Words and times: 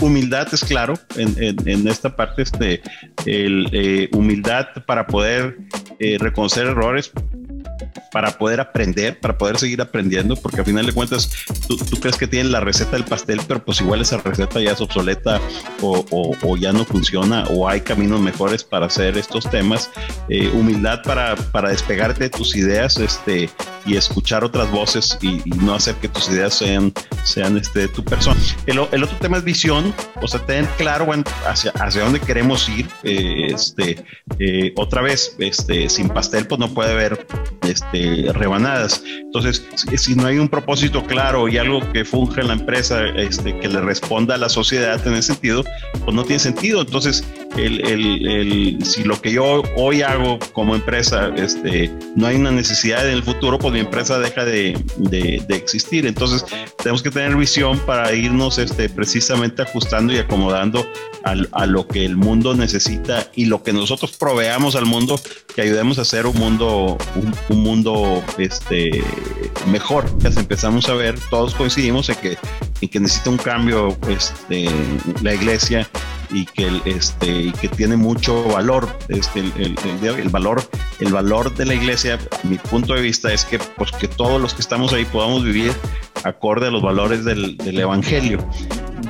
humildad 0.00 0.48
es 0.52 0.64
claro 0.64 0.94
en, 1.16 1.88
esta 1.88 2.14
parte, 2.16 2.42
este, 2.42 2.82
el, 3.26 3.68
eh, 3.72 4.08
humildad 4.12 4.68
para 4.86 5.06
poder 5.06 5.58
eh, 5.98 6.16
reconocer 6.18 6.66
errores, 6.66 7.12
para 8.12 8.38
poder 8.38 8.60
aprender, 8.60 9.18
para 9.20 9.36
poder 9.36 9.58
seguir 9.58 9.80
aprendiendo, 9.80 10.36
porque 10.36 10.60
al 10.60 10.66
final 10.66 10.86
de 10.86 10.92
cuentas 10.92 11.30
tú, 11.66 11.78
crees 12.00 12.16
que 12.16 12.26
tienes 12.26 12.50
la 12.50 12.60
receta 12.60 12.92
del 12.92 13.04
pastel, 13.04 13.40
pero 13.46 13.64
pues 13.64 13.80
igual 13.80 14.00
esa 14.00 14.18
receta 14.18 14.60
ya 14.60 14.72
es 14.72 14.80
obsoleta 14.80 15.40
o, 15.80 16.56
ya 16.56 16.72
no 16.72 16.84
funciona 16.84 17.44
o 17.50 17.68
hay 17.68 17.80
caminos 17.80 18.20
mejores 18.20 18.64
para 18.64 18.86
hacer 18.86 19.16
estos 19.16 19.48
temas. 19.48 19.90
Eh, 20.28 20.50
humildad 20.52 21.02
para, 21.02 21.36
para 21.36 21.70
despegarte 21.70 22.24
de 22.24 22.30
tus 22.30 22.56
ideas 22.56 22.98
este, 22.98 23.48
y 23.86 23.96
escuchar 23.96 24.44
otras 24.44 24.70
voces 24.70 25.18
y, 25.20 25.40
no 25.60 25.74
hacer 25.74 25.94
que 25.96 26.08
tus 26.08 26.28
ideas 26.28 26.54
sean, 26.54 26.92
sean 27.24 27.56
este, 27.56 27.88
tu 27.88 28.04
persona. 28.04 28.40
El, 28.66 28.78
otro 28.78 29.16
tema 29.20 29.38
es 29.38 29.44
visión, 29.44 29.94
o 30.20 30.28
sea, 30.28 30.44
tener 30.46 30.66
claro 30.76 31.06
hacia, 31.46 31.70
hacia 31.72 32.02
dónde 32.02 32.20
queremos 32.20 32.68
ir. 32.68 32.88
Eh, 33.02 33.48
este, 33.52 34.04
eh, 34.38 34.72
otra 34.76 35.02
vez, 35.02 35.34
este, 35.38 35.88
sin 35.88 36.08
pastel, 36.08 36.46
pues 36.46 36.58
no 36.58 36.72
puede 36.72 36.92
haber 36.92 37.26
rebanadas. 37.92 39.02
Entonces, 39.20 39.64
si, 39.96 40.14
no 40.14 40.26
hay 40.26 40.38
un 40.38 40.48
propósito 40.48 41.04
claro 41.04 41.48
y 41.48 41.58
algo 41.58 41.80
que 41.92 42.04
funge 42.04 42.40
en 42.40 42.48
la 42.48 42.54
empresa, 42.54 43.06
este, 43.16 43.58
que 43.58 43.68
le 43.68 43.80
responda 43.80 44.34
a 44.34 44.38
la 44.38 44.48
sociedad 44.48 45.04
en 45.06 45.14
ese 45.14 45.32
sentido, 45.34 45.64
pues 46.04 46.14
no 46.14 46.24
tiene 46.24 46.40
sentido. 46.40 46.80
Entonces, 46.82 47.24
el, 47.56 47.86
el, 47.86 48.26
el, 48.26 48.84
si 48.84 49.04
lo 49.04 49.20
que 49.20 49.32
yo 49.32 49.62
hoy 49.76 50.02
hago 50.02 50.38
como 50.52 50.74
empresa, 50.74 51.30
este, 51.36 51.90
no 52.16 52.26
hay 52.26 52.36
una 52.36 52.50
necesidad 52.50 53.06
en 53.06 53.14
el 53.14 53.22
futuro, 53.22 53.58
pues 53.58 53.72
mi 53.72 53.80
empresa 53.80 54.18
deja 54.18 54.44
de, 54.44 54.78
de, 54.96 55.42
de 55.46 55.56
existir. 55.56 56.06
Entonces, 56.06 56.44
tenemos 56.78 57.02
que 57.02 57.10
tener 57.10 57.36
visión 57.36 57.78
para 57.80 58.12
irnos 58.12 58.58
este, 58.58 58.88
precisamente 58.88 59.62
ajustando 59.62 60.12
y 60.12 60.18
acomodando 60.18 60.86
a, 61.24 61.66
lo 61.66 61.86
que 61.86 62.04
el 62.04 62.16
mundo 62.16 62.54
necesita 62.54 63.30
y 63.34 63.46
lo 63.46 63.62
que 63.62 63.72
nosotros 63.72 64.16
proveamos 64.16 64.74
al 64.76 64.86
mundo, 64.86 65.20
que 65.54 65.62
ayudemos 65.62 65.98
a 65.98 66.02
hacer 66.02 66.26
un 66.26 66.36
mundo, 66.36 66.96
un, 67.48 67.58
mundo 67.58 67.69
este, 68.38 69.02
mejor. 69.70 70.06
Ya 70.18 70.28
empezamos 70.28 70.88
a 70.88 70.94
ver, 70.94 71.18
todos 71.30 71.54
coincidimos 71.54 72.08
en 72.08 72.16
que, 72.16 72.38
en 72.80 72.88
que 72.88 73.00
necesita 73.00 73.30
un 73.30 73.38
cambio 73.38 73.96
este, 74.08 74.68
la 75.22 75.34
iglesia 75.34 75.88
y 76.32 76.44
que 76.46 76.80
este 76.84 77.28
y 77.28 77.52
que 77.52 77.68
tiene 77.68 77.96
mucho 77.96 78.44
valor 78.44 78.88
este 79.08 79.40
el, 79.40 79.74
el, 80.04 80.28
valor 80.28 80.62
el 81.00 81.12
valor 81.12 81.52
de 81.56 81.66
la 81.66 81.74
iglesia 81.74 82.20
mi 82.44 82.56
punto 82.56 82.94
de 82.94 83.02
vista 83.02 83.32
es 83.32 83.44
que 83.44 83.58
pues 83.58 83.90
que 83.90 84.06
todos 84.06 84.40
los 84.40 84.54
que 84.54 84.60
estamos 84.60 84.92
ahí 84.92 85.04
podamos 85.06 85.42
vivir 85.42 85.72
acorde 86.22 86.68
a 86.68 86.70
los 86.70 86.82
valores 86.82 87.24
del, 87.24 87.56
del 87.56 87.80
evangelio 87.80 88.38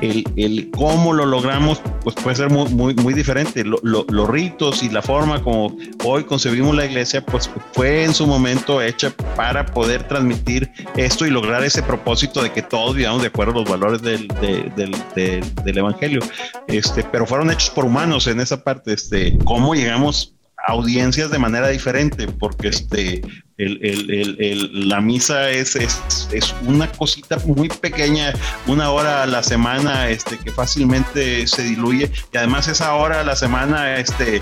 el, 0.01 0.23
el, 0.35 0.69
cómo 0.71 1.13
lo 1.13 1.25
logramos, 1.25 1.81
pues 2.03 2.15
puede 2.15 2.35
ser 2.35 2.49
muy, 2.49 2.69
muy, 2.69 2.93
muy 2.95 3.13
diferente. 3.13 3.63
los 3.63 4.29
ritos 4.29 4.83
y 4.83 4.89
la 4.89 5.01
forma 5.01 5.41
como 5.41 5.75
hoy 6.03 6.23
concebimos 6.23 6.75
la 6.75 6.85
iglesia, 6.85 7.25
pues 7.25 7.49
fue 7.73 8.03
en 8.03 8.13
su 8.13 8.27
momento 8.27 8.81
hecha 8.81 9.13
para 9.35 9.65
poder 9.65 10.07
transmitir 10.07 10.71
esto 10.95 11.25
y 11.25 11.29
lograr 11.29 11.63
ese 11.63 11.83
propósito 11.83 12.41
de 12.43 12.51
que 12.51 12.61
todos 12.61 12.95
vivamos 12.95 13.21
de 13.21 13.27
acuerdo 13.27 13.53
a 13.53 13.61
los 13.61 13.69
valores 13.69 14.01
del, 14.01 14.27
del, 14.75 14.95
del, 15.15 15.77
evangelio. 15.77 16.21
Este, 16.67 17.03
pero 17.03 17.25
fueron 17.25 17.51
hechos 17.51 17.69
por 17.69 17.85
humanos 17.85 18.27
en 18.27 18.39
esa 18.39 18.63
parte. 18.63 18.93
Este, 18.93 19.37
cómo 19.45 19.73
llegamos 19.73 20.33
audiencias 20.67 21.31
de 21.31 21.39
manera 21.39 21.69
diferente, 21.69 22.27
porque 22.27 22.69
este, 22.69 23.21
el, 23.57 23.79
el, 23.83 24.37
el, 24.39 24.89
la 24.89 25.01
misa 25.01 25.49
es, 25.49 25.75
es, 25.75 26.29
es, 26.31 26.55
una 26.65 26.91
cosita 26.91 27.37
muy 27.45 27.69
pequeña, 27.69 28.33
una 28.67 28.89
hora 28.91 29.23
a 29.23 29.25
la 29.27 29.43
semana 29.43 30.09
este, 30.09 30.37
que 30.37 30.51
fácilmente 30.51 31.45
se 31.47 31.63
diluye 31.63 32.11
y 32.33 32.37
además 32.37 32.67
esa 32.67 32.93
hora 32.95 33.21
a 33.21 33.23
la 33.23 33.35
semana, 33.35 33.97
este, 33.97 34.41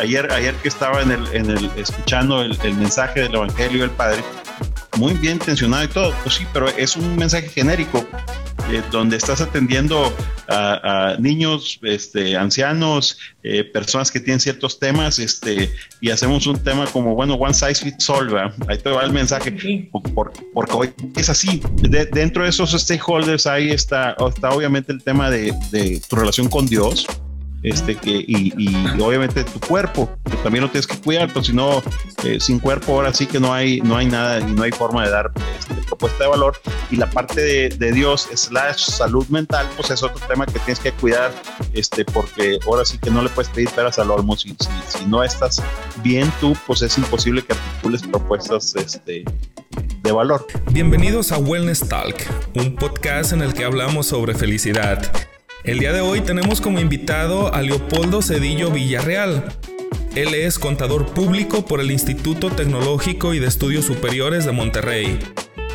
ayer, 0.00 0.30
ayer 0.32 0.54
que 0.56 0.68
estaba 0.68 1.02
en 1.02 1.10
el, 1.10 1.26
en 1.32 1.50
el, 1.50 1.70
escuchando 1.76 2.42
el, 2.42 2.58
mensaje 2.74 3.20
del 3.20 3.34
Evangelio 3.34 3.82
del 3.82 3.90
Padre, 3.90 4.22
muy 4.96 5.14
bien 5.14 5.34
intencionado 5.34 5.84
y 5.84 5.88
todo, 5.88 6.14
pues 6.22 6.36
sí, 6.36 6.46
pero 6.52 6.68
es 6.68 6.96
un 6.96 7.16
mensaje 7.16 7.48
genérico 7.48 8.06
eh, 8.70 8.82
donde 8.90 9.16
estás 9.16 9.40
atendiendo 9.40 10.12
a, 10.48 11.16
niños, 11.18 11.78
este, 11.82 12.36
ancianos, 12.36 13.18
eh, 13.42 13.64
personas 13.64 14.10
que 14.10 14.20
tienen 14.20 14.40
ciertos 14.40 14.78
temas, 14.78 15.18
este, 15.18 15.70
y 16.00 16.10
hacemos 16.10 16.46
un 16.46 16.58
tema 16.62 16.86
como, 16.86 17.14
bueno, 17.14 17.34
one 17.34 17.52
size 17.52 17.76
fits 17.76 18.08
all, 18.08 18.36
ahí 18.68 18.78
te 18.78 18.90
va 18.90 19.04
el 19.04 19.12
mensaje, 19.12 19.52
porque 20.52 20.72
hoy 20.72 20.90
es 21.16 21.28
así. 21.28 21.60
dentro 22.12 22.44
de 22.44 22.50
esos 22.50 22.72
stakeholders 22.72 23.46
ahí 23.46 23.70
está, 23.70 24.16
está 24.28 24.50
obviamente 24.50 24.92
el 24.92 25.02
tema 25.02 25.30
de, 25.30 25.52
de 25.70 26.00
tu 26.08 26.16
relación 26.16 26.48
con 26.48 26.66
Dios, 26.66 27.06
este, 27.64 27.96
que, 27.96 28.24
y, 28.28 28.76
obviamente 29.00 29.42
tu 29.42 29.58
cuerpo, 29.58 30.10
que 30.30 30.36
también 30.36 30.62
lo 30.62 30.70
tienes 30.70 30.86
que 30.86 30.98
cuidar, 30.98 31.32
pues 31.32 31.50
sin 32.38 32.58
cuerpo 32.58 32.92
ahora 32.92 33.12
sí 33.12 33.26
que 33.26 33.40
no 33.40 33.52
hay, 33.52 33.80
no 33.80 33.96
hay 33.96 34.06
nada 34.06 34.38
y 34.38 34.52
no 34.52 34.62
hay 34.62 34.70
forma 34.70 35.04
de 35.04 35.10
dar 35.10 35.32
este, 35.58 35.74
propuesta 35.86 36.24
de 36.24 36.30
valor. 36.30 36.60
Y 36.90 36.96
la 36.96 37.08
parte 37.10 37.40
de, 37.40 37.92
Dios, 37.92 38.28
slash 38.34 38.84
salud 38.84 39.26
mental, 39.28 39.66
pues 39.76 39.90
es 39.90 40.02
otro 40.02 40.20
tema 40.28 40.44
que 40.44 40.58
tienes 40.60 40.78
que 40.78 40.92
cuidar, 40.92 41.32
este, 41.72 42.04
porque 42.04 42.58
ahora 42.66 42.84
sí 42.84 42.98
que 42.98 43.10
no 43.10 43.22
le 43.22 43.30
puedes 43.30 43.50
pedir 43.50 43.70
peras 43.70 43.98
al 43.98 44.10
olmo. 44.10 44.36
Si, 44.36 44.50
si, 44.50 44.98
si 44.98 45.06
no 45.06 45.24
estás 45.24 45.62
bien 46.02 46.30
tú, 46.40 46.54
pues 46.66 46.82
es 46.82 46.98
imposible 46.98 47.42
que 47.42 47.54
articules 47.54 48.02
propuestas 48.02 48.76
este, 48.76 49.24
de 50.02 50.12
valor. 50.12 50.46
Bienvenidos 50.70 51.32
a 51.32 51.38
Wellness 51.38 51.88
Talk, 51.88 52.16
un 52.56 52.76
podcast 52.76 53.32
en 53.32 53.40
el 53.40 53.54
que 53.54 53.64
hablamos 53.64 54.06
sobre 54.06 54.34
felicidad 54.34 55.10
el 55.64 55.78
día 55.78 55.92
de 55.94 56.02
hoy 56.02 56.20
tenemos 56.20 56.60
como 56.60 56.78
invitado 56.78 57.52
a 57.54 57.62
Leopoldo 57.62 58.20
Cedillo 58.20 58.70
Villarreal. 58.70 59.46
Él 60.14 60.34
es 60.34 60.58
contador 60.58 61.06
público 61.06 61.64
por 61.64 61.80
el 61.80 61.90
Instituto 61.90 62.50
Tecnológico 62.50 63.32
y 63.32 63.38
de 63.38 63.46
Estudios 63.46 63.86
Superiores 63.86 64.44
de 64.44 64.52
Monterrey. 64.52 65.18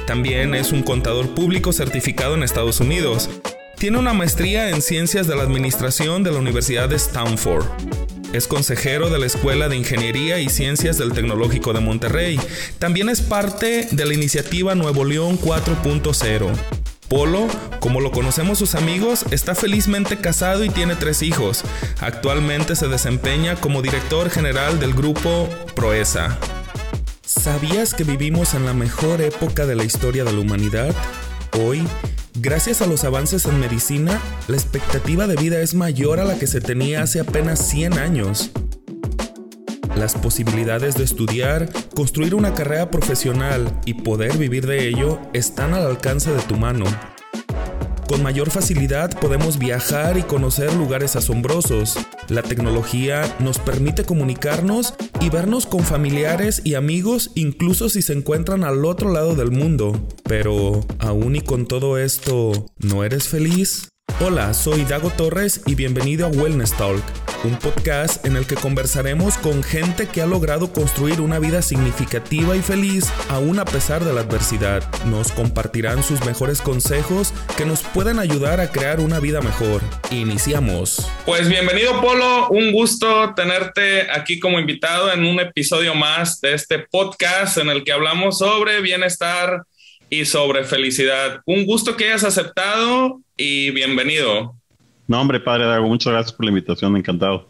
También 0.06 0.54
es 0.54 0.72
un 0.72 0.84
contador 0.84 1.34
público 1.34 1.74
certificado 1.74 2.36
en 2.36 2.44
Estados 2.44 2.80
Unidos. 2.80 3.32
Tiene 3.78 3.98
una 3.98 4.14
maestría 4.14 4.70
en 4.70 4.84
Ciencias 4.84 5.28
de 5.28 5.36
la 5.36 5.44
Administración 5.44 6.24
de 6.24 6.32
la 6.32 6.38
Universidad 6.38 6.88
de 6.88 6.96
Stanford. 6.96 7.66
Es 8.32 8.48
consejero 8.48 9.10
de 9.10 9.18
la 9.18 9.26
Escuela 9.26 9.70
de 9.70 9.78
Ingeniería 9.78 10.40
y 10.40 10.50
Ciencias 10.50 11.00
del 11.00 11.14
Tecnológico 11.14 11.74
de 11.74 11.80
Monterrey. 11.80 12.40
También 12.78 13.10
es 13.10 13.22
parte 13.22 13.88
de 13.90 14.06
la 14.06 14.14
iniciativa 14.14 14.76
Nuevo 14.76 15.04
León 15.04 15.40
4.0 15.40 16.79
Polo, 17.09 17.47
como 17.80 18.02
lo 18.02 18.12
conocemos 18.12 18.59
sus 18.59 18.75
amigos, 18.75 19.25
está 19.31 19.56
felizmente 19.56 20.18
casado 20.18 20.64
y 20.64 20.70
tiene 20.70 20.96
tres 20.96 21.24
hijos. 21.24 21.64
Actualmente 22.00 22.75
se 22.75 22.88
desempeña 22.88 23.56
como 23.56 23.81
director 23.81 24.30
general 24.30 24.80
del 24.80 24.94
grupo 24.94 25.50
Proesa. 25.75 26.38
¿Sabías 27.25 27.96
que 27.96 28.03
vivimos 28.03 28.53
en 28.53 28.68
la 28.68 28.75
mejor 28.75 29.22
época 29.22 29.66
de 29.66 29.75
la 29.75 29.84
historia 29.84 30.24
de 30.24 30.34
la 30.34 30.40
humanidad? 30.40 30.94
Hoy, 31.59 31.84
gracias 32.36 32.84
a 32.84 32.86
los 32.86 33.03
avances 33.03 33.46
en 33.46 33.59
medicina, 33.59 34.22
la 34.48 34.58
expectativa 34.58 35.25
de 35.25 35.36
vida 35.36 35.59
es 35.62 35.74
mayor 35.74 36.19
a 36.19 36.25
la 36.25 36.38
que 36.38 36.46
se 36.46 36.62
tenía 36.62 37.02
hace 37.02 37.22
apenas 37.22 37.68
100 37.68 37.98
años. 37.98 38.52
Las 40.00 40.16
posibilidades 40.16 40.96
de 40.96 41.04
estudiar, 41.04 41.70
construir 41.94 42.34
una 42.34 42.54
carrera 42.54 42.90
profesional 42.90 43.82
y 43.86 43.96
poder 43.96 44.38
vivir 44.38 44.66
de 44.66 44.88
ello 44.88 45.20
están 45.34 45.74
al 45.74 45.86
alcance 45.86 46.32
de 46.32 46.42
tu 46.44 46.56
mano. 46.56 46.86
Con 48.08 48.24
mayor 48.24 48.50
facilidad 48.50 49.20
podemos 49.20 49.60
viajar 49.60 50.18
y 50.18 50.24
conocer 50.24 50.74
lugares 50.74 51.18
asombrosos. 51.18 51.98
La 52.30 52.44
tecnología 52.44 53.36
nos 53.40 53.60
permite 53.60 54.06
comunicarnos 54.06 54.94
y 55.20 55.30
vernos 55.30 55.66
con 55.66 55.82
familiares 55.82 56.62
y 56.64 56.76
amigos 56.76 57.31
incluso 57.36 57.90
si 57.90 58.02
se 58.02 58.14
encuentran 58.14 58.64
al 58.64 58.86
otro 58.86 59.12
lado 59.12 59.36
del 59.36 59.52
mundo. 59.52 60.08
Pero, 60.24 60.80
aún 61.00 61.36
y 61.36 61.42
con 61.42 61.68
todo 61.68 61.98
esto, 61.98 62.68
¿no 62.78 63.04
eres 63.04 63.28
feliz? 63.28 63.89
Hola, 64.22 64.53
soy 64.53 64.84
Dago 64.84 65.09
Torres 65.12 65.62
y 65.66 65.75
bienvenido 65.75 66.25
a 66.25 66.30
Wellness 66.30 66.75
Talk 66.75 67.04
un 67.44 67.57
podcast 67.57 68.25
en 68.25 68.36
el 68.36 68.45
que 68.45 68.56
conversaremos 68.56 69.38
con 69.38 69.63
gente 69.63 70.07
que 70.07 70.21
ha 70.21 70.25
logrado 70.25 70.74
construir 70.74 71.21
una 71.21 71.39
vida 71.39 71.62
significativa 71.62 72.56
y 72.56 72.62
feliz 72.62 73.06
aún 73.30 73.60
a 73.60 73.66
pesar 73.66 74.04
de 74.04 74.13
la 74.13 74.21
adversidad. 74.21 74.83
Nos 75.06 75.31
compartirán 75.31 76.04
sus 76.04 76.25
mejores 76.25 76.62
consejos 76.62 77.33
que 77.56 77.66
nos 77.66 77.81
pueden 77.81 78.19
ayudar 78.19 78.60
a 78.60 78.71
crear 78.71 79.00
una 79.00 79.19
vida 79.19 79.42
mejor. 79.42 79.81
Iniciamos. 80.12 81.10
Pues 81.25 81.48
bienvenido 81.48 82.01
Polo, 82.01 82.50
un 82.50 82.74
gusto 82.74 83.33
tenerte 83.36 84.12
aquí 84.12 84.39
como 84.39 84.60
invitado 84.60 85.12
en 85.13 85.24
un 85.25 85.39
episodio 85.39 85.95
más 85.95 86.42
de 86.42 86.56
este 86.56 86.80
podcast 86.80 87.57
en 87.57 87.69
el 87.69 87.86
que 87.86 87.94
hablamos 87.94 88.39
sobre 88.39 88.81
bienestar 88.81 89.63
y 90.10 90.26
sobre 90.26 90.64
felicidad. 90.64 91.42
Un 91.46 91.66
gusto 91.66 91.96
que 91.96 92.06
hayas 92.06 92.24
aceptado 92.24 93.22
y 93.38 93.72
bienvenido. 93.72 94.56
No, 95.08 95.22
hombre, 95.22 95.40
padre 95.40 95.66
Dago, 95.66 95.88
muchas 95.88 96.14
gracias 96.14 96.34
por 96.34 96.46
la 96.46 96.52
invitación, 96.52 96.96
encantado. 96.96 97.50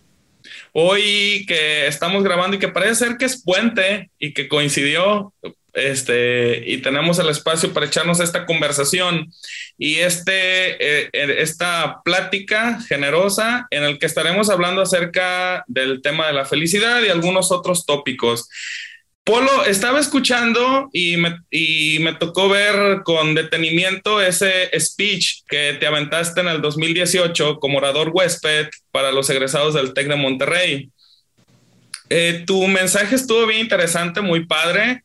Hoy 0.72 1.46
que 1.48 1.88
estamos 1.88 2.24
grabando 2.24 2.56
y 2.56 2.60
que 2.60 2.70
parece 2.70 2.96
ser 2.96 3.18
que 3.18 3.26
es 3.26 3.44
puente 3.44 4.10
y 4.18 4.34
que 4.34 4.48
coincidió, 4.48 5.34
este, 5.74 6.64
y 6.66 6.78
tenemos 6.78 7.20
el 7.20 7.30
espacio 7.30 7.74
para 7.74 7.86
echarnos 7.86 8.20
esta 8.20 8.46
conversación 8.46 9.32
y 9.78 9.96
este, 9.96 11.04
eh, 11.04 11.10
esta 11.14 12.02
plática 12.04 12.80
generosa 12.82 13.68
en 13.70 13.84
el 13.84 14.00
que 14.00 14.06
estaremos 14.06 14.50
hablando 14.50 14.82
acerca 14.82 15.64
del 15.68 16.02
tema 16.02 16.28
de 16.28 16.34
la 16.34 16.46
felicidad 16.46 17.02
y 17.04 17.10
algunos 17.10 17.52
otros 17.52 17.86
tópicos. 17.86 18.50
Polo, 19.30 19.64
estaba 19.66 20.00
escuchando 20.00 20.90
y 20.92 21.16
me, 21.18 21.38
y 21.52 22.00
me 22.00 22.16
tocó 22.16 22.50
ver 22.50 23.04
con 23.04 23.36
detenimiento 23.36 24.20
ese 24.20 24.72
speech 24.80 25.44
que 25.48 25.78
te 25.80 25.86
aventaste 25.86 26.42
en 26.42 26.48
el 26.48 26.64
2018 26.64 27.60
como 27.60 27.78
orador 27.78 28.10
huésped 28.12 28.70
para 28.90 29.12
los 29.12 29.30
egresados 29.30 29.76
del 29.76 29.94
TEC 29.94 30.08
de 30.08 30.16
Monterrey. 30.16 30.90
Eh, 32.10 32.44
tu 32.48 32.68
mensaje 32.68 33.14
estuvo 33.14 33.46
bien 33.46 33.60
interesante, 33.60 34.22
muy 34.22 34.48
padre. 34.48 35.04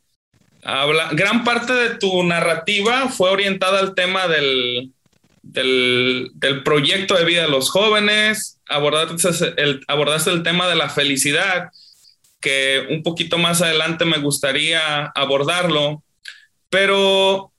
Habla, 0.63 1.11
gran 1.13 1.45
parte 1.45 1.75
de 1.75 1.97
tu 1.97 2.23
narrativa 2.23 3.11
fue 3.11 3.29
orientada 3.29 3.79
al 3.81 3.95
tema 3.95 4.27
del, 4.27 4.91
del, 5.43 6.63
proyecto 6.65 7.15
de 7.15 7.27
vida 7.27 7.43
de 7.43 7.51
los 7.51 7.69
jóvenes, 7.69 8.59
abordaste 8.71 9.53
el, 9.59 9.85
abordaste 9.87 10.31
el 10.31 10.43
tema 10.43 10.67
de 10.67 10.77
la 10.77 10.89
felicidad, 10.89 11.69
que 12.45 12.87
un 12.91 13.03
poquito 13.03 13.39
más 13.39 13.63
adelante 13.63 14.05
me 14.05 14.19
gustaría 14.19 15.07
abordarlo, 15.07 16.03
pero 16.69 17.51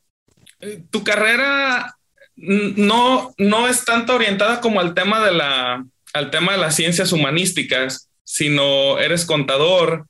eh, 0.61 0.83
tu 0.91 1.03
carrera 1.03 1.97
no, 2.35 3.33
no 3.39 3.67
es 3.67 3.83
tanto 3.83 4.13
orientada 4.13 4.61
como 4.61 4.79
al 4.79 4.93
tema 4.93 5.25
de 5.25 5.33
la, 5.33 5.83
al 6.13 6.29
tema 6.29 6.51
de 6.51 6.59
las 6.59 6.75
ciencias 6.75 7.11
humanísticas, 7.11 8.09
sino 8.23 8.99
eres 8.99 9.25
contador, 9.25 10.05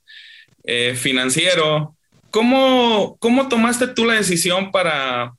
eh, 0.65 0.95
financiero, 0.95 1.95
¿Cómo, 2.35 3.15
¿Cómo 3.21 3.47
tomaste 3.47 3.87
tú 3.87 4.03
la 4.03 4.15
decisión 4.15 4.73
para, 4.73 5.35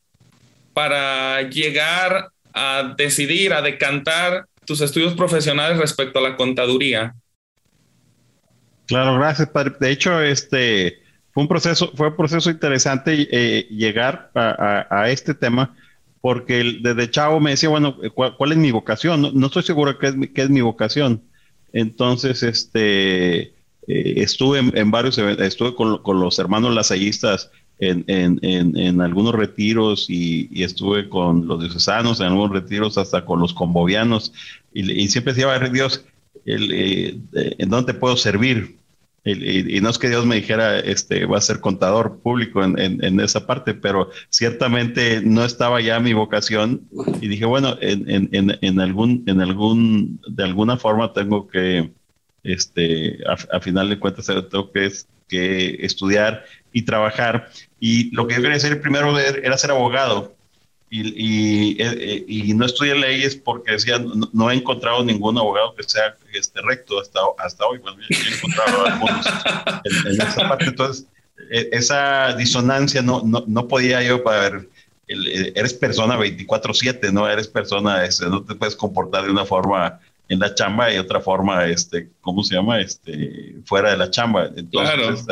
para 0.72 1.42
llegar 1.42 2.30
a 2.54 2.94
decidir, 2.96 3.52
a 3.52 3.60
decantar 3.60 4.46
tus 4.64 4.80
estudios 4.80 5.12
profesionales 5.12 5.76
respecto 5.76 6.18
a 6.20 6.22
la 6.22 6.36
contaduría? 6.36 7.14
Claro, 8.86 9.14
gracias, 9.18 9.48
padre. 9.48 9.72
De 9.80 9.90
hecho, 9.90 10.20
este 10.20 11.00
fue 11.32 11.42
un 11.42 11.48
proceso, 11.48 11.92
fue 11.94 12.08
un 12.08 12.16
proceso 12.16 12.50
interesante 12.50 13.28
eh, 13.30 13.66
llegar 13.68 14.30
a, 14.34 15.10
este 15.10 15.34
tema, 15.34 15.74
porque 16.20 16.78
desde 16.80 17.10
chavo 17.10 17.40
me 17.40 17.50
decía, 17.50 17.68
bueno, 17.68 17.96
¿cuál, 18.14 18.52
es 18.52 18.58
mi 18.58 18.70
vocación? 18.70 19.20
No, 19.34 19.46
estoy 19.46 19.64
seguro 19.64 19.98
qué 19.98 20.06
es, 20.06 20.14
qué 20.34 20.42
es 20.42 20.50
mi 20.50 20.60
vocación. 20.60 21.20
Entonces, 21.72 22.42
este, 22.42 23.40
eh, 23.42 23.52
estuve 23.86 24.60
en, 24.60 24.90
varios 24.90 25.18
estuve 25.18 25.74
con, 25.74 26.00
los 26.18 26.38
hermanos 26.38 26.74
lasallistas 26.74 27.50
en, 27.78 28.04
en, 28.08 29.00
algunos 29.02 29.34
retiros 29.34 30.08
y, 30.08 30.62
estuve 30.62 31.10
con 31.10 31.46
los 31.46 31.60
diocesanos 31.60 32.20
en 32.20 32.28
algunos 32.28 32.52
retiros, 32.52 32.96
hasta 32.96 33.24
con 33.24 33.40
los 33.40 33.52
convovianos, 33.52 34.32
y, 34.72 35.08
siempre 35.08 35.34
decía, 35.34 35.58
Dios, 35.68 36.04
eh, 36.46 37.18
¿en 37.32 37.68
dónde 37.68 37.94
puedo 37.94 38.16
servir? 38.16 38.76
y, 39.26 39.80
no 39.80 39.90
es 39.90 39.98
que 39.98 40.08
Dios 40.08 40.24
me 40.24 40.36
dijera, 40.36 40.78
este, 40.78 41.26
va 41.26 41.38
a 41.38 41.40
ser 41.40 41.58
contador 41.58 42.20
público 42.20 42.62
en, 42.62 43.20
esa 43.20 43.44
parte, 43.44 43.74
pero 43.74 44.10
ciertamente 44.30 45.20
no 45.20 45.44
estaba 45.44 45.80
ya 45.80 45.98
mi 45.98 46.12
vocación 46.12 46.88
y 47.20 47.26
dije, 47.26 47.44
bueno, 47.44 47.76
en, 47.80 48.80
algún, 48.80 49.24
en 49.26 49.40
algún, 49.40 50.20
de 50.28 50.44
alguna 50.44 50.76
forma 50.76 51.12
tengo 51.12 51.48
que, 51.48 51.90
este, 52.44 53.18
a, 53.26 53.60
final 53.60 53.90
de 53.90 53.98
cuentas 53.98 54.26
tengo 54.26 54.70
que, 54.70 54.92
que 55.28 55.84
estudiar 55.84 56.44
y 56.72 56.82
trabajar. 56.82 57.48
Y 57.80 58.14
lo 58.14 58.28
que 58.28 58.36
yo 58.36 58.42
quería 58.42 58.58
hacer 58.58 58.80
primero 58.80 59.18
era 59.18 59.58
ser 59.58 59.72
abogado. 59.72 60.35
Y, 60.88 61.00
y, 61.00 61.82
eh, 61.82 62.24
y, 62.28 62.54
no 62.54 62.64
estudié 62.64 62.94
leyes 62.94 63.34
porque 63.34 63.72
decía, 63.72 63.98
no, 64.32 64.50
he 64.50 64.54
encontrado 64.54 65.02
ningún 65.02 65.36
abogado 65.36 65.74
que 65.74 65.82
sea 65.82 66.16
este, 66.32 66.62
recto 66.62 67.00
hasta, 67.00 67.20
hasta 67.38 67.66
hoy. 67.66 67.78
Bueno, 67.78 67.98
he 68.08 68.34
encontrado 68.36 68.86
algunos 68.86 69.26
en, 69.84 70.20
esa 70.20 70.48
parte. 70.48 70.66
Entonces, 70.66 71.06
e, 71.50 71.68
esa 71.72 72.36
disonancia 72.36 73.02
no, 73.02 73.22
no, 73.24 73.44
no 73.48 73.66
podía 73.66 74.00
yo 74.02 74.22
para 74.22 74.40
ver. 74.48 74.68
eres 75.08 75.74
persona 75.74 76.16
24/7, 76.16 77.12
¿no? 77.12 77.28
Eres 77.28 77.48
persona, 77.48 78.04
este, 78.04 78.26
no 78.26 78.44
te 78.44 78.54
puedes 78.54 78.76
comportar 78.76 79.24
de 79.24 79.32
una 79.32 79.44
forma 79.44 79.98
en 80.28 80.38
la 80.38 80.54
chamba 80.54 80.92
y 80.92 80.98
otra 80.98 81.20
forma, 81.20 81.66
este, 81.66 82.10
¿cómo 82.20 82.42
se 82.42 82.54
llama? 82.54 82.80
Este, 82.80 83.56
fuera 83.64 83.90
de 83.90 83.96
la 83.96 84.10
chamba. 84.10 84.50
Entonces, 84.56 85.26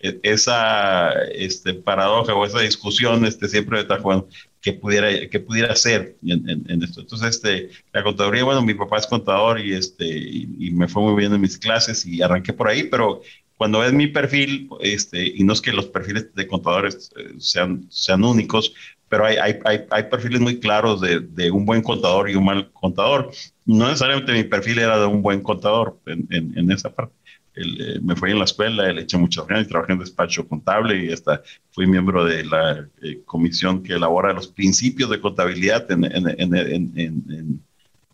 e, 0.00 0.18
esa, 0.22 1.12
este, 1.32 1.74
paradoja 1.74 2.34
o 2.34 2.44
esa 2.44 2.60
discusión 2.60 3.24
este, 3.26 3.48
siempre 3.48 3.78
me 3.78 3.84
trajo 3.84 4.28
que 4.60 4.74
pudiera, 4.74 5.28
que 5.28 5.40
pudiera 5.40 5.74
ser 5.74 6.16
en, 6.22 6.82
esto. 6.82 7.00
Entonces, 7.00 7.36
este, 7.36 7.70
la 7.92 8.02
contaduría, 8.02 8.44
bueno, 8.44 8.62
mi 8.62 8.74
papá 8.74 8.98
es 8.98 9.06
contador 9.06 9.60
y, 9.60 9.72
este, 9.72 10.06
y, 10.06 10.70
me 10.72 10.88
fue 10.88 11.02
muy 11.02 11.18
bien 11.18 11.32
en 11.32 11.40
mis 11.40 11.58
clases 11.58 12.04
y 12.04 12.22
arranqué 12.22 12.52
por 12.52 12.68
ahí, 12.68 12.84
pero 12.84 13.22
cuando 13.56 13.80
ves 13.80 13.92
mi 13.92 14.06
perfil, 14.06 14.68
este, 14.80 15.26
y 15.26 15.44
no 15.44 15.52
es 15.52 15.60
que 15.60 15.72
los 15.72 15.86
perfiles 15.86 16.34
de 16.34 16.46
contadores 16.46 17.10
eh, 17.16 17.34
sean, 17.38 17.86
sean 17.90 18.24
únicos, 18.24 18.74
pero 19.10 19.26
hay, 19.26 19.36
hay, 19.36 19.58
hay, 19.64 19.80
hay 19.90 20.04
perfiles 20.04 20.40
muy 20.40 20.60
claros 20.60 21.00
de, 21.00 21.20
de, 21.20 21.50
un 21.50 21.66
buen 21.66 21.82
contador 21.82 22.30
y 22.30 22.36
un 22.36 22.44
mal 22.44 22.70
contador. 22.72 23.30
No 23.66 23.86
necesariamente 23.86 24.32
mi 24.32 24.44
perfil 24.44 24.78
era 24.78 24.98
de 24.98 25.06
un 25.06 25.20
buen 25.20 25.42
contador 25.42 25.98
en, 26.06 26.26
en, 26.30 26.70
esa 26.70 26.94
parte. 26.94 27.12
Eh, 27.60 28.00
me 28.02 28.16
fui 28.16 28.30
en 28.30 28.38
la 28.38 28.44
escuela, 28.44 28.92
le 28.92 29.02
eché 29.02 29.18
muchas 29.18 29.46
ganas 29.46 29.68
trabajé 29.68 29.92
en 29.92 29.98
despacho 29.98 30.48
contable 30.48 31.04
y 31.04 31.12
hasta 31.12 31.42
fui 31.72 31.86
miembro 31.86 32.24
de 32.24 32.44
la 32.44 32.88
eh, 33.02 33.20
comisión 33.24 33.82
que 33.82 33.94
elabora 33.94 34.32
los 34.32 34.48
principios 34.48 35.10
de 35.10 35.20
contabilidad 35.20 35.90
en, 35.90 36.04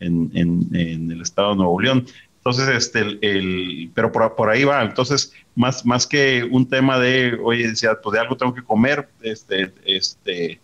el 0.01 1.21
estado 1.21 1.51
de 1.51 1.55
Nuevo 1.55 1.81
León. 1.81 2.05
Entonces, 2.37 2.69
este, 2.69 3.01
el, 3.21 3.91
pero 3.93 4.11
por, 4.11 4.35
por, 4.35 4.49
ahí 4.49 4.63
va. 4.63 4.81
Entonces, 4.81 5.33
más, 5.55 5.85
más 5.85 6.07
que 6.07 6.47
un 6.49 6.67
tema 6.67 6.97
de, 6.97 7.37
oye, 7.43 7.67
decía, 7.67 7.99
pues 8.01 8.13
de 8.13 8.19
algo 8.19 8.37
tengo 8.37 8.53
que 8.53 8.63
comer, 8.63 9.09
este, 9.21 9.73
este, 9.85 10.61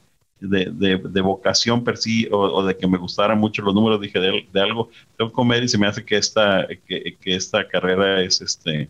de, 0.50 0.98
de, 0.98 1.22
vocación 1.22 1.84
per 1.84 1.98
sí 1.98 2.28
o, 2.32 2.64
de 2.64 2.76
que 2.76 2.88
me 2.88 2.98
gustaran 2.98 3.40
mucho 3.40 3.62
los 3.62 3.74
números, 3.74 4.02
dije 4.02 4.20
de, 4.20 4.62
algo, 4.62 4.90
tengo 5.18 5.32
que 5.32 5.36
comer 5.36 5.64
y 5.64 5.70
se 5.70 5.78
me 5.78 5.88
hace 5.88 6.04
que 6.04 6.18
esta, 6.18 6.68
que, 6.86 7.16
que, 7.20 7.36
esta 7.36 7.68
carrera 7.68 8.22
es, 8.22 8.42
este, 8.42 8.90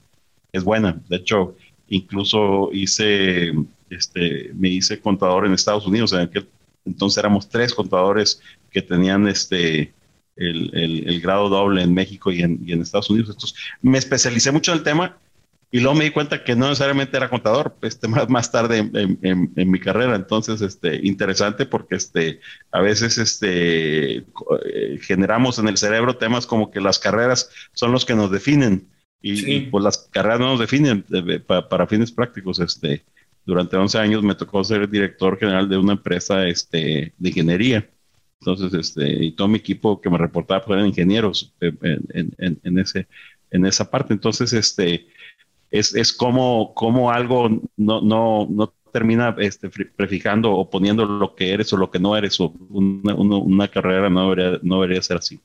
es 0.51 0.63
buena. 0.63 0.99
De 1.07 1.17
hecho, 1.17 1.55
incluso 1.87 2.69
hice, 2.73 3.53
este, 3.89 4.51
me 4.55 4.69
hice 4.69 4.99
contador 4.99 5.45
en 5.45 5.53
Estados 5.53 5.85
Unidos, 5.85 6.13
en 6.13 6.21
aquel 6.21 6.47
entonces 6.85 7.17
éramos 7.17 7.47
tres 7.47 7.73
contadores 7.73 8.41
que 8.69 8.81
tenían 8.81 9.27
este, 9.27 9.93
el, 10.35 10.69
el, 10.73 11.07
el 11.07 11.21
grado 11.21 11.47
doble 11.47 11.81
en 11.81 11.93
México 11.93 12.31
y 12.31 12.41
en, 12.41 12.59
y 12.65 12.73
en 12.73 12.81
Estados 12.81 13.09
Unidos. 13.09 13.29
Entonces, 13.29 13.57
me 13.81 13.97
especialicé 13.97 14.51
mucho 14.51 14.71
en 14.71 14.79
el 14.79 14.83
tema 14.83 15.17
y 15.73 15.79
luego 15.79 15.95
me 15.95 16.03
di 16.03 16.11
cuenta 16.11 16.43
que 16.43 16.55
no 16.55 16.67
necesariamente 16.67 17.17
era 17.17 17.31
contador, 17.31 17.75
este, 17.81 18.07
más, 18.07 18.29
más 18.29 18.51
tarde 18.51 18.77
en, 18.77 19.51
en, 19.55 19.71
mi 19.71 19.79
carrera. 19.79 20.15
Entonces, 20.15 20.61
este, 20.61 20.97
interesante 20.97 21.65
porque 21.65 21.95
este, 21.95 22.41
a 22.71 22.79
veces 22.79 23.17
este, 23.17 24.17
eh, 24.17 24.23
generamos 25.01 25.57
en 25.57 25.67
el 25.67 25.77
cerebro 25.77 26.17
temas 26.17 26.45
como 26.45 26.69
que 26.69 26.79
las 26.79 26.99
carreras 26.99 27.49
son 27.73 27.91
los 27.91 28.05
que 28.05 28.13
nos 28.13 28.29
definen. 28.29 28.87
Y, 29.19 29.61
pues 29.61 29.83
las 29.83 30.09
carreras 30.11 30.41
no 30.41 30.47
nos 30.47 30.59
definen 30.59 31.05
para 31.47 31.87
fines 31.87 32.11
prácticos. 32.11 32.59
Este, 32.59 33.03
durante 33.43 33.75
11 33.75 33.97
años 33.97 34.21
me 34.21 34.35
tocó 34.35 34.63
ser 34.63 34.87
director 34.87 35.39
general 35.39 35.67
de 35.67 35.77
una 35.77 35.93
empresa 35.93 36.45
este, 36.45 37.15
de 37.17 37.29
ingeniería. 37.29 37.89
Entonces, 38.41 38.73
este, 38.75 39.09
y 39.25 39.31
todo 39.31 39.47
mi 39.47 39.57
equipo 39.57 39.99
que 39.99 40.11
me 40.11 40.19
reportaba 40.19 40.63
pues, 40.63 40.75
eran 40.77 40.87
ingenieros 40.89 41.51
en, 41.59 42.35
en, 42.37 42.59
en, 42.61 42.77
ese, 42.77 43.07
en 43.49 43.65
esa 43.65 43.89
parte. 43.89 44.13
Entonces, 44.13 44.53
este, 44.53 45.07
es, 45.73 45.95
es 45.95 46.13
como, 46.13 46.73
como 46.75 47.11
algo 47.11 47.49
no, 47.77 47.99
no, 47.99 48.47
no 48.47 48.73
termina 48.93 49.35
este, 49.39 49.69
prefijando 49.69 50.51
o 50.51 50.69
poniendo 50.69 51.03
lo 51.03 51.35
que 51.35 51.51
eres 51.51 51.73
o 51.73 51.77
lo 51.77 51.89
que 51.89 51.97
no 51.97 52.15
eres. 52.15 52.39
O 52.39 52.53
una, 52.69 53.15
una, 53.15 53.67
carrera 53.67 54.07
no 54.07 54.29
debería, 54.29 54.59
no 54.61 54.81
debería 54.81 55.01
ser 55.01 55.17
así. 55.17 55.39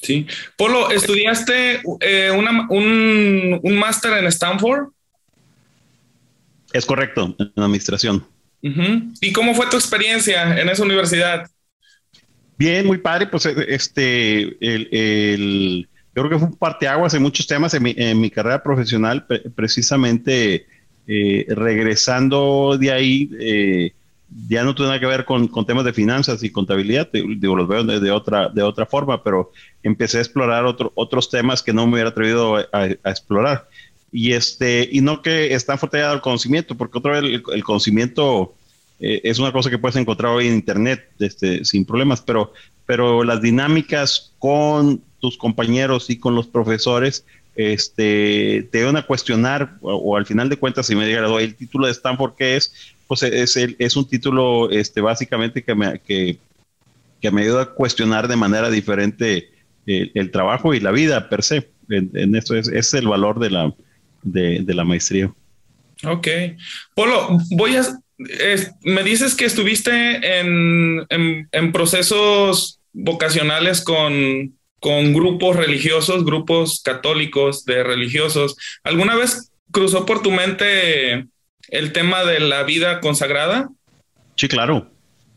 Sí. 0.00 0.26
Polo, 0.56 0.90
¿estudiaste 0.90 1.82
eh, 2.00 2.30
una, 2.30 2.66
un, 2.70 3.60
un 3.62 3.78
máster 3.78 4.14
en 4.14 4.26
Stanford? 4.28 4.88
Es 6.72 6.86
correcto, 6.86 7.36
en 7.38 7.62
administración. 7.62 8.26
¿Y 9.20 9.32
cómo 9.34 9.54
fue 9.54 9.66
tu 9.66 9.76
experiencia 9.76 10.58
en 10.58 10.70
esa 10.70 10.82
universidad? 10.82 11.46
Bien, 12.56 12.86
muy 12.86 12.96
padre. 12.96 13.26
Pues 13.26 13.44
este, 13.44 14.40
el, 14.66 14.88
el 14.90 15.88
yo 16.14 16.22
creo 16.22 16.30
que 16.30 16.38
fue 16.38 16.48
un 16.48 16.56
parteaguas 16.56 17.12
en 17.14 17.22
muchos 17.22 17.46
temas 17.46 17.74
en 17.74 17.82
mi, 17.82 17.94
en 17.96 18.20
mi 18.20 18.30
carrera 18.30 18.62
profesional, 18.62 19.26
precisamente 19.54 20.66
eh, 21.06 21.44
regresando 21.48 22.78
de 22.78 22.92
ahí, 22.92 23.30
eh, 23.38 23.92
ya 24.48 24.64
no 24.64 24.74
tiene 24.74 24.88
nada 24.88 25.00
que 25.00 25.06
ver 25.06 25.24
con, 25.24 25.48
temas 25.66 25.84
de 25.84 25.92
finanzas 25.92 26.42
y 26.42 26.50
contabilidad, 26.50 27.08
digo, 27.12 27.56
los 27.56 27.68
veo 27.68 27.84
de, 27.84 28.10
otra, 28.10 28.48
de 28.48 28.62
otra 28.62 28.86
forma, 28.86 29.22
pero 29.22 29.50
empecé 29.82 30.18
a 30.18 30.20
explorar 30.22 30.64
otro, 30.64 30.92
otros 30.94 31.30
temas 31.30 31.62
que 31.62 31.72
no 31.72 31.86
me 31.86 31.94
hubiera 31.94 32.10
atrevido 32.10 32.56
a, 32.56 32.86
explorar. 32.86 33.68
y 34.12 34.32
este, 34.32 34.88
y 34.90 35.00
no 35.00 35.20
que 35.20 35.52
está 35.54 35.76
fortalecido 35.76 36.14
el 36.14 36.20
conocimiento, 36.20 36.76
porque 36.76 36.98
otra 36.98 37.20
vez 37.20 37.42
el, 37.52 37.64
conocimiento 37.64 38.54
eh, 38.98 39.20
es 39.24 39.38
una 39.38 39.52
cosa 39.52 39.70
que 39.70 39.78
puedes 39.78 39.96
encontrar 39.96 40.32
hoy 40.32 40.46
en 40.46 40.54
internet, 40.54 41.10
este, 41.18 41.64
sin 41.64 41.84
problemas, 41.84 42.20
pero, 42.22 42.52
pero 42.86 43.24
las 43.24 43.42
dinámicas 43.42 44.32
con 44.38 45.02
tus 45.24 45.38
compañeros 45.38 46.10
y 46.10 46.18
con 46.18 46.34
los 46.34 46.46
profesores, 46.46 47.24
este, 47.56 48.68
te 48.70 48.84
van 48.84 48.98
a 48.98 49.06
cuestionar, 49.06 49.78
o, 49.80 50.18
al 50.18 50.26
final 50.26 50.50
de 50.50 50.58
cuentas, 50.58 50.86
si 50.86 50.94
me 50.94 51.06
digan, 51.06 51.24
el 51.24 51.54
título 51.54 51.86
de 51.86 51.92
Stanford, 51.92 52.34
¿qué 52.36 52.56
es? 52.56 52.74
Pues 53.06 53.22
es, 53.22 53.56
es 53.56 53.96
un 53.96 54.06
título, 54.06 54.70
este, 54.70 55.00
básicamente 55.00 55.62
que 55.62 55.74
me, 55.74 55.98
que, 55.98 56.36
que 57.22 57.30
me 57.30 57.40
ayuda 57.40 57.62
a 57.62 57.70
cuestionar 57.70 58.28
de 58.28 58.36
manera 58.36 58.68
diferente 58.68 59.48
el, 59.86 60.30
trabajo 60.30 60.74
y 60.74 60.80
la 60.80 60.90
vida 60.90 61.30
per 61.30 61.42
se. 61.42 61.70
En, 61.88 62.34
esto 62.34 62.54
es, 62.54 62.68
es, 62.68 62.92
el 62.92 63.08
valor 63.08 63.40
de 63.40 63.48
la, 63.48 63.72
de, 64.24 64.74
la 64.74 64.84
maestría. 64.84 65.32
Ok. 66.04 66.28
Polo, 66.94 67.38
voy 67.52 67.76
a... 67.76 67.84
me 68.82 69.02
dices 69.02 69.34
que 69.34 69.46
estuviste 69.46 70.40
en, 70.40 71.06
en, 71.08 71.72
procesos 71.72 72.78
vocacionales 72.92 73.80
con, 73.80 74.52
con 74.84 75.14
grupos 75.14 75.56
religiosos, 75.56 76.26
grupos 76.26 76.82
católicos 76.84 77.64
de 77.64 77.82
religiosos. 77.82 78.54
¿Alguna 78.82 79.16
vez 79.16 79.50
cruzó 79.70 80.04
por 80.04 80.20
tu 80.20 80.30
mente 80.30 81.24
el 81.70 81.92
tema 81.92 82.22
de 82.24 82.38
la 82.40 82.64
vida 82.64 83.00
consagrada? 83.00 83.70
Sí, 84.36 84.46
claro. 84.46 84.90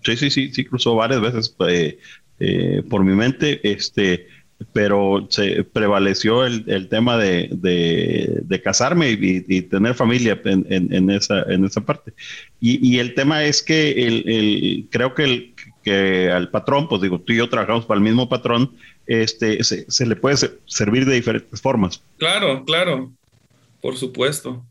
Sí, 0.03 0.17
sí, 0.17 0.29
sí, 0.31 0.53
sí, 0.53 0.65
cruzó 0.65 0.95
varias 0.95 1.21
veces 1.21 1.55
eh, 1.65 1.97
eh, 2.41 2.83
por 2.89 3.05
mi 3.05 3.15
mente. 3.15 3.61
Este, 3.63 4.27
pero 4.73 5.29
prevaleció 5.71 6.45
el, 6.45 6.89
tema 6.89 7.17
de, 7.17 8.61
casarme 8.61 9.11
y, 9.11 9.61
tener 9.61 9.95
familia 9.95 10.41
en 10.43 11.09
esa 11.09 11.85
parte. 11.85 12.11
Y, 12.59 12.99
el 12.99 13.13
tema 13.13 13.45
es 13.45 13.63
que 13.63 13.91
el, 14.07 14.89
creo 14.91 15.13
que, 15.13 15.23
el, 15.23 15.53
que 15.87 16.29
al 16.29 16.49
patrón, 16.49 16.89
pues 16.89 17.01
digo, 17.01 17.21
tú 17.21 17.31
y 17.31 17.37
yo 17.37 17.47
trabajamos 17.47 17.85
para 17.85 17.97
el 17.97 18.03
mismo 18.03 18.27
patrón, 18.27 18.75
este, 19.05 19.63
se, 19.63 20.05
le 20.05 20.17
puede 20.17 20.35
servir 20.65 21.05
de 21.05 21.15
diferentes 21.15 21.61
formas. 21.61 22.03
Claro, 22.17 22.65
claro, 22.65 23.13
por 23.81 23.95
supuesto. 23.95 24.65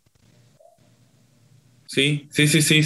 Sí, 1.87 2.29
sí, 2.31 2.47
sí, 2.47 2.61
sí. 2.61 2.83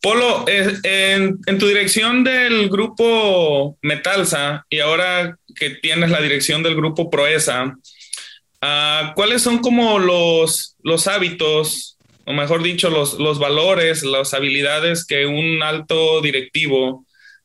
Polo, 0.00 0.46
en, 0.48 1.38
en, 1.44 1.58
tu 1.58 1.66
dirección 1.66 2.24
del 2.24 2.70
grupo 2.70 3.76
Metalsa 3.82 4.64
y 4.70 4.78
ahora 4.78 5.36
que 5.54 5.70
tienes 5.70 6.10
la 6.10 6.22
dirección 6.22 6.62
del 6.62 6.74
grupo 6.74 7.10
Proesa, 7.10 7.76
uh, 8.62 9.14
¿cuáles 9.14 9.42
son 9.42 9.58
como 9.58 9.98
los, 9.98 10.76
los 10.82 11.06
hábitos, 11.06 11.98
o 12.24 12.32
mejor 12.32 12.62
dicho, 12.62 12.88
los, 12.88 13.18
los 13.18 13.38
valores, 13.38 14.04
las 14.04 14.32
habilidades 14.32 15.04
que 15.04 15.26
un 15.26 15.62
alto 15.62 16.22
directivo 16.22 17.04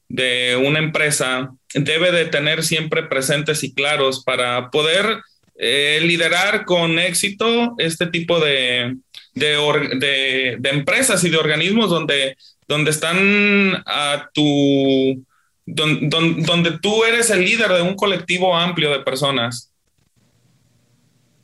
de 0.09 0.55
una 0.55 0.79
empresa 0.79 1.53
debe 1.73 2.11
de 2.11 2.25
tener 2.25 2.63
siempre 2.63 3.03
presentes 3.03 3.63
y 3.63 3.73
claros 3.73 4.23
para 4.23 4.69
poder 4.69 5.21
eh, 5.55 5.99
liderar 6.01 6.65
con 6.65 6.99
éxito 6.99 7.75
este 7.77 8.07
tipo 8.07 8.39
de, 8.39 8.97
de, 9.35 10.57
de, 10.59 10.69
empresas 10.69 11.23
y 11.23 11.29
de 11.29 11.37
organismos 11.37 11.89
donde, 11.89 12.35
donde 12.67 12.91
están 12.91 13.83
a 13.85 14.29
tu, 14.33 15.23
donde, 15.65 16.79
tú 16.81 17.03
eres 17.05 17.29
el 17.29 17.45
líder 17.45 17.71
de 17.71 17.81
un 17.81 17.95
colectivo 17.95 18.55
amplio 18.55 18.91
de 18.91 18.99
personas. 18.99 19.71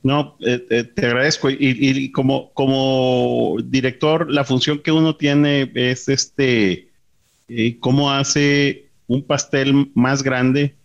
No, 0.02 0.38
eh, 0.46 0.66
eh, 0.70 0.84
te 0.84 1.06
agradezco. 1.06 1.50
Y, 1.50 2.12
como, 2.12 2.52
como 2.54 3.58
director, 3.64 4.32
la 4.32 4.44
función 4.44 4.80
que 4.80 4.92
uno 4.92 5.18
tiene 5.18 5.72
es 5.76 6.08
este, 6.08 6.89
eh, 7.50 7.78
cómo 7.80 8.12
hace 8.12 8.90
un 9.08 9.24
pastel 9.24 9.92
más 9.96 10.24
grande 10.24 10.76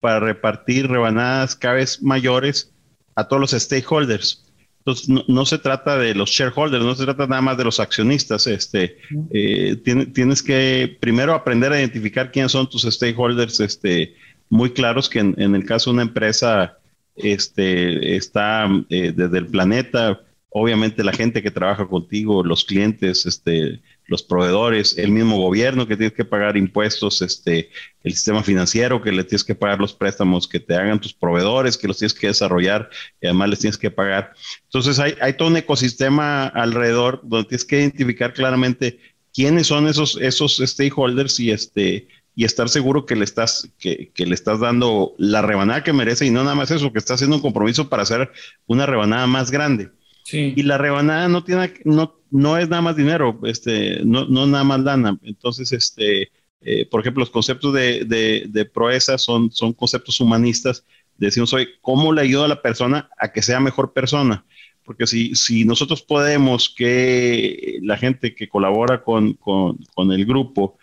para 0.00 0.20
repartir 0.20 0.88
rebanadas 0.88 1.56
cada 1.56 1.74
vez 1.74 2.02
mayores 2.02 2.72
a 3.14 3.28
todos 3.28 3.40
los 3.40 3.50
stakeholders. 3.52 4.44
Entonces, 4.78 5.08
no, 5.08 5.46
se 5.46 5.58
trata 5.58 5.96
de 5.96 6.12
los 6.12 6.30
shareholders, 6.30 6.84
no 6.84 6.96
se 6.96 7.04
trata 7.04 7.28
nada 7.28 7.40
más 7.40 7.56
de 7.56 7.62
los 7.62 7.78
accionistas. 7.78 8.48
Este, 8.48 8.96
eh, 9.30 9.76
tienes 10.12 10.42
que 10.42 10.96
primero 10.98 11.34
aprender 11.34 11.72
a 11.72 11.78
identificar 11.78 12.32
quiénes 12.32 12.50
son 12.50 12.68
tus 12.68 12.82
stakeholders 12.82 13.60
este, 13.60 14.16
muy 14.50 14.70
claros, 14.70 15.08
que 15.08 15.20
en, 15.20 15.54
el 15.54 15.64
caso 15.64 15.90
de 15.90 15.94
una 15.94 16.02
empresa 16.02 16.78
este, 17.14 18.16
está 18.16 18.66
eh, 18.90 19.12
desde 19.14 19.38
el 19.38 19.46
planeta, 19.46 20.20
obviamente 20.50 21.04
la 21.04 21.12
gente 21.12 21.42
que 21.44 21.52
trabaja 21.52 21.86
contigo, 21.86 22.42
los 22.42 22.64
clientes, 22.64 23.24
este, 23.24 23.80
los 24.06 24.22
proveedores, 24.22 24.98
el 24.98 25.10
mismo 25.10 25.38
gobierno 25.38 25.86
que 25.86 25.96
tienes 25.96 26.14
que 26.14 26.24
pagar 26.24 26.56
impuestos, 26.56 27.22
este, 27.22 27.70
el 28.02 28.12
sistema 28.12 28.42
financiero 28.42 29.00
que 29.00 29.12
le 29.12 29.24
tienes 29.24 29.44
que 29.44 29.54
pagar 29.54 29.78
los 29.78 29.94
préstamos 29.94 30.48
que 30.48 30.60
te 30.60 30.74
hagan 30.74 31.00
tus 31.00 31.14
proveedores, 31.14 31.78
que 31.78 31.88
los 31.88 31.98
tienes 31.98 32.14
que 32.14 32.26
desarrollar 32.26 32.90
y 33.20 33.26
además 33.26 33.50
les 33.50 33.58
tienes 33.60 33.78
que 33.78 33.90
pagar. 33.90 34.34
Entonces 34.64 34.98
hay, 34.98 35.14
hay 35.20 35.34
todo 35.34 35.48
un 35.48 35.56
ecosistema 35.56 36.46
alrededor 36.48 37.20
donde 37.22 37.48
tienes 37.48 37.64
que 37.64 37.80
identificar 37.80 38.34
claramente 38.34 38.98
quiénes 39.32 39.68
son 39.68 39.86
esos, 39.88 40.18
esos 40.20 40.56
stakeholders 40.58 41.40
y 41.40 41.50
este 41.50 42.08
y 42.34 42.44
estar 42.44 42.70
seguro 42.70 43.04
que 43.04 43.14
le 43.14 43.24
estás 43.24 43.68
que, 43.78 44.10
que, 44.14 44.24
le 44.24 44.34
estás 44.34 44.58
dando 44.58 45.14
la 45.18 45.42
rebanada 45.42 45.84
que 45.84 45.92
merece 45.92 46.24
y 46.24 46.30
no 46.30 46.42
nada 46.42 46.54
más 46.54 46.70
eso, 46.70 46.90
que 46.90 46.98
estás 46.98 47.16
haciendo 47.16 47.36
un 47.36 47.42
compromiso 47.42 47.90
para 47.90 48.04
hacer 48.04 48.32
una 48.66 48.86
rebanada 48.86 49.26
más 49.26 49.50
grande. 49.50 49.90
Y 50.30 50.62
la 50.62 50.78
rebanada 50.78 51.28
no 51.28 51.44
tiene, 51.44 51.72
no, 51.84 52.14
no 52.30 52.56
es 52.56 52.68
nada 52.68 52.82
más 52.82 52.96
dinero, 52.96 53.38
este, 53.44 54.04
no, 54.04 54.24
no 54.26 54.46
nada 54.46 54.64
más 54.64 54.80
lana. 54.80 55.18
Entonces, 55.22 55.72
este, 55.72 56.30
eh, 56.60 56.86
por 56.86 57.00
ejemplo, 57.00 57.20
los 57.20 57.30
conceptos 57.30 57.74
de, 57.74 58.04
de, 58.48 58.64
proeza 58.64 59.18
son, 59.18 59.50
son 59.50 59.72
conceptos 59.72 60.20
humanistas. 60.20 60.84
Decimos 61.16 61.52
hoy, 61.52 61.68
¿cómo 61.80 62.12
le 62.12 62.22
ayuda 62.22 62.44
a 62.46 62.48
la 62.48 62.62
persona 62.62 63.10
a 63.18 63.32
que 63.32 63.42
sea 63.42 63.60
mejor 63.60 63.92
persona? 63.92 64.44
Porque 64.84 65.06
si, 65.06 65.34
si 65.34 65.64
nosotros 65.64 66.02
podemos 66.02 66.72
que 66.76 67.78
la 67.82 67.96
gente 67.96 68.34
que 68.34 68.48
colabora 68.48 69.02
con, 69.02 69.34
con, 69.34 69.78
con 69.94 70.12
el 70.12 70.24
grupo, 70.24 70.78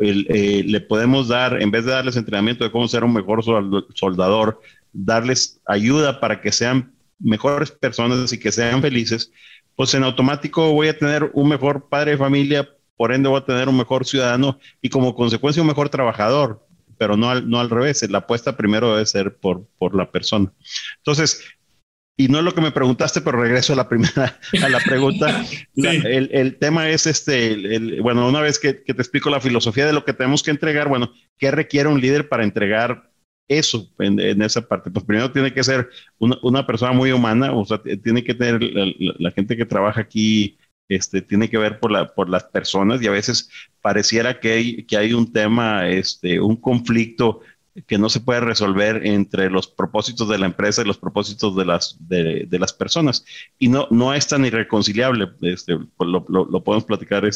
eh, 0.00 0.62
le 0.64 0.80
podemos 0.80 1.28
dar, 1.28 1.60
en 1.60 1.70
vez 1.70 1.84
de 1.84 1.92
darles 1.92 2.16
entrenamiento 2.16 2.64
de 2.64 2.70
cómo 2.70 2.88
ser 2.88 3.04
un 3.04 3.12
mejor 3.12 3.42
soldador, 3.94 4.60
darles 4.92 5.60
ayuda 5.66 6.20
para 6.20 6.40
que 6.40 6.52
sean 6.52 6.92
mejores 7.20 7.70
personas 7.70 8.32
y 8.32 8.38
que 8.38 8.50
sean 8.50 8.82
felices, 8.82 9.32
pues 9.76 9.94
en 9.94 10.04
automático 10.04 10.72
voy 10.72 10.88
a 10.88 10.98
tener 10.98 11.30
un 11.34 11.48
mejor 11.48 11.88
padre 11.88 12.12
de 12.12 12.18
familia, 12.18 12.68
por 12.96 13.12
ende 13.12 13.28
voy 13.28 13.40
a 13.40 13.44
tener 13.44 13.68
un 13.68 13.76
mejor 13.76 14.06
ciudadano 14.06 14.58
y 14.82 14.88
como 14.88 15.14
consecuencia 15.14 15.62
un 15.62 15.68
mejor 15.68 15.88
trabajador, 15.88 16.66
pero 16.98 17.16
no 17.16 17.30
al, 17.30 17.48
no 17.48 17.60
al 17.60 17.70
revés, 17.70 18.08
la 18.10 18.18
apuesta 18.18 18.56
primero 18.56 18.92
debe 18.92 19.06
ser 19.06 19.36
por, 19.36 19.66
por 19.78 19.94
la 19.94 20.10
persona. 20.10 20.52
Entonces, 20.98 21.42
y 22.16 22.28
no 22.28 22.38
es 22.38 22.44
lo 22.44 22.54
que 22.54 22.60
me 22.60 22.72
preguntaste, 22.72 23.22
pero 23.22 23.40
regreso 23.40 23.72
a 23.72 23.76
la 23.76 23.88
primera, 23.88 24.38
a 24.62 24.68
la 24.68 24.80
pregunta. 24.80 25.42
el, 25.76 26.28
el, 26.30 26.58
tema 26.58 26.90
es 26.90 27.06
este, 27.06 27.52
el, 27.52 28.02
bueno, 28.02 28.28
una 28.28 28.42
vez 28.42 28.58
que, 28.58 28.82
que, 28.82 28.92
te 28.92 29.00
explico 29.00 29.30
la 29.30 29.40
filosofía 29.40 29.86
de 29.86 29.94
lo 29.94 30.04
que 30.04 30.12
tenemos 30.12 30.42
que 30.42 30.50
entregar, 30.50 30.88
bueno, 30.88 31.10
¿qué 31.38 31.50
requiere 31.50 31.88
un 31.88 32.02
líder 32.02 32.28
para 32.28 32.44
entregar 32.44 33.09
eso 33.50 33.90
en, 33.98 34.40
esa 34.40 34.66
parte. 34.66 34.90
Pues 34.90 35.04
primero 35.04 35.32
tiene 35.32 35.52
que 35.52 35.64
ser 35.64 35.90
una, 36.18 36.66
persona 36.66 36.92
muy 36.92 37.10
humana, 37.10 37.52
o 37.52 37.64
sea, 37.64 37.82
tiene 37.82 38.22
que 38.22 38.34
tener 38.34 38.62
la, 38.62 39.30
gente 39.32 39.56
que 39.56 39.66
trabaja 39.66 40.00
aquí, 40.00 40.56
este, 40.88 41.20
tiene 41.20 41.50
que 41.50 41.58
ver 41.58 41.80
por, 41.80 41.90
la, 41.90 42.14
por 42.14 42.30
las 42.30 42.44
personas 42.44 43.02
y 43.02 43.08
a 43.08 43.10
veces 43.10 43.50
pareciera 43.82 44.38
que 44.38 44.52
hay, 44.52 44.84
que 44.84 44.96
hay 44.96 45.12
un 45.12 45.32
tema, 45.32 45.88
este, 45.88 46.40
un 46.40 46.56
conflicto 46.56 47.40
que 47.86 47.98
no 47.98 48.08
se 48.08 48.20
puede 48.20 48.40
resolver 48.40 49.04
entre 49.04 49.50
los 49.50 49.66
propósitos 49.66 50.28
de 50.28 50.38
la 50.38 50.46
empresa 50.46 50.82
y 50.82 50.84
los 50.84 50.98
propósitos 50.98 51.56
de 51.56 51.64
las, 51.64 51.96
de, 52.00 52.46
las 52.52 52.72
personas. 52.72 53.24
Y 53.58 53.68
no, 53.68 53.88
no 53.90 54.14
es 54.14 54.28
tan 54.28 54.44
irreconciliable, 54.44 55.28
este, 55.42 55.76
lo, 55.98 56.24
podemos 56.64 56.84
platicar 56.84 57.28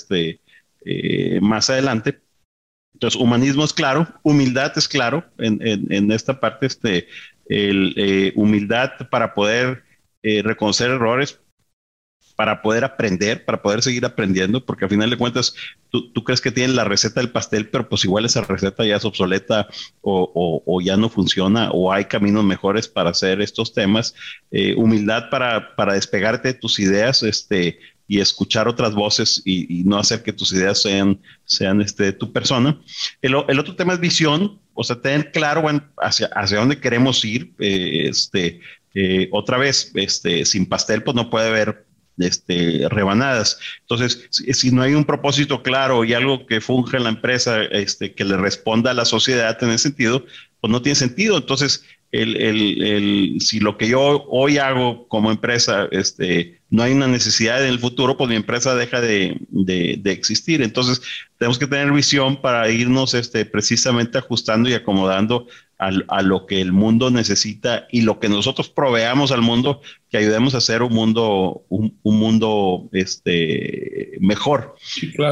eh, 0.85 1.41
más 1.43 1.71
adelante, 1.71 2.21
entonces, 2.95 3.21
humanismo 3.21 3.65
es 3.65 3.73
claro, 3.73 4.07
humildad 4.23 4.73
es 4.77 4.89
claro, 4.89 5.25
en, 5.39 6.13
esta 6.13 6.39
parte, 6.41 6.67
este, 6.67 7.09
el, 7.47 7.93
eh, 7.97 8.33
humildad 8.37 8.93
para 9.11 9.35
poder 9.35 9.83
eh, 10.23 10.43
reconocer 10.43 10.91
errores, 10.91 11.41
para 12.37 12.63
poder 12.63 12.85
aprender, 12.85 13.45
para 13.45 13.63
poder 13.63 13.83
seguir 13.83 14.05
aprendiendo, 14.05 14.65
porque 14.65 14.85
al 14.85 14.91
final 14.91 15.11
de 15.11 15.17
cuentas 15.17 15.55
tú, 15.91 16.25
crees 16.25 16.41
que 16.41 16.51
tienes 16.51 16.75
la 16.75 16.85
receta 16.85 17.21
del 17.21 17.31
pastel, 17.31 17.69
pero 17.69 17.89
pues 17.89 18.05
igual 18.05 18.25
esa 18.25 18.43
receta 18.43 18.85
ya 18.85 18.97
es 18.97 19.05
obsoleta 19.05 19.69
o, 20.01 20.81
ya 20.83 20.97
no 20.97 21.09
funciona 21.09 21.71
o 21.71 21.93
hay 21.93 22.07
caminos 22.07 22.45
mejores 22.45 22.89
para 22.89 23.11
hacer 23.11 23.41
estos 23.41 23.73
temas. 23.73 24.15
Eh, 24.51 24.75
humildad 24.77 25.31
para, 25.31 25.77
para 25.77 25.95
despegarte 25.95 26.49
de 26.49 26.55
tus 26.55 26.81
ideas, 26.81 27.23
este, 27.23 27.79
y 28.07 28.21
escuchar 28.21 28.69
otras 28.69 28.95
voces 28.95 29.43
y, 29.45 29.83
no 29.85 29.99
hacer 29.99 30.23
que 30.23 30.33
tus 30.33 30.53
ideas 30.53 30.83
sean, 30.83 31.21
sean 31.45 31.81
este, 31.81 32.13
tu 32.13 32.33
persona. 32.33 32.81
El, 33.23 33.35
otro 33.35 33.77
tema 33.77 33.95
es 33.95 34.01
visión, 34.01 34.61
o 34.75 34.85
sea, 34.85 35.01
tener 35.01 35.33
claro 35.33 35.65
hacia, 35.99 36.27
hacia 36.35 36.59
dónde 36.59 36.81
queremos 36.81 37.25
ir, 37.25 37.53
eh, 37.59 38.09
este, 38.09 38.61
eh, 38.95 39.29
otra 39.33 39.59
vez, 39.59 39.91
este, 39.95 40.45
sin 40.45 40.67
pastel, 40.67 41.03
pues 41.03 41.15
no 41.15 41.31
puede 41.31 41.49
haber 41.49 41.87
este, 42.19 42.87
rebanadas. 42.91 43.59
Entonces, 43.81 44.29
si, 44.31 44.71
no 44.71 44.83
hay 44.83 44.95
un 44.95 45.05
propósito 45.05 45.63
claro 45.63 46.05
y 46.05 46.15
algo 46.15 46.47
que 46.47 46.61
funge 46.61 46.97
en 46.97 47.05
la 47.05 47.09
empresa, 47.11 47.63
este, 47.65 48.15
que 48.15 48.25
le 48.25 48.37
responda 48.37 48.91
a 48.91 48.95
la 48.95 49.05
sociedad 49.05 49.57
en 49.63 49.71
ese 49.71 49.85
sentido, 49.85 50.25
pues 50.61 50.71
no 50.71 50.83
tiene 50.83 50.97
sentido. 50.97 51.37
Entonces, 51.37 51.85
el, 52.15 52.37
el, 52.37 52.83
el, 52.85 53.41
si 53.41 53.59
lo 53.59 53.77
que 53.77 53.89
yo 53.89 54.25
hoy 54.29 54.59
hago 54.59 55.09
como 55.09 55.33
empresa, 55.33 55.89
este, 55.91 56.61
no 56.71 56.85
hay 56.85 56.93
una 56.93 57.09
necesidad 57.09 57.61
en 57.61 57.71
el 57.71 57.81
futuro, 57.81 58.17
pues 58.17 58.31
mi 58.31 58.37
empresa 58.37 58.77
deja 58.77 59.01
de, 59.01 59.37
de, 59.51 60.13
existir. 60.13 60.63
Entonces, 60.63 61.03
tenemos 61.39 61.59
que 61.59 61.67
tener 61.67 61.91
visión 61.91 62.41
para 62.41 62.71
irnos 62.71 63.15
este, 63.15 63.45
precisamente 63.45 64.17
ajustando 64.19 64.69
y 64.69 64.75
acomodando 64.75 65.49
a, 65.79 66.23
lo 66.23 66.47
que 66.47 66.61
el 66.61 66.73
mundo 66.73 67.11
necesita 67.11 67.87
y 67.91 68.03
lo 68.03 68.21
que 68.21 68.29
nosotros 68.29 68.69
proveamos 68.69 69.33
al 69.33 69.43
mundo, 69.43 69.81
que 70.11 70.19
ayudemos 70.19 70.55
a 70.55 70.59
hacer 70.59 70.83
un 70.83 70.93
mundo, 70.93 71.65
un, 71.69 71.99
mundo 72.03 72.89
este, 72.93 74.13
mejor. 74.21 74.77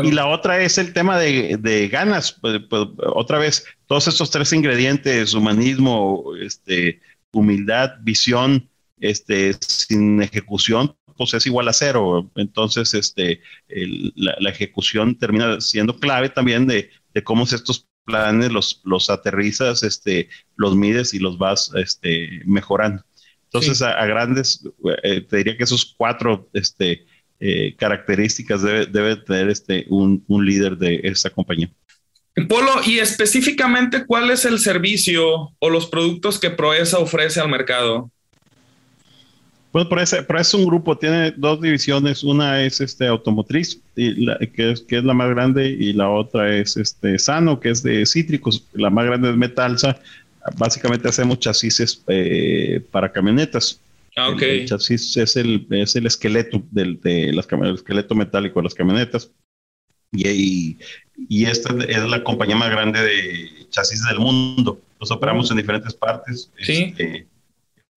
Y 0.03 0.11
la 0.11 0.27
otra 0.27 0.63
es 0.63 0.79
el 0.79 0.93
tema 0.93 1.19
de, 1.19 1.57
de 1.59 1.89
ganas. 1.89 2.33
Pues, 2.33 2.61
pues, 2.69 2.89
otra 3.15 3.39
vez, 3.39 3.65
todos 3.87 4.09
estos 4.09 4.31
tres 4.31 4.53
ingredientes, 4.53 5.35
humanismo, 5.35 6.25
este, 6.41 7.01
humildad, 7.33 7.93
visión, 8.01 8.69
este, 9.01 9.55
sin 9.61 10.23
ejecución, 10.23 10.95
pues 11.17 11.35
es 11.35 11.47
igual 11.47 11.69
a 11.69 11.73
cero. 11.73 12.31
Entonces, 12.37 12.95
este, 12.95 13.41
la, 14.17 14.35
la, 14.41 14.51
ejecución 14.51 15.17
termina 15.17 15.61
siendo 15.61 15.99
clave 15.99 16.29
también 16.29 16.67
de, 16.67 16.91
de 17.15 17.23
cómo 17.23 17.45
estos 17.45 17.89
planes 18.05 18.53
los, 18.53 18.81
los 18.85 19.11
aterrizas, 19.11 19.83
este, 19.83 20.29
los 20.57 20.77
mides 20.77 21.15
y 21.15 21.19
los 21.19 21.39
vas 21.39 21.73
este, 21.75 22.43
mejorando. 22.45 23.05
Entonces, 23.45 23.83
a, 23.83 24.05
grandes, 24.07 24.67
eh, 25.03 25.21
te 25.21 25.37
diría 25.37 25.57
que 25.57 25.65
esos 25.65 25.95
cuatro 25.97 26.49
este, 26.55 27.05
eh, 27.39 27.75
características 27.77 28.63
debe, 28.63 29.17
tener 29.17 29.51
este, 29.51 29.85
un, 29.89 30.25
un 30.27 30.47
líder 30.47 30.77
de 30.79 31.01
esta 31.05 31.29
compañía. 31.29 31.71
Polo, 32.49 32.81
y 32.87 32.99
específicamente, 32.99 34.07
¿cuál 34.07 34.31
es 34.31 34.47
el 34.47 34.59
servicio 34.59 35.53
o 35.59 35.71
los 35.71 35.87
productos 35.87 36.39
que 36.39 36.49
Proesa 36.51 36.99
ofrece 36.99 37.41
al 37.41 37.51
mercado? 37.51 38.11
Bueno, 39.73 39.89
Proesa, 39.89 40.27
es 40.39 40.55
un 40.55 40.67
grupo, 40.67 40.99
tiene 40.99 41.33
dos 41.35 41.61
divisiones. 41.61 42.23
Una 42.23 42.63
es 42.63 42.81
este 42.83 43.07
automotriz, 43.07 43.81
y 43.97 44.27
que, 44.53 44.73
es, 44.73 44.83
que 44.83 44.99
es 44.99 45.05
la 45.05 45.15
más 45.15 45.31
grande, 45.31 45.67
y 45.67 45.95
la 45.95 46.11
otra 46.11 46.55
es 46.55 46.77
este 46.77 47.19
Sano, 47.19 47.59
que 47.59 47.71
es 47.71 47.83
de 47.83 48.05
cítricos. 48.05 48.67
La 48.75 48.91
más 48.91 49.07
grande 49.07 49.31
es 49.31 49.37
Metalsa. 49.37 49.99
Básicamente 50.59 51.09
hacemos 51.09 51.39
chasis 51.39 52.03
eh, 52.09 52.83
para 52.91 53.11
camionetas. 53.11 53.81
Ah, 54.15 54.29
okay. 54.29 54.61
El, 54.61 54.69
chasis 54.69 55.17
es 55.17 55.37
el, 55.37 55.67
es 55.71 55.97
el 55.97 56.05
esqueleto 56.05 56.63
del 56.71 57.01
de 57.01 57.33
las, 57.33 57.49
el 57.51 57.75
esqueleto 57.75 58.15
metálico 58.15 58.61
de 58.61 58.65
las 58.65 58.75
camionetas. 58.75 59.31
Y, 60.13 60.77
y, 61.31 61.45
esta 61.47 61.75
es 61.89 62.05
la 62.05 62.23
compañía 62.23 62.57
más 62.57 62.71
grande 62.71 63.01
de 63.01 63.67
chasis 63.71 64.05
del 64.05 64.19
mundo. 64.19 64.79
Los 65.01 65.11
operamos 65.11 65.51
en 65.51 65.57
diferentes 65.57 65.95
partes. 65.95 66.51
Sí. 66.59 66.95
Este, 66.99 67.27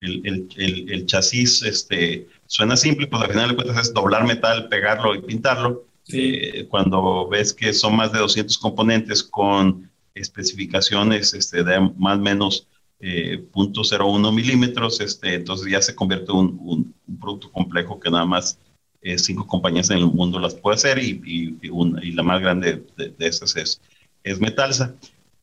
el, 0.00 0.48
el, 0.56 0.92
el, 0.92 1.06
chasis 1.06 1.62
este, 1.62 2.28
suena 2.46 2.76
simple, 2.76 3.06
pues 3.06 3.22
al 3.22 3.30
final 3.30 3.50
de 3.50 3.56
cuentas 3.56 3.88
es 3.88 3.94
doblar 3.94 4.26
metal, 4.26 4.68
pegarlo 4.68 5.14
y 5.14 5.22
pintarlo. 5.22 5.84
Eh, 6.08 6.66
cuando 6.68 7.28
ves 7.28 7.52
que 7.52 7.72
son 7.72 7.96
más 7.96 8.12
de 8.12 8.20
200 8.20 8.58
componentes 8.58 9.24
con 9.24 9.90
especificaciones 10.14 11.34
este, 11.34 11.64
de 11.64 11.80
más 11.96 12.18
o 12.18 12.20
menos 12.20 12.68
eh, 13.00 13.44
0.01 13.52 14.32
milímetros, 14.32 15.00
este, 15.00 15.34
entonces 15.34 15.70
ya 15.70 15.82
se 15.82 15.94
convierte 15.94 16.30
en 16.30 16.38
un, 16.38 16.94
un, 17.06 17.18
producto 17.20 17.50
complejo 17.50 17.98
que 17.98 18.10
nada 18.10 18.24
más 18.24 18.58
eh, 19.02 19.18
cinco 19.18 19.46
compañías 19.46 19.90
en 19.90 19.98
el 19.98 20.06
mundo 20.06 20.38
las 20.38 20.54
puede 20.54 20.76
hacer 20.76 20.98
y, 20.98 21.20
y, 21.24 21.58
y 21.62 22.12
la 22.12 22.22
más 22.22 22.40
grande 22.40 22.84
de, 22.96 23.08
de 23.10 23.26
esas 23.26 23.56
es, 23.56 23.80
es 24.22 24.40
Metalsa. 24.40 24.94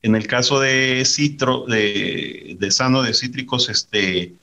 En 0.02 0.16
el 0.16 0.28
caso 0.28 0.60
de 0.60 1.04
Citro, 1.06 1.66
de, 1.66 2.58
de 2.60 2.72
Sano, 2.72 3.04
de 3.04 3.14
cítricos, 3.14 3.70
este, 3.70 4.34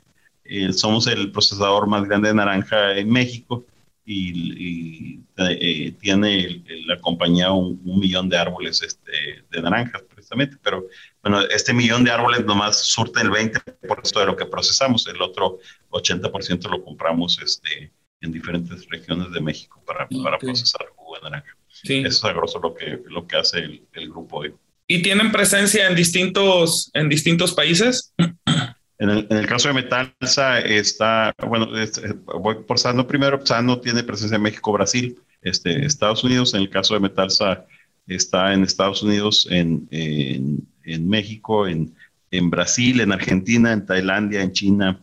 eh, 0.51 0.73
somos 0.73 1.07
el 1.07 1.31
procesador 1.31 1.87
más 1.87 2.05
grande 2.09 2.29
de 2.29 2.35
naranja 2.35 2.99
en 2.99 3.09
México 3.09 3.65
y, 4.05 5.21
eh, 5.37 5.93
tiene 6.01 6.65
la 6.87 7.01
compañía 7.01 7.53
un, 7.53 7.81
millón 7.85 8.29
de 8.29 8.37
árboles 8.37 8.83
este, 8.83 9.45
de 9.49 9.63
naranjas 9.63 10.03
precisamente, 10.13 10.57
pero 10.61 10.85
bueno, 11.23 11.43
este 11.43 11.73
millón 11.73 12.03
de 12.03 12.11
árboles 12.11 12.45
nomás 12.45 12.83
surte 12.83 13.21
el 13.21 13.31
20% 13.31 14.19
de 14.19 14.27
lo 14.27 14.35
que 14.35 14.45
procesamos, 14.47 15.07
el 15.07 15.23
otro 15.23 15.61
80% 15.91 16.69
lo 16.69 16.83
compramos 16.83 17.39
este, 17.41 17.93
en 18.21 18.33
diferentes 18.33 18.89
regiones 18.89 19.31
de 19.31 19.41
México 19.41 19.81
para, 19.87 20.09
para 20.09 20.37
procesar 20.37 20.85
jugo 20.97 21.15
de 21.15 21.23
naranja. 21.31 21.57
Eso 21.85 22.09
es 22.09 22.25
a 22.25 22.33
grosso 22.33 22.59
lo 22.59 22.75
que, 22.75 23.01
lo 23.07 23.25
que 23.25 23.37
hace 23.37 23.59
el, 23.61 23.87
el 23.93 24.11
grupo 24.11 24.39
hoy. 24.39 24.53
¿Y 24.89 25.01
tienen 25.03 25.31
presencia 25.31 25.87
en 25.87 25.95
distintos, 25.95 26.91
en 26.93 27.09
distintos 27.09 27.53
países? 27.55 28.13
En 29.01 29.09
el, 29.09 29.47
caso 29.47 29.69
de 29.69 29.75
Metalsa 29.75 30.61
está, 30.61 31.35
bueno, 31.49 31.75
eh, 31.75 31.91
voy 32.39 32.57
por 32.67 32.79
Sano 32.79 33.07
primero, 33.07 33.45
Sano 33.47 33.81
tiene 33.81 34.03
presencia 34.03 34.37
en 34.37 34.43
México, 34.43 34.73
Brasil, 34.73 35.17
este, 35.41 35.87
Estados 35.87 36.23
Unidos, 36.23 36.53
en 36.53 36.61
el 36.61 36.69
caso 36.69 36.93
de 36.93 37.01
Metalsa 37.01 37.65
está 38.07 38.53
en 38.53 38.63
Estados 38.63 39.03
Unidos, 39.03 39.49
en, 39.51 39.89
en, 39.91 41.09
México, 41.09 41.67
en, 41.67 41.95
en, 42.31 42.51
Brasil, 42.51 43.01
en 43.01 43.13
Argentina, 43.13 43.73
en 43.73 43.87
Tailandia, 43.87 44.43
en 44.43 44.53
China, 44.53 45.01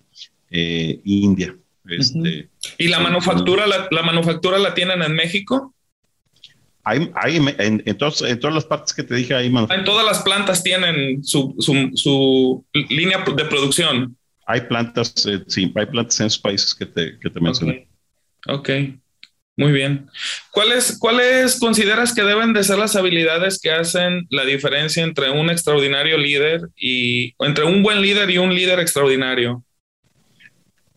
eh, 0.52 1.02
India. 1.04 1.56
Este, 1.90 2.50
¿Y 2.78 2.90
la 2.90 3.00
manufactura, 3.00 3.66
la, 3.66 3.88
la 3.90 4.04
manufactura 4.04 4.60
la 4.60 4.76
tienen 4.76 5.02
en 5.02 5.14
México? 5.14 5.74
Hay, 6.88 7.12
hay 7.16 7.36
en, 7.36 7.84
en, 7.86 7.98
todas 7.98 8.22
las 8.42 8.64
partes 8.64 8.94
que 8.94 9.04
te 9.04 9.14
dije, 9.14 9.36
ahí 9.36 9.54
En 9.70 9.84
todas 9.84 10.06
las 10.06 10.22
plantas 10.22 10.64
tienen 10.64 11.22
su, 11.22 11.54
su, 11.60 11.92
su 11.96 12.66
línea 12.74 13.26
de 13.26 13.44
producción. 13.44 14.16
Hay 14.46 14.62
plantas, 14.62 15.26
eh, 15.26 15.44
sí, 15.48 15.70
hay 15.76 15.86
plantas 15.88 16.18
en 16.22 16.28
esos 16.28 16.40
países 16.40 16.74
que 16.74 16.86
te, 16.86 17.20
que 17.20 17.30
te 17.30 17.42
mencioné. 17.42 17.90
Ok, 18.48 18.70
muy 19.58 19.74
bien. 19.74 20.08
¿Cuáles, 20.50 20.98
¿Cuáles 20.98 21.60
consideras 21.60 22.16
que 22.16 22.24
deben 22.24 22.54
de 22.54 22.64
ser 22.64 22.78
las 22.78 22.96
habilidades 22.96 23.60
que 23.60 23.72
hacen 23.72 24.26
la 24.30 24.46
diferencia 24.46 25.04
entre 25.04 25.30
un 25.30 25.50
extraordinario 25.50 26.18
líder 26.18 26.70
y 26.78 27.34
entre 27.40 27.66
un 27.66 27.84
buen 27.84 28.02
líder 28.02 28.30
y 28.30 28.38
un 28.38 28.56
líder 28.56 28.80
extraordinario? 28.80 29.62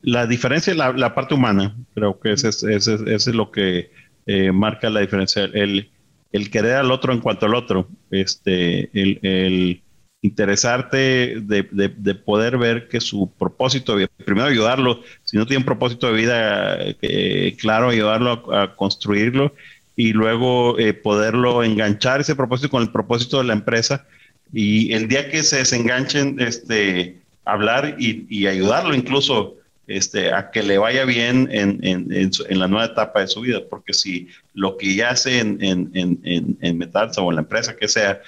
La 0.02 0.28
diferencia 0.28 0.70
es 0.70 0.76
la, 0.76 0.92
la 0.92 1.16
parte 1.16 1.34
humana. 1.34 1.76
Creo 1.96 2.20
que 2.20 2.30
ese 2.30 2.50
es, 2.50 2.62
ese, 2.62 2.94
ese 2.94 3.30
es 3.30 3.34
lo 3.34 3.50
que 3.50 3.90
eh, 4.30 4.52
marca 4.52 4.88
la 4.90 5.00
diferencia. 5.00 5.42
El, 5.42 5.90
el, 6.30 6.50
querer 6.50 6.76
al 6.76 6.92
otro 6.92 7.12
en 7.12 7.18
cuanto 7.18 7.46
al 7.46 7.54
otro, 7.56 7.88
este, 8.12 8.88
el, 8.92 9.18
el 9.22 9.82
interesarte 10.22 11.40
de, 11.40 11.66
de, 11.72 12.14
poder 12.14 12.56
ver 12.56 12.86
que 12.86 13.00
su 13.00 13.32
propósito, 13.36 13.96
primero 14.24 14.46
ayudarlo, 14.46 15.02
si 15.24 15.36
no 15.36 15.46
tiene 15.46 15.58
un 15.58 15.64
propósito 15.64 16.06
de 16.06 16.12
vida 16.12 16.76
eh, 16.78 17.56
claro, 17.58 17.88
ayudarlo 17.88 18.54
a, 18.54 18.76
construirlo 18.76 19.52
y 19.96 20.12
luego 20.12 20.78
eh, 20.78 20.94
poderlo 20.94 21.64
enganchar 21.64 22.20
ese 22.20 22.36
propósito 22.36 22.70
con 22.70 22.82
el 22.82 22.92
propósito 22.92 23.38
de 23.38 23.44
la 23.44 23.54
empresa 23.54 24.06
y 24.52 24.92
el 24.92 25.08
día 25.08 25.28
que 25.28 25.42
se 25.42 25.56
desenganchen, 25.56 26.38
este, 26.38 27.16
hablar 27.44 27.96
y, 27.98 28.26
y 28.28 28.46
ayudarlo 28.46 28.94
incluso 28.94 29.56
este, 29.90 30.32
a 30.32 30.52
que 30.52 30.62
le 30.62 30.78
vaya 30.78 31.04
bien 31.04 31.48
en, 31.50 31.80
en, 31.82 32.12
en, 32.12 32.58
la 32.58 32.68
nueva 32.68 32.86
etapa 32.86 33.20
de 33.20 33.26
su 33.26 33.40
vida, 33.40 33.60
porque 33.68 33.92
si 33.92 34.28
lo 34.54 34.76
que 34.76 34.94
ya 34.94 35.10
hace 35.10 35.40
en, 35.40 35.58
en, 35.60 36.78
Metalsa 36.78 37.20
o 37.20 37.30
en 37.30 37.36
la 37.36 37.42
empresa 37.42 37.76
que 37.76 37.88
sea 37.88 38.20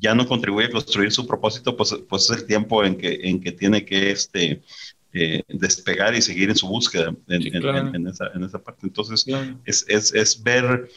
ya 0.00 0.14
no 0.14 0.26
contribuye 0.26 0.68
a 0.68 0.70
construir 0.70 1.12
su 1.12 1.26
propósito, 1.26 1.76
pues, 1.76 1.94
pues 2.08 2.30
es 2.30 2.38
el 2.38 2.46
tiempo 2.46 2.82
en 2.84 2.96
que, 2.96 3.20
en 3.24 3.38
que 3.40 3.52
tiene 3.52 3.84
que 3.84 4.12
este, 4.12 4.62
eh, 5.12 5.42
despegar 5.48 6.14
y 6.14 6.22
seguir 6.22 6.48
en 6.48 6.56
su 6.56 6.68
búsqueda 6.68 7.14
en, 7.28 8.06
esa, 8.06 8.30
en 8.34 8.44
esa 8.44 8.62
parte. 8.62 8.86
Entonces, 8.86 9.26
es, 9.66 9.84
es, 9.88 10.14
es, 10.14 10.42
ver 10.42 10.88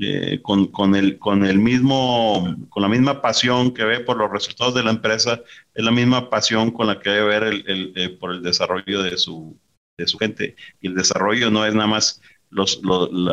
eh, 0.00 0.40
con, 0.42 0.66
con, 0.68 0.96
el, 0.96 1.18
con 1.18 1.44
el 1.44 1.58
mismo, 1.58 2.56
con 2.70 2.82
la 2.82 2.88
misma 2.88 3.22
pasión 3.22 3.72
que 3.72 3.84
ve 3.84 4.00
por 4.00 4.16
los 4.16 4.30
resultados 4.30 4.74
de 4.74 4.82
la 4.82 4.90
empresa, 4.90 5.40
es 5.74 5.84
la 5.84 5.92
misma 5.92 6.30
pasión 6.30 6.72
con 6.72 6.88
la 6.88 6.98
que 6.98 7.10
debe 7.10 7.28
ver 7.28 7.42
el, 7.44 7.64
el, 7.68 7.92
eh, 7.94 8.08
por 8.08 8.32
el 8.32 8.42
desarrollo 8.42 9.02
de 9.02 9.16
su, 9.18 9.56
de 9.98 10.06
su 10.06 10.18
gente. 10.18 10.56
Y 10.80 10.88
el 10.88 10.94
desarrollo 10.94 11.50
no 11.50 11.66
es 11.66 11.74
nada 11.74 11.88
más 11.88 12.20
los, 12.50 12.80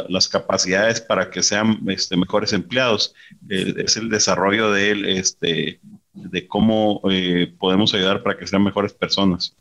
las 0.10 0.28
capacidades 0.28 0.99
para 0.99 1.30
que 1.30 1.41
sean 1.41 1.80
este, 1.88 2.17
mejores 2.17 2.51
empleados, 2.51 3.13
eh, 3.49 3.73
es 3.78 3.95
el 3.95 4.10
desarrollo 4.10 4.71
de 4.71 4.91
él, 4.91 5.06
este, 5.06 5.80
de 6.13 6.47
cómo 6.47 7.01
eh, 7.10 7.54
podemos 7.58 7.93
ayudar 7.93 8.23
para 8.23 8.38
que 8.38 8.47
sean 8.47 8.63
mejores 8.63 8.93
personas. 8.93 9.56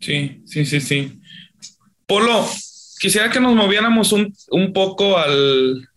Sí, 0.00 0.42
sí, 0.46 0.64
sí, 0.64 0.80
sí. 0.80 1.20
Polo, 2.06 2.46
quisiera 2.98 3.30
que 3.30 3.40
nos 3.40 3.54
moviéramos 3.54 4.12
un, 4.12 4.34
un 4.50 4.72
poco 4.72 5.18
al, 5.18 5.88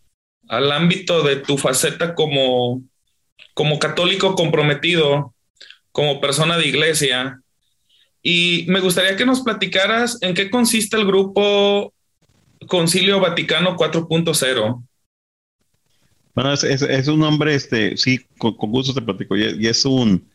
al, 0.48 0.72
ámbito 0.72 1.24
de 1.24 1.38
tu 1.38 1.58
faceta 1.58 2.14
como, 2.14 2.84
como 3.54 3.80
católico 3.80 4.36
comprometido, 4.36 5.34
como 5.92 6.22
persona 6.22 6.58
de 6.58 6.68
iglesia. 6.68 7.40
Y 8.24 8.66
me 8.70 8.80
gustaría 8.80 9.18
que 9.18 9.26
nos 9.26 9.42
platicaras 9.42 10.18
en 10.22 10.34
qué 10.34 10.50
consiste 10.50 10.96
el 10.96 11.06
grupo 11.06 11.94
Concilio 12.68 13.20
Vaticano 13.20 13.76
4.0. 13.76 14.82
Bueno, 16.34 16.54
es, 16.54 17.08
un 17.08 17.20
nombre, 17.20 17.54
este, 17.54 17.98
sí, 17.98 18.22
con, 18.38 18.56
gusto 18.56 18.94
te 18.94 19.02
platico, 19.02 19.38
y, 19.38 19.68
es 19.68 19.86
un, 19.86 20.26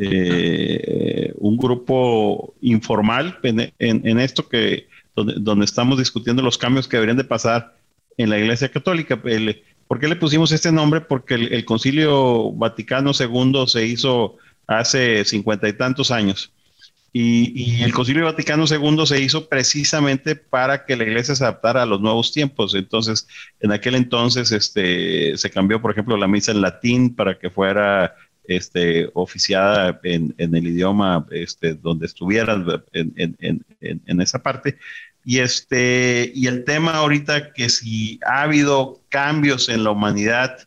eh, 0.00 1.32
un 1.36 1.56
grupo 1.56 2.54
informal 2.60 3.38
en, 3.42 4.18
esto 4.18 4.48
que, 4.48 4.88
donde, 5.14 5.64
estamos 5.64 5.98
discutiendo 5.98 6.42
los 6.42 6.58
cambios 6.58 6.88
que 6.88 6.96
deberían 6.96 7.18
de 7.18 7.24
pasar 7.24 7.76
en 8.16 8.30
la 8.30 8.38
Iglesia 8.38 8.70
Católica. 8.70 9.20
¿Por 9.86 10.00
qué 10.00 10.08
le 10.08 10.16
pusimos 10.16 10.50
este 10.50 10.72
nombre? 10.72 11.02
Porque 11.02 11.34
el, 11.34 11.64
Concilio 11.64 12.50
Vaticano 12.52 13.12
II 13.18 13.64
se 13.66 13.86
hizo 13.86 14.38
hace 14.66 15.24
cincuenta 15.24 15.68
y 15.68 15.74
tantos 15.74 16.10
años. 16.10 16.50
Y, 17.16 17.80
el 17.84 17.92
Concilio 17.92 18.24
Vaticano 18.24 18.64
II 18.68 19.06
se 19.06 19.22
hizo 19.22 19.48
precisamente 19.48 20.34
para 20.34 20.84
que 20.84 20.96
la 20.96 21.04
iglesia 21.04 21.36
se 21.36 21.44
adaptara 21.44 21.84
a 21.84 21.86
los 21.86 22.00
nuevos 22.00 22.32
tiempos. 22.32 22.74
Entonces, 22.74 23.28
en 23.60 23.70
aquel 23.70 23.94
entonces 23.94 24.50
este, 24.50 25.38
se 25.38 25.50
cambió, 25.50 25.80
por 25.80 25.92
ejemplo, 25.92 26.16
la 26.16 26.26
misa 26.26 26.50
en 26.50 26.60
latín 26.60 27.14
para 27.14 27.38
que 27.38 27.50
fuera 27.50 28.16
este, 28.48 29.08
oficiada 29.14 30.00
en, 30.02 30.34
el 30.38 30.66
idioma 30.66 31.24
este, 31.30 31.74
donde 31.74 32.06
estuvieran 32.06 32.82
en, 32.92 34.20
esa 34.20 34.42
parte. 34.42 34.76
Y, 35.24 35.38
este, 35.38 36.32
y 36.34 36.48
el 36.48 36.64
tema 36.64 36.94
ahorita 36.94 37.52
que 37.52 37.68
si 37.68 38.18
ha 38.26 38.42
habido 38.42 39.04
cambios 39.08 39.68
en 39.68 39.84
la 39.84 39.92
humanidad, 39.92 40.66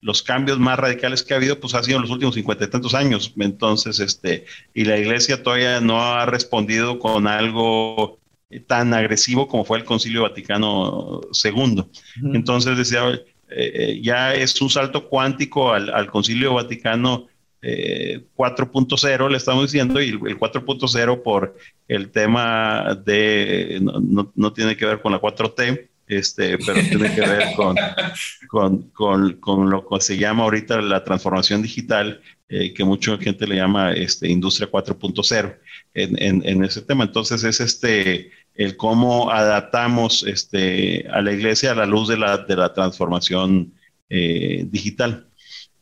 los 0.00 0.22
cambios 0.22 0.58
más 0.58 0.78
radicales 0.78 1.22
que 1.22 1.34
ha 1.34 1.38
habido, 1.38 1.58
pues 1.58 1.74
ha 1.74 1.82
sido 1.82 1.96
en 1.96 2.02
los 2.02 2.10
últimos 2.10 2.34
cincuenta 2.34 2.64
y 2.64 2.68
tantos 2.68 2.94
años. 2.94 3.32
Entonces, 3.38 3.98
este, 4.00 4.44
y 4.74 4.84
la 4.84 4.98
iglesia 4.98 5.42
todavía 5.42 5.80
no 5.80 6.00
ha 6.00 6.26
respondido 6.26 6.98
con 6.98 7.26
algo 7.26 8.18
tan 8.66 8.94
agresivo 8.94 9.46
como 9.46 9.64
fue 9.64 9.78
el 9.78 9.84
Concilio 9.84 10.22
Vaticano 10.22 11.20
II. 11.44 11.84
Entonces, 12.32 12.78
decía, 12.78 13.02
eh, 13.10 13.22
eh, 13.50 14.00
ya 14.02 14.34
es 14.34 14.60
un 14.60 14.70
salto 14.70 15.08
cuántico 15.08 15.72
al, 15.72 16.06
Concilio 16.10 16.54
Vaticano 16.54 17.26
4.0, 17.60 19.26
eh, 19.26 19.30
le 19.30 19.36
estamos 19.36 19.64
diciendo, 19.64 20.00
y 20.00 20.10
el, 20.10 20.20
4.0 20.20 21.22
por 21.22 21.56
el 21.88 22.10
tema 22.10 22.94
de, 23.04 23.80
no, 23.82 24.32
no, 24.34 24.52
tiene 24.52 24.76
que 24.76 24.86
ver 24.86 25.00
con 25.00 25.10
la 25.10 25.20
4T, 25.20 25.88
este, 26.08 26.58
pero 26.58 26.80
tiene 26.80 27.14
que 27.14 27.20
ver 27.20 27.44
con, 27.54 27.76
con, 28.92 29.34
con, 29.34 29.70
lo 29.70 29.86
que 29.86 30.00
se 30.00 30.16
llama 30.16 30.44
ahorita 30.44 30.80
la 30.80 31.04
transformación 31.04 31.62
digital, 31.62 32.20
eh, 32.48 32.72
que 32.72 32.84
mucha 32.84 33.16
gente 33.18 33.46
le 33.46 33.56
llama 33.56 33.92
este, 33.92 34.28
industria 34.28 34.70
4.0 34.70 35.58
en, 35.94 36.42
en, 36.46 36.64
ese 36.64 36.82
tema. 36.82 37.04
Entonces 37.04 37.44
es 37.44 37.60
este, 37.60 38.30
el 38.54 38.76
cómo 38.76 39.30
adaptamos 39.30 40.24
este, 40.26 41.06
a 41.10 41.20
la 41.20 41.32
iglesia 41.32 41.72
a 41.72 41.74
la 41.74 41.86
luz 41.86 42.08
de 42.08 42.16
la, 42.16 42.38
de 42.38 42.56
la 42.56 42.72
transformación 42.72 43.74
eh, 44.08 44.64
digital. 44.70 45.28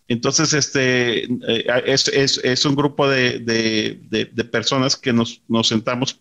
Entonces, 0.08 0.52
este, 0.52 1.24
eh, 1.24 1.82
es, 1.84 2.06
es, 2.08 2.38
es, 2.38 2.64
un 2.64 2.76
grupo 2.76 3.08
de, 3.08 3.40
de, 3.40 3.98
de, 4.32 4.44
personas 4.44 4.96
que 4.96 5.12
nos, 5.12 5.42
nos 5.48 5.66
sentamos 5.66 6.20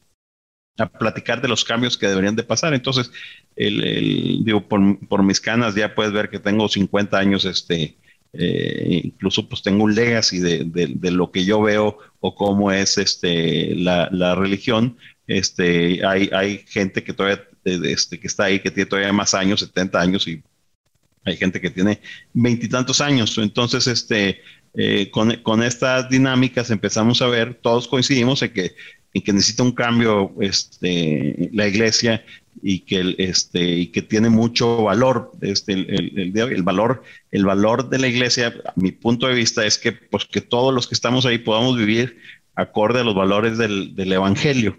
a 0.77 0.87
platicar 0.87 1.41
de 1.41 1.47
los 1.47 1.63
cambios 1.63 1.97
que 1.97 2.07
deberían 2.07 2.35
de 2.35 2.43
pasar. 2.43 2.73
Entonces, 2.73 3.11
el, 3.55 4.43
digo, 4.43 4.67
por, 4.67 5.23
mis 5.23 5.39
canas 5.39 5.75
ya 5.75 5.95
puedes 5.95 6.11
ver 6.11 6.29
que 6.29 6.39
tengo 6.39 6.67
50 6.67 7.17
años, 7.17 7.45
este, 7.45 7.95
eh, 8.33 9.01
incluso 9.03 9.47
pues 9.47 9.61
tengo 9.61 9.85
un 9.85 9.95
legacy 9.95 10.39
de, 10.39 10.65
de, 10.65 11.11
lo 11.11 11.31
que 11.31 11.45
yo 11.45 11.61
veo 11.61 11.97
o 12.19 12.35
cómo 12.35 12.71
es 12.71 12.97
este, 12.97 13.75
la, 13.75 14.09
la 14.11 14.35
religión. 14.35 14.97
Este, 15.27 16.05
hay, 16.05 16.29
hay 16.33 16.65
gente 16.67 17.03
que 17.03 17.13
todavía 17.13 17.47
este, 17.65 18.19
que 18.19 18.27
está 18.27 18.45
ahí, 18.45 18.59
que 18.59 18.69
tiene 18.69 18.89
todavía 18.89 19.13
más 19.13 19.33
años, 19.33 19.61
70 19.61 19.99
años, 19.99 20.27
y 20.27 20.43
hay 21.23 21.37
gente 21.37 21.59
que 21.59 21.71
tiene 21.71 22.01
veintitantos 22.33 23.01
años. 23.01 23.37
Entonces, 23.37 23.87
este, 23.87 24.41
eh, 24.75 25.09
con, 25.09 25.35
con, 25.37 25.63
estas 25.63 26.09
dinámicas 26.09 26.69
empezamos 26.69 27.21
a 27.21 27.27
ver, 27.27 27.55
todos 27.55 27.87
coincidimos 27.87 28.41
en 28.43 28.53
que 28.53 28.75
y 29.15 29.21
que 29.21 29.31
necesita 29.31 29.63
un 29.63 29.71
cambio 29.71 30.33
este, 30.41 31.49
la 31.53 31.65
iglesia 31.65 32.25
y 32.61 32.79
que, 32.79 33.15
este, 33.17 33.61
y 33.61 33.87
que 33.87 34.01
tiene 34.01 34.27
mucho 34.29 34.83
valor. 34.83 35.31
Este, 35.39 35.71
el, 35.71 36.33
el, 36.35 36.63
valor. 36.63 37.01
el 37.31 37.45
valor 37.45 37.87
de 37.89 37.97
la 37.97 38.09
iglesia, 38.09 38.53
a 38.65 38.73
mi 38.75 38.91
punto 38.91 39.27
de 39.27 39.33
vista, 39.33 39.65
es 39.65 39.77
que, 39.77 39.93
pues, 39.93 40.25
que 40.25 40.41
todos 40.41 40.73
los 40.73 40.85
que 40.85 40.95
estamos 40.95 41.25
ahí 41.25 41.37
podamos 41.37 41.77
vivir 41.77 42.17
acorde 42.55 42.99
a 42.99 43.03
los 43.05 43.15
valores 43.15 43.57
del, 43.57 43.95
del 43.95 44.11
Evangelio. 44.11 44.77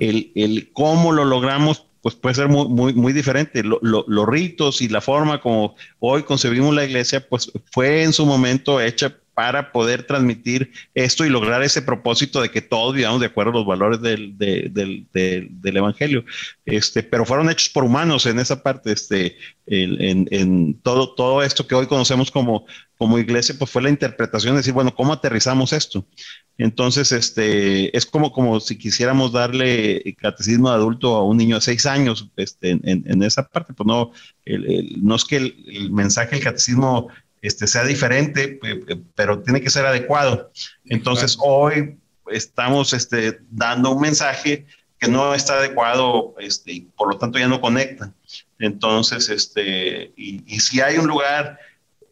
El, 0.00 0.32
el, 0.34 0.70
cómo 0.74 1.10
lo 1.10 1.24
logramos, 1.24 1.86
pues 2.02 2.14
puede 2.14 2.34
ser 2.34 2.48
muy, 2.48 2.68
muy, 2.68 2.92
muy 2.92 3.14
diferente. 3.14 3.62
los 3.64 4.28
ritos 4.28 4.82
y 4.82 4.88
la 4.88 5.00
forma 5.00 5.40
como 5.40 5.76
hoy 5.98 6.24
concebimos 6.24 6.74
la 6.74 6.84
iglesia, 6.84 7.26
pues 7.26 7.50
fue 7.70 8.02
en 8.02 8.12
su 8.12 8.26
momento 8.26 8.82
hecha 8.82 9.16
para 9.34 9.72
poder 9.72 10.02
transmitir 10.02 10.72
esto 10.94 11.24
y 11.24 11.30
lograr 11.30 11.62
ese 11.62 11.80
propósito 11.80 12.42
de 12.42 12.50
que 12.50 12.60
todos 12.60 12.94
vivamos 12.94 13.20
de 13.20 13.26
acuerdo 13.26 13.52
a 13.52 13.54
los 13.54 13.66
valores 13.66 14.00
del, 14.02 14.36
del, 14.36 15.76
Evangelio. 15.76 16.24
Este, 16.66 17.02
pero 17.02 17.24
fueron 17.24 17.48
hechos 17.48 17.70
por 17.70 17.84
humanos 17.84 18.26
en 18.26 18.38
esa 18.38 18.62
parte, 18.62 18.92
este, 18.92 19.38
en, 19.66 20.28
en, 20.30 20.74
todo, 20.82 21.14
todo 21.14 21.42
esto 21.42 21.66
que 21.66 21.74
hoy 21.74 21.86
conocemos 21.86 22.30
como, 22.30 22.66
como 22.98 23.18
iglesia, 23.18 23.54
pues 23.58 23.70
fue 23.70 23.82
la 23.82 23.88
interpretación 23.88 24.54
de 24.54 24.58
decir, 24.58 24.74
bueno, 24.74 24.94
¿cómo 24.94 25.14
aterrizamos 25.14 25.72
esto? 25.72 26.06
Entonces, 26.58 27.10
este, 27.10 27.96
es 27.96 28.04
como, 28.04 28.32
como 28.32 28.60
si 28.60 28.76
quisiéramos 28.76 29.32
darle 29.32 30.14
catecismo 30.18 30.68
de 30.68 30.74
adulto 30.74 31.16
a 31.16 31.24
un 31.24 31.38
niño 31.38 31.56
de 31.56 31.62
seis 31.62 31.86
años, 31.86 32.28
este, 32.36 32.70
en, 32.70 32.82
en 32.84 33.22
esa 33.22 33.48
parte, 33.48 33.72
pues 33.72 33.86
no, 33.86 34.12
no 35.00 35.14
es 35.14 35.24
que 35.24 35.36
el, 35.36 35.56
el 35.68 35.90
mensaje 35.90 36.36
del 36.36 36.44
catecismo 36.44 37.08
este, 37.42 37.66
sea 37.66 37.84
diferente, 37.84 38.58
pero 39.14 39.42
tiene 39.42 39.60
que 39.60 39.68
ser 39.68 39.84
adecuado. 39.84 40.52
Entonces, 40.84 41.36
hoy 41.40 41.98
estamos 42.30 42.92
este, 42.92 43.40
dando 43.50 43.90
un 43.90 44.00
mensaje 44.00 44.64
que 44.98 45.08
no 45.08 45.34
está 45.34 45.54
adecuado 45.54 46.36
este, 46.38 46.72
y 46.72 46.80
por 46.82 47.12
lo 47.12 47.18
tanto 47.18 47.38
ya 47.38 47.48
no 47.48 47.60
conecta. 47.60 48.12
Entonces, 48.60 49.28
este, 49.28 50.12
y, 50.16 50.38
si 50.60 50.80
hay 50.80 50.96
un 50.98 51.08
lugar 51.08 51.58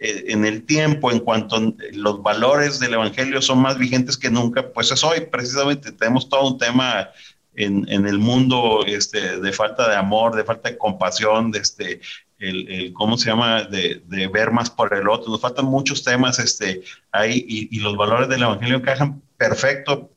eh, 0.01 0.25
en 0.27 0.45
el 0.45 0.65
tiempo 0.65 1.13
en 1.13 1.21
cuanto 1.21 1.75
los 1.93 2.21
valores 2.21 2.81
del 2.81 2.95
Evangelio 2.95 3.41
son 3.41 3.61
más 3.61 3.79
vigentes 3.79 4.17
que 4.17 4.31
nunca, 4.31 4.73
pues 4.73 4.91
es 4.91 5.05
hoy. 5.05 5.21
Precisamente 5.21 5.93
tenemos 5.93 6.29
todo 6.29 6.49
un 6.49 6.59
tema 6.59 7.11
en, 7.55 7.89
en, 7.89 8.09
el 8.09 8.19
mundo 8.19 8.85
este, 8.85 9.39
de 9.39 9.53
falta 9.53 9.89
de 9.89 9.95
amor, 9.95 10.35
de 10.35 10.43
falta 10.43 10.71
de 10.71 10.77
compasión, 10.77 11.53
de 11.53 11.61
este, 11.61 12.01
el, 12.41 12.93
¿cómo 12.95 13.17
se 13.17 13.31
llama?, 13.31 13.65
de, 13.65 14.03
de, 14.07 14.27
ver 14.29 14.51
más 14.51 14.71
por 14.71 14.93
el 14.95 15.09
otro. 15.09 15.31
Nos 15.31 15.41
faltan 15.41 15.67
muchos 15.67 16.03
temas 16.03 16.39
este, 16.39 16.83
ahí 17.13 17.45
y, 17.47 17.77
y 17.77 17.81
los 17.81 17.97
valores 17.97 18.29
del 18.29 18.43
Evangelio 18.43 18.77
encajan 18.77 19.23
perfecto 19.37 20.11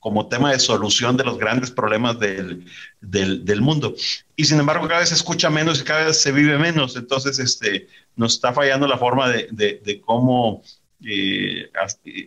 como 0.00 0.28
tema 0.28 0.52
de 0.52 0.60
solución 0.60 1.16
de 1.16 1.24
los 1.24 1.38
grandes 1.38 1.70
problemas 1.70 2.18
del, 2.20 2.64
del, 3.00 3.44
del, 3.44 3.60
mundo. 3.60 3.94
Y 4.36 4.44
sin 4.44 4.60
embargo, 4.60 4.86
cada 4.86 5.00
vez 5.00 5.08
se 5.08 5.16
escucha 5.16 5.50
menos 5.50 5.80
y 5.80 5.84
cada 5.84 6.06
vez 6.06 6.20
se 6.20 6.30
vive 6.30 6.56
menos. 6.56 6.96
Entonces, 6.96 7.38
este, 7.38 7.88
nos 8.14 8.34
está 8.34 8.52
fallando 8.52 8.86
la 8.86 8.96
forma 8.96 9.28
de, 9.28 9.48
de, 9.50 9.82
de 9.84 10.00
cómo 10.00 10.62
eh, 11.04 11.70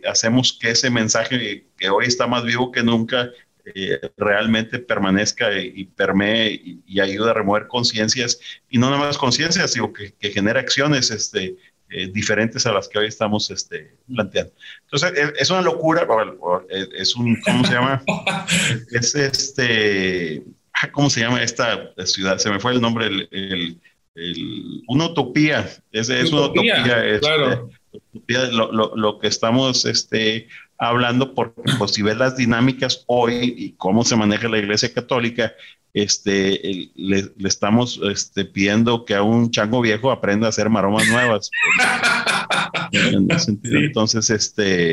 hacemos 0.06 0.52
que 0.52 0.70
ese 0.70 0.90
mensaje 0.90 1.66
que 1.76 1.90
hoy 1.90 2.06
está 2.06 2.26
más 2.26 2.44
vivo 2.44 2.72
que 2.72 2.82
nunca 2.82 3.30
eh, 3.64 4.00
realmente 4.16 4.78
permanezca 4.78 5.56
y, 5.58 5.84
permee 5.84 6.80
y, 6.86 7.00
ayude 7.00 7.30
a 7.30 7.34
remover 7.34 7.68
conciencias, 7.68 8.38
y 8.68 8.78
no 8.78 8.90
nada 8.90 9.02
más 9.02 9.18
conciencias, 9.18 9.72
sino 9.72 9.92
que, 9.92 10.12
que 10.12 10.30
genera 10.30 10.60
acciones 10.60 11.10
este, 11.10 11.56
eh, 11.94 12.08
diferentes 12.10 12.64
a 12.66 12.72
las 12.72 12.88
que 12.88 12.98
hoy 12.98 13.06
estamos 13.06 13.50
este, 13.50 13.94
planteando. 14.12 14.52
Entonces, 14.84 15.12
es, 15.38 15.50
una 15.50 15.60
locura, 15.60 16.06
es 16.70 17.14
un, 17.14 17.38
¿cómo 17.42 17.64
se 17.66 17.74
llama? 17.74 18.02
es 18.92 19.14
este, 19.14 20.42
ah, 20.72 20.90
¿cómo 20.90 21.10
se 21.10 21.20
llama 21.20 21.42
esta 21.42 21.92
ciudad? 22.06 22.38
Se 22.38 22.50
me 22.50 22.60
fue 22.60 22.72
el 22.72 22.80
nombre, 22.80 23.08
el, 23.08 23.78
el, 24.14 24.82
una 24.88 25.06
utopía, 25.06 25.68
es, 25.92 26.08
es 26.08 26.32
una 26.32 26.46
utopía, 26.46 27.04
este, 27.04 27.20
claro. 27.20 27.70
lo, 28.26 28.72
lo, 28.72 28.96
lo, 28.96 29.18
que 29.18 29.28
estamos 29.28 29.84
este, 29.84 30.48
hablando 30.82 31.32
porque 31.34 31.62
pues 31.78 31.92
si 31.92 32.02
ves 32.02 32.16
las 32.16 32.36
dinámicas 32.36 33.04
hoy 33.06 33.54
y 33.56 33.72
cómo 33.72 34.04
se 34.04 34.16
maneja 34.16 34.48
la 34.48 34.58
iglesia 34.58 34.92
católica, 34.92 35.52
este, 35.94 36.90
le, 36.96 37.32
estamos 37.44 38.00
este, 38.10 38.44
pidiendo 38.44 39.04
que 39.04 39.14
a 39.14 39.22
un 39.22 39.50
chango 39.50 39.80
viejo 39.80 40.10
aprenda 40.10 40.46
a 40.46 40.50
hacer 40.50 40.68
maromas 40.70 41.06
nuevas. 41.08 41.50
Entonces, 42.92 44.28
este, 44.30 44.90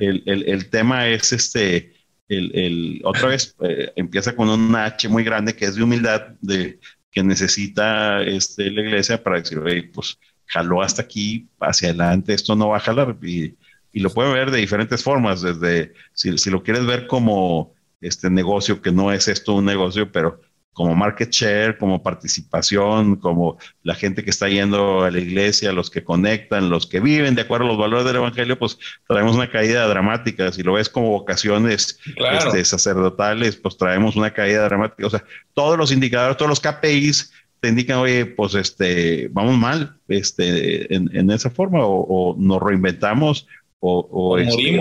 el, 0.00 0.22
el, 0.26 0.48
el, 0.48 0.68
tema 0.68 1.06
es 1.06 1.32
este, 1.32 1.92
el, 2.28 2.50
el 2.54 3.00
otra 3.04 3.28
vez 3.28 3.54
eh, 3.60 3.92
empieza 3.94 4.34
con 4.34 4.48
un 4.48 4.74
H 4.74 5.08
muy 5.08 5.22
grande 5.22 5.54
que 5.54 5.66
es 5.66 5.76
de 5.76 5.84
humildad, 5.84 6.22
de 6.40 6.80
que 7.12 7.22
necesita 7.22 8.22
este, 8.22 8.70
la 8.70 8.82
iglesia 8.82 9.22
para 9.22 9.40
decir, 9.40 9.60
pues 9.92 10.18
jaló 10.46 10.82
hasta 10.82 11.02
aquí, 11.02 11.48
hacia 11.60 11.90
adelante, 11.90 12.34
esto 12.34 12.56
no 12.56 12.70
va 12.70 12.78
a 12.78 12.80
jalar. 12.80 13.16
Y, 13.22 13.54
y 13.92 14.00
lo 14.00 14.10
pueden 14.10 14.32
ver 14.32 14.50
de 14.50 14.58
diferentes 14.58 15.02
formas, 15.02 15.42
desde 15.42 15.92
si, 16.12 16.36
si 16.38 16.50
lo 16.50 16.62
quieres 16.62 16.86
ver 16.86 17.06
como 17.06 17.74
este 18.00 18.30
negocio, 18.30 18.80
que 18.80 18.92
no 18.92 19.12
es 19.12 19.28
esto 19.28 19.54
un 19.54 19.66
negocio, 19.66 20.10
pero 20.10 20.40
como 20.72 20.94
market 20.94 21.30
share, 21.30 21.76
como 21.76 22.02
participación, 22.02 23.16
como 23.16 23.58
la 23.82 23.94
gente 23.94 24.24
que 24.24 24.30
está 24.30 24.48
yendo 24.48 25.02
a 25.02 25.10
la 25.10 25.18
iglesia, 25.18 25.72
los 25.72 25.90
que 25.90 26.04
conectan, 26.04 26.70
los 26.70 26.86
que 26.86 27.00
viven 27.00 27.34
de 27.34 27.42
acuerdo 27.42 27.66
a 27.66 27.68
los 27.68 27.78
valores 27.78 28.06
del 28.06 28.16
Evangelio, 28.16 28.58
pues 28.58 28.78
traemos 29.06 29.36
una 29.36 29.50
caída 29.50 29.86
dramática. 29.86 30.50
Si 30.52 30.62
lo 30.62 30.74
ves 30.74 30.88
como 30.88 31.10
vocaciones 31.10 31.98
este, 32.32 32.64
sacerdotales, 32.64 33.56
pues 33.56 33.76
traemos 33.76 34.16
una 34.16 34.32
caída 34.32 34.64
dramática. 34.64 35.06
O 35.06 35.10
sea, 35.10 35.24
todos 35.54 35.76
los 35.76 35.92
indicadores, 35.92 36.36
todos 36.36 36.48
los 36.48 36.60
KPIs 36.60 37.32
te 37.60 37.68
indican, 37.68 37.98
oye, 37.98 38.24
pues 38.24 38.54
este, 38.54 39.28
vamos 39.32 39.58
mal 39.58 39.98
este, 40.08 40.94
en, 40.94 41.30
esa 41.30 41.50
forma, 41.50 41.80
o, 41.82 42.34
nos 42.38 42.62
reinventamos, 42.62 43.46
o, 43.80 44.08
o, 44.10 44.38
este, 44.38 44.78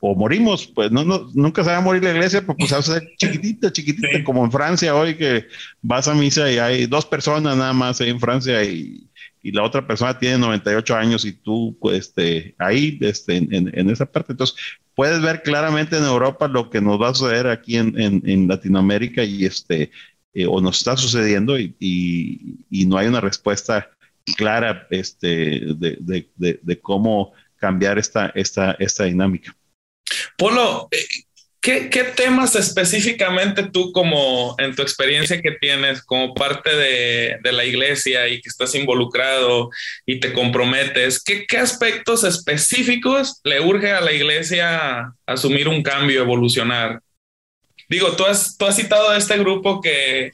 o 0.00 0.14
morimos, 0.14 0.66
pues 0.66 0.92
no, 0.92 1.04
no, 1.04 1.30
nunca 1.34 1.64
se 1.64 1.70
va 1.70 1.78
a 1.78 1.80
morir 1.80 2.04
la 2.04 2.10
iglesia, 2.10 2.44
pues, 2.44 2.56
pues 2.58 2.72
va 2.74 2.78
a 2.78 2.82
ser 2.82 3.08
chiquitita, 3.16 3.72
chiquitita, 3.72 4.22
como 4.24 4.44
en 4.44 4.52
Francia 4.52 4.94
hoy 4.94 5.16
que 5.16 5.46
vas 5.82 6.06
a 6.08 6.14
misa 6.14 6.50
y 6.50 6.58
hay 6.58 6.86
dos 6.86 7.06
personas 7.06 7.56
nada 7.56 7.72
más 7.72 8.00
ahí 8.00 8.10
en 8.10 8.20
Francia 8.20 8.62
y, 8.64 9.08
y 9.42 9.52
la 9.52 9.62
otra 9.62 9.86
persona 9.86 10.18
tiene 10.18 10.38
98 10.38 10.94
años 10.94 11.24
y 11.24 11.32
tú, 11.32 11.76
pues, 11.80 11.98
este, 11.98 12.54
ahí, 12.58 12.98
este, 13.00 13.36
en, 13.36 13.70
en, 13.72 13.90
esa 13.90 14.06
parte. 14.06 14.32
Entonces, 14.32 14.56
puedes 14.94 15.22
ver 15.22 15.42
claramente 15.42 15.96
en 15.96 16.04
Europa 16.04 16.48
lo 16.48 16.70
que 16.70 16.80
nos 16.80 17.00
va 17.00 17.08
a 17.08 17.14
suceder 17.14 17.46
aquí 17.46 17.76
en, 17.76 17.94
en 17.96 18.48
Latinoamérica 18.48 19.24
y 19.24 19.44
este, 19.44 19.90
eh, 20.34 20.46
o 20.46 20.60
nos 20.60 20.78
está 20.78 20.96
sucediendo 20.96 21.58
y, 21.58 21.74
y, 21.80 22.58
y, 22.70 22.86
no 22.86 22.96
hay 22.96 23.08
una 23.08 23.20
respuesta 23.20 23.90
clara 24.36 24.86
este, 24.90 25.26
de, 25.74 25.96
de, 26.00 26.28
de, 26.36 26.60
de 26.62 26.80
cómo 26.80 27.32
cambiar 27.58 27.98
esta, 27.98 28.32
esta, 28.34 28.76
esta 28.78 29.04
dinámica. 29.04 29.54
Polo, 30.36 30.88
eh, 30.90 31.06
¿qué, 31.60 32.04
temas 32.16 32.54
específicamente 32.54 33.64
tú 33.70 33.92
como 33.92 34.54
en 34.58 34.74
tu 34.74 34.82
experiencia 34.82 35.40
que 35.42 35.52
tienes 35.60 36.02
como 36.02 36.34
parte 36.34 36.74
de, 36.74 37.38
la 37.52 37.64
iglesia 37.64 38.28
y 38.28 38.40
que 38.40 38.48
estás 38.48 38.74
involucrado 38.74 39.70
y 40.06 40.20
te 40.20 40.32
comprometes, 40.32 41.22
¿qué, 41.22 41.46
aspectos 41.58 42.24
específicos 42.24 43.40
le 43.44 43.60
urge 43.60 43.92
a 43.92 44.00
la 44.00 44.12
iglesia 44.12 45.12
asumir 45.26 45.68
un 45.68 45.82
cambio, 45.82 46.22
evolucionar? 46.22 47.00
Digo, 47.88 48.12
tú 48.16 48.24
has, 48.26 48.56
tú 48.56 48.66
has 48.66 48.76
citado 48.76 49.10
a 49.10 49.16
este 49.16 49.38
grupo 49.38 49.80
que 49.80 50.32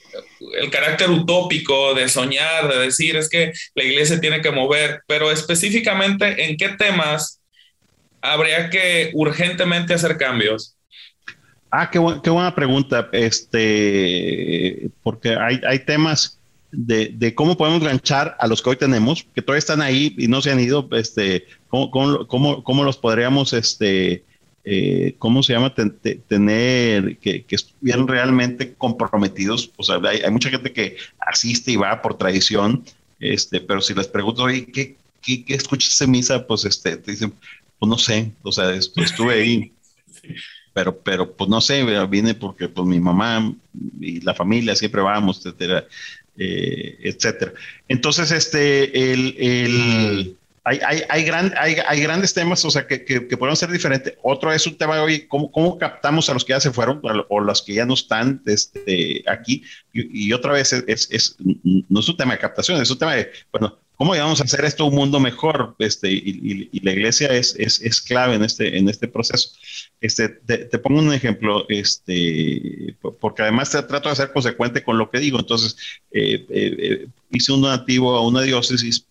el 0.60 0.70
carácter 0.70 1.10
utópico 1.10 1.94
de 1.94 2.08
soñar, 2.08 2.68
de 2.68 2.78
decir, 2.78 3.16
es 3.16 3.28
que 3.28 3.52
la 3.74 3.84
iglesia 3.84 4.20
tiene 4.20 4.40
que 4.40 4.50
mover, 4.50 5.02
pero 5.06 5.30
específicamente 5.30 6.46
en 6.48 6.56
qué 6.56 6.70
temas 6.70 7.40
habría 8.24 8.70
que 8.70 9.10
urgentemente 9.12 9.94
hacer 9.94 10.16
cambios? 10.16 10.76
Ah, 11.70 11.90
qué, 11.90 11.98
buena 11.98 12.54
pregunta. 12.54 13.08
Este, 13.12 14.90
porque 15.02 15.36
hay, 15.36 15.60
hay 15.66 15.80
temas 15.80 16.40
de, 16.72 17.34
cómo 17.34 17.56
podemos 17.56 17.82
ganchar 17.82 18.36
a 18.38 18.46
los 18.46 18.62
que 18.62 18.70
hoy 18.70 18.76
tenemos, 18.76 19.26
que 19.34 19.42
todavía 19.42 19.58
están 19.58 19.82
ahí 19.82 20.14
y 20.16 20.26
no 20.28 20.40
se 20.40 20.50
han 20.50 20.60
ido. 20.60 20.88
Este, 20.92 21.46
cómo, 21.68 21.90
cómo, 21.90 22.64
cómo, 22.64 22.84
los 22.84 22.96
podríamos, 22.96 23.52
este, 23.52 24.24
eh, 24.64 25.14
¿cómo 25.18 25.42
se 25.42 25.52
llama? 25.52 25.74
tener 25.74 27.18
que, 27.18 27.44
que, 27.44 27.54
estuvieran 27.54 28.08
realmente 28.08 28.72
comprometidos. 28.74 29.70
O 29.76 29.82
sea, 29.82 30.00
hay, 30.04 30.30
mucha 30.30 30.48
gente 30.48 30.72
que 30.72 30.96
asiste 31.18 31.72
y 31.72 31.76
va 31.76 32.00
por 32.00 32.16
tradición, 32.16 32.82
este, 33.20 33.60
pero 33.60 33.82
si 33.82 33.94
les 33.94 34.08
pregunto, 34.08 34.44
oye, 34.44 34.66
¿qué, 34.66 34.96
qué, 35.20 35.44
qué 35.44 35.54
escuchas 35.54 36.00
en 36.00 36.12
misa? 36.12 36.46
Pues 36.46 36.64
este, 36.64 36.96
te 36.96 37.10
dicen, 37.10 37.34
pues 37.78 37.90
no 37.90 37.98
sé, 37.98 38.32
o 38.42 38.52
sea, 38.52 38.72
estuve 38.72 39.34
ahí, 39.34 39.72
pero, 40.72 40.98
pero 40.98 41.30
pues 41.30 41.50
no 41.50 41.60
sé, 41.60 41.84
vine 42.06 42.34
porque 42.34 42.68
pues 42.68 42.86
mi 42.86 43.00
mamá 43.00 43.54
y 44.00 44.20
la 44.20 44.34
familia 44.34 44.74
siempre 44.74 45.02
vamos, 45.02 45.38
etcétera, 45.38 45.84
eh, 46.38 46.96
etcétera. 47.02 47.52
Entonces, 47.86 48.30
este, 48.30 49.12
el, 49.12 49.36
el 49.38 50.36
hay, 50.64 50.80
hay, 50.86 51.02
hay, 51.08 51.24
gran, 51.24 51.52
hay, 51.56 51.76
hay, 51.86 52.00
grandes 52.00 52.32
temas, 52.32 52.64
o 52.64 52.70
sea, 52.70 52.86
que, 52.86 53.04
que, 53.04 53.36
pueden 53.36 53.54
ser 53.54 53.70
diferentes. 53.70 54.14
Otro 54.22 54.52
es 54.52 54.66
un 54.66 54.76
tema 54.76 54.96
de 54.96 55.02
hoy, 55.02 55.26
¿cómo, 55.28 55.50
¿cómo, 55.52 55.78
captamos 55.78 56.28
a 56.30 56.34
los 56.34 56.44
que 56.44 56.54
ya 56.54 56.60
se 56.60 56.72
fueron 56.72 57.00
o 57.28 57.40
los 57.40 57.62
que 57.62 57.74
ya 57.74 57.84
no 57.84 57.94
están 57.94 58.42
este, 58.46 59.22
aquí? 59.26 59.62
Y, 59.92 60.28
y 60.28 60.32
otra 60.32 60.52
vez 60.52 60.72
es, 60.72 60.84
es, 60.86 61.08
es, 61.10 61.36
no 61.64 62.00
es 62.00 62.08
un 62.08 62.16
tema 62.16 62.32
de 62.32 62.38
captación, 62.38 62.80
es 62.80 62.90
un 62.90 62.98
tema 62.98 63.14
de, 63.14 63.30
bueno, 63.52 63.78
¿Cómo 63.96 64.10
vamos 64.10 64.40
a 64.40 64.44
hacer 64.44 64.64
esto 64.64 64.86
un 64.86 64.94
mundo 64.94 65.20
mejor? 65.20 65.76
Este, 65.78 66.10
y, 66.10 66.68
y, 66.72 66.80
la 66.80 66.90
iglesia 66.90 67.28
es, 67.28 67.54
es, 67.56 67.80
es, 67.80 68.00
clave 68.00 68.34
en 68.34 68.42
este, 68.42 68.76
en 68.76 68.88
este 68.88 69.06
proceso. 69.06 69.50
Este, 70.00 70.28
te, 70.28 70.78
pongo 70.80 70.98
un 70.98 71.12
ejemplo, 71.12 71.64
este, 71.68 72.96
porque 73.20 73.42
además 73.42 73.70
te 73.70 73.80
trato 73.84 74.08
de 74.08 74.16
ser 74.16 74.32
consecuente 74.32 74.82
con 74.82 74.98
lo 74.98 75.10
que 75.10 75.20
digo. 75.20 75.38
Entonces, 75.38 75.76
eh, 76.10 76.44
eh, 76.50 76.76
eh, 76.78 77.06
hice 77.30 77.52
un 77.52 77.62
donativo 77.62 78.16
a 78.16 78.26
una 78.26 78.42
diócesis 78.42 79.06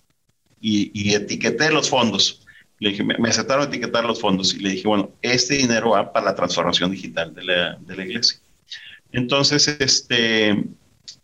y, 0.64 0.92
y 0.94 1.14
etiqueté 1.14 1.70
los 1.72 1.90
fondos. 1.90 2.48
Le 2.80 2.90
dije, 2.90 3.04
me, 3.04 3.30
aceptaron 3.30 3.68
etiquetar 3.68 4.06
los 4.06 4.20
fondos 4.20 4.54
y 4.56 4.60
le 4.60 4.70
dije, 4.72 4.88
bueno, 4.88 5.12
este 5.22 5.56
dinero 5.56 5.92
va 5.92 6.12
para 6.12 6.28
la 6.28 6.36
transformación 6.36 6.90
digital 6.90 7.36
de 7.36 7.44
la, 7.44 7.76
de 7.76 7.96
la 7.96 8.06
iglesia. 8.06 8.40
Entonces, 9.12 9.68
este, 9.68 10.64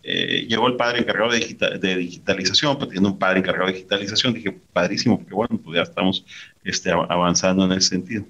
eh, 0.03 0.45
llegó 0.47 0.67
el 0.67 0.75
padre 0.75 0.99
encargado 0.99 1.31
de, 1.31 1.95
digitalización, 1.95 2.77
pues 2.77 2.89
tiene 2.89 3.07
un 3.07 3.17
padre 3.17 3.39
encargado 3.39 3.67
de 3.67 3.73
digitalización, 3.73 4.33
dije, 4.33 4.51
padrísimo, 4.73 5.17
porque 5.17 5.33
bueno, 5.33 5.59
pues 5.63 5.77
ya 5.77 5.83
estamos 5.83 6.25
este, 6.63 6.91
avanzando 6.91 7.65
en 7.65 7.71
ese 7.71 7.89
sentido. 7.89 8.25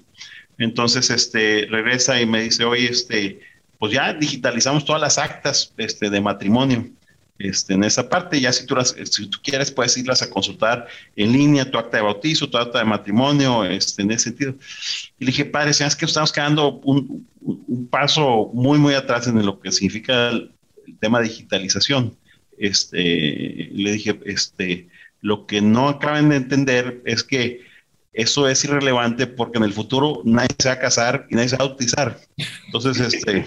Entonces, 0.58 1.10
este, 1.10 1.66
regresa 1.68 2.20
y 2.20 2.26
me 2.26 2.42
dice, 2.42 2.64
oye, 2.64 2.88
este, 2.88 3.40
pues 3.78 3.92
ya 3.92 4.14
digitalizamos 4.14 4.84
todas 4.84 5.02
las 5.02 5.18
actas 5.18 5.74
este, 5.76 6.08
de 6.08 6.20
matrimonio. 6.20 6.88
Este, 7.40 7.72
en 7.72 7.84
esa 7.84 8.06
parte, 8.06 8.38
ya 8.38 8.52
si 8.52 8.66
tú, 8.66 8.76
si 8.84 9.26
tú 9.26 9.38
quieres, 9.42 9.70
puedes 9.70 9.96
irlas 9.96 10.20
a 10.20 10.28
consultar 10.28 10.86
en 11.16 11.32
línea, 11.32 11.70
tu 11.70 11.78
acta 11.78 11.96
de 11.96 12.02
bautizo, 12.02 12.50
tu 12.50 12.58
acta 12.58 12.80
de 12.80 12.84
matrimonio, 12.84 13.64
este, 13.64 14.02
en 14.02 14.10
ese 14.10 14.24
sentido. 14.24 14.54
Y 15.18 15.24
le 15.24 15.30
dije, 15.30 15.46
padre, 15.46 15.70
es 15.70 15.96
que 15.96 16.04
estamos 16.04 16.32
quedando 16.32 16.74
un, 16.80 17.26
paso 17.90 18.50
muy, 18.52 18.78
muy 18.78 18.92
atrás 18.92 19.26
en 19.26 19.44
lo 19.44 19.58
que 19.58 19.72
significa 19.72 20.32
tema 21.00 21.20
de 21.20 21.28
digitalización. 21.28 22.14
Este, 22.58 23.70
le 23.72 23.92
dije, 23.92 24.20
este, 24.26 24.88
lo 25.22 25.46
que 25.46 25.62
no 25.62 25.88
acaban 25.88 26.28
de 26.28 26.36
entender 26.36 27.00
es 27.06 27.24
que 27.24 27.62
eso 28.12 28.48
es 28.48 28.64
irrelevante 28.64 29.26
porque 29.26 29.58
en 29.58 29.64
el 29.64 29.72
futuro 29.72 30.22
nadie 30.24 30.48
se 30.58 30.68
va 30.68 30.74
a 30.74 30.78
casar 30.78 31.26
y 31.30 31.36
nadie 31.36 31.50
se 31.50 31.56
va 31.56 31.64
a 31.64 31.68
bautizar. 31.68 32.20
Entonces, 32.66 32.98
este, 33.14 33.46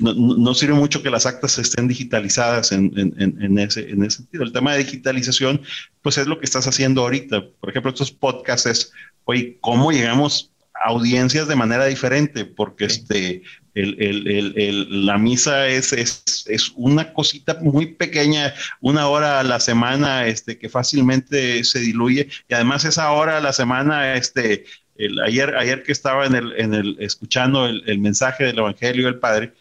no, 0.00 0.54
sirve 0.54 0.74
mucho 0.74 1.02
que 1.02 1.10
las 1.10 1.26
actas 1.26 1.58
estén 1.58 1.88
digitalizadas 1.88 2.72
en, 2.72 2.92
en, 2.96 3.58
ese, 3.58 3.88
en 3.88 4.04
ese 4.04 4.18
sentido. 4.18 4.44
El 4.44 4.52
tema 4.52 4.72
de 4.72 4.84
digitalización, 4.84 5.62
pues 6.02 6.18
es 6.18 6.26
lo 6.26 6.38
que 6.38 6.44
estás 6.44 6.66
haciendo 6.66 7.02
ahorita. 7.02 7.44
Por 7.60 7.70
ejemplo, 7.70 7.90
estos 7.90 8.12
podcasts 8.12 8.66
es, 8.66 8.92
oye, 9.24 9.56
¿cómo 9.60 9.90
llegamos 9.92 10.50
audiencias 10.84 11.48
de 11.48 11.56
manera 11.56 11.86
diferente? 11.86 12.44
Porque 12.44 12.86
este, 12.86 13.42
la 13.74 15.18
misa 15.18 15.68
es, 15.68 15.92
es, 15.92 16.72
una 16.76 17.12
cosita 17.12 17.58
muy 17.60 17.86
pequeña, 17.86 18.54
una 18.80 19.08
hora 19.08 19.40
a 19.40 19.42
la 19.42 19.60
semana 19.60 20.26
este, 20.26 20.58
que 20.58 20.68
fácilmente 20.68 21.62
se 21.64 21.80
diluye 21.80 22.28
y 22.48 22.54
además 22.54 22.84
esa 22.84 23.10
hora 23.12 23.36
a 23.36 23.40
la 23.40 23.52
semana, 23.52 24.14
este, 24.14 24.64
el, 24.96 25.20
ayer, 25.20 25.54
ayer 25.56 25.82
que 25.82 25.92
estaba 25.92 26.26
en 26.26 26.34
el, 26.34 26.52
en 26.58 26.74
el, 26.74 26.96
escuchando 27.00 27.66
el, 27.66 27.98
mensaje 27.98 28.44
del 28.44 28.58
Evangelio 28.58 29.06
del 29.06 29.18
Padre, 29.18 29.52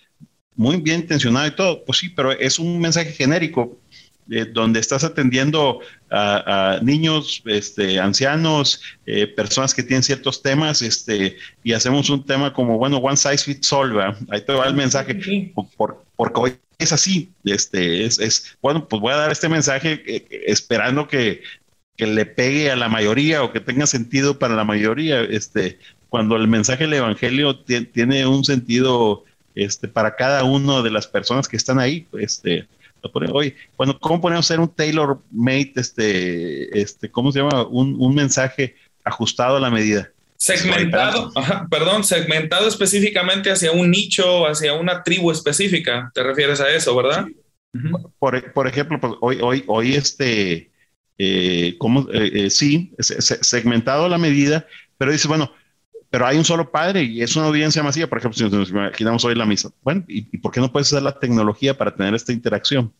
muy 0.55 0.77
bien 0.77 1.01
intencionado 1.01 1.47
y 1.47 1.51
todo, 1.51 1.83
pues 1.83 1.97
sí, 1.97 2.09
pero 2.09 2.31
es 2.31 2.59
un 2.59 2.79
mensaje 2.79 3.11
genérico, 3.11 3.77
eh, 4.29 4.45
donde 4.45 4.79
estás 4.79 5.03
atendiendo 5.03 5.81
a, 6.09 6.79
niños, 6.81 7.43
este, 7.45 7.99
ancianos, 7.99 8.81
eh, 9.05 9.27
personas 9.27 9.73
que 9.73 9.83
tienen 9.83 10.01
ciertos 10.01 10.41
temas, 10.41 10.81
este, 10.81 11.37
y 11.63 11.73
hacemos 11.73 12.09
un 12.09 12.23
tema 12.25 12.53
como, 12.53 12.77
bueno, 12.77 12.97
one 12.97 13.17
size 13.17 13.39
fits 13.39 13.71
all, 13.73 13.99
ahí 14.29 14.41
te 14.41 14.53
va 14.53 14.65
el 14.65 14.73
mensaje, 14.73 15.53
porque 16.15 16.39
hoy 16.39 16.55
es 16.79 16.91
así, 16.91 17.31
este, 17.43 18.05
es, 18.05 18.19
es, 18.19 18.57
bueno, 18.61 18.87
pues 18.87 19.01
voy 19.01 19.13
a 19.13 19.17
dar 19.17 19.31
este 19.31 19.49
mensaje 19.49 20.01
eh, 20.05 20.43
esperando 20.47 21.07
que, 21.07 21.41
que, 21.97 22.07
le 22.07 22.25
pegue 22.25 22.71
a 22.71 22.75
la 22.75 22.89
mayoría 22.89 23.43
o 23.43 23.51
que 23.51 23.59
tenga 23.59 23.85
sentido 23.87 24.39
para 24.39 24.55
la 24.55 24.63
mayoría, 24.63 25.21
este, 25.21 25.79
cuando 26.09 26.35
el 26.35 26.47
mensaje 26.47 26.85
del 26.85 26.93
Evangelio 26.93 27.59
tiene 27.59 28.25
un 28.25 28.43
sentido 28.43 29.25
este, 29.53 29.87
para 29.87 30.15
cada 30.15 30.43
una 30.43 30.81
de 30.81 30.91
las 30.91 31.07
personas 31.07 31.47
que 31.47 31.57
están 31.57 31.79
ahí, 31.79 32.07
este, 32.19 32.67
Oye, 33.13 33.55
bueno, 33.77 33.97
¿cómo 33.99 34.21
podemos 34.21 34.45
hacer 34.45 34.59
un 34.59 34.69
tailor 34.69 35.21
made, 35.31 35.73
este, 35.75 36.79
este, 36.79 37.09
¿cómo 37.09 37.31
se 37.31 37.39
llama? 37.39 37.65
Un, 37.67 38.15
mensaje 38.15 38.75
ajustado 39.03 39.57
a 39.57 39.59
la 39.59 39.69
medida. 39.69 40.09
Segmentado, 40.37 41.31
perdón, 41.69 42.03
segmentado 42.03 42.67
específicamente 42.67 43.51
hacia 43.51 43.71
un 43.71 43.89
nicho, 43.89 44.45
hacia 44.45 44.73
una 44.73 45.03
tribu 45.03 45.31
específica. 45.31 46.11
¿Te 46.13 46.23
refieres 46.23 46.59
a 46.61 46.69
eso, 46.69 46.95
verdad? 46.95 47.25
Por, 48.19 48.67
ejemplo, 48.67 48.99
pues, 48.99 49.13
hoy, 49.21 49.39
hoy, 49.41 49.63
hoy 49.67 49.95
este, 49.95 50.71
eh, 51.17 51.75
¿cómo? 51.77 52.07
Eh, 52.11 52.45
eh, 52.45 52.49
sí, 52.49 52.93
segmentado 52.99 54.05
a 54.05 54.09
la 54.09 54.17
medida, 54.17 54.67
pero 54.97 55.11
dice, 55.11 55.27
bueno, 55.27 55.51
pero 56.15 56.27
hay 56.27 56.37
un 56.37 56.45
solo 56.45 56.71
padre 56.71 57.03
y 57.03 57.21
es 57.21 57.35
una 57.35 57.47
audiencia 57.47 57.83
masiva. 57.83 58.07
Por 58.07 58.19
ejemplo, 58.19 58.37
si 58.37 58.55
nos 58.55 58.69
imaginamos 58.69 59.25
hoy 59.25 59.35
la 59.35 59.45
misa, 59.45 59.69
bueno, 59.83 60.05
¿y, 60.07 60.21
por 60.37 60.49
qué 60.49 60.61
no 60.61 60.71
puedes 60.71 60.87
usar 60.89 61.03
la 61.03 61.19
tecnología 61.19 61.77
para 61.77 61.93
tener 61.93 62.15
esta 62.15 62.31
interacción? 62.31 62.93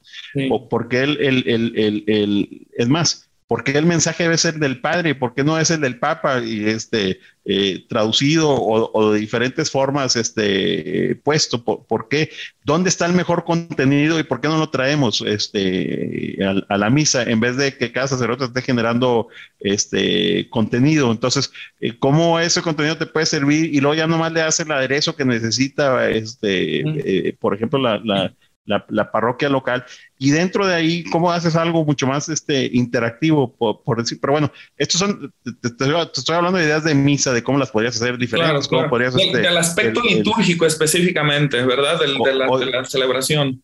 O 0.52 0.68
porque 0.68 1.02
el, 1.04 1.22
el, 1.22 1.44
el, 1.48 2.04
el, 2.08 2.68
es 2.76 2.90
más, 2.90 3.30
¿Por 3.48 3.64
qué 3.64 3.78
el 3.78 3.86
mensaje 3.86 4.24
debe 4.24 4.40
ser 4.40 4.56
del 4.56 4.82
Padre? 4.82 5.14
¿Por 5.14 5.36
qué 5.36 5.44
no 5.44 5.60
es 5.60 5.70
el 5.70 5.82
del 5.82 6.00
Papa 6.00 6.42
y 6.42 6.66
este 6.66 7.20
eh, 7.46 7.86
traducido 7.88 8.50
o, 8.50 9.12
de 9.12 9.20
diferentes 9.20 9.70
formas 9.70 10.16
este 10.16 11.16
puesto? 11.24 11.64
¿Por, 11.64 12.08
qué? 12.08 12.32
¿Dónde 12.64 12.90
está 12.90 13.06
el 13.06 13.14
mejor 13.14 13.44
contenido 13.44 14.20
y 14.20 14.24
por 14.24 14.42
qué 14.42 14.48
no 14.48 14.58
lo 14.58 14.72
traemos 14.72 15.22
este 15.22 16.40
a, 16.44 16.78
la 16.78 16.90
misa 16.90 17.22
en 17.22 17.40
vez 17.40 17.56
de 17.56 17.78
que 17.78 17.92
cada 17.92 18.08
sacerdote 18.08 18.46
esté 18.46 18.64
generando 18.64 19.28
este 19.60 20.50
contenido? 20.50 21.12
Entonces, 21.12 21.52
eh, 21.82 22.00
¿cómo 22.00 22.40
ese 22.40 22.64
contenido 22.64 22.98
te 22.98 23.06
puede 23.06 23.28
servir 23.28 23.76
y 23.76 23.80
luego 23.80 23.94
ya 23.94 24.08
nomás 24.08 24.32
le 24.32 24.42
hace 24.42 24.64
el 24.64 24.72
aderezo 24.72 25.16
que 25.16 25.24
necesita 25.24 26.10
este, 26.10 26.80
eh, 27.28 27.38
por 27.40 27.54
ejemplo, 27.54 27.78
la 27.78 28.34
la, 28.66 29.12
parroquia 29.12 29.50
local, 29.50 29.86
y 30.18 30.32
dentro 30.32 30.66
de 30.66 30.74
ahí, 30.74 31.04
¿cómo 31.04 31.32
haces 31.32 31.56
algo 31.56 31.84
mucho 31.84 32.08
más 32.08 32.30
este, 32.30 32.70
interactivo, 32.72 33.54
por, 33.56 33.98
decir? 33.98 34.18
Pero 34.22 34.34
bueno, 34.34 34.52
estos 34.78 35.00
son, 35.00 35.34
te, 35.44 35.68
estoy 35.68 36.36
hablando 36.36 36.58
de 36.58 36.66
ideas 36.66 36.86
de 36.86 36.96
misa, 36.96 37.34
de 37.34 37.44
cómo 37.44 37.58
las 37.58 37.72
podrías 37.72 37.96
hacer 37.98 38.18
diferentes. 38.18 38.68
Cómo 38.68 38.90
Podrías, 38.90 39.16
este, 39.16 39.40
del 39.40 39.58
aspecto 39.58 40.02
litúrgico 40.02 40.66
específicamente, 40.66 41.62
¿verdad? 41.66 42.00
de, 42.00 42.08
la, 42.34 42.86
celebración 42.86 43.62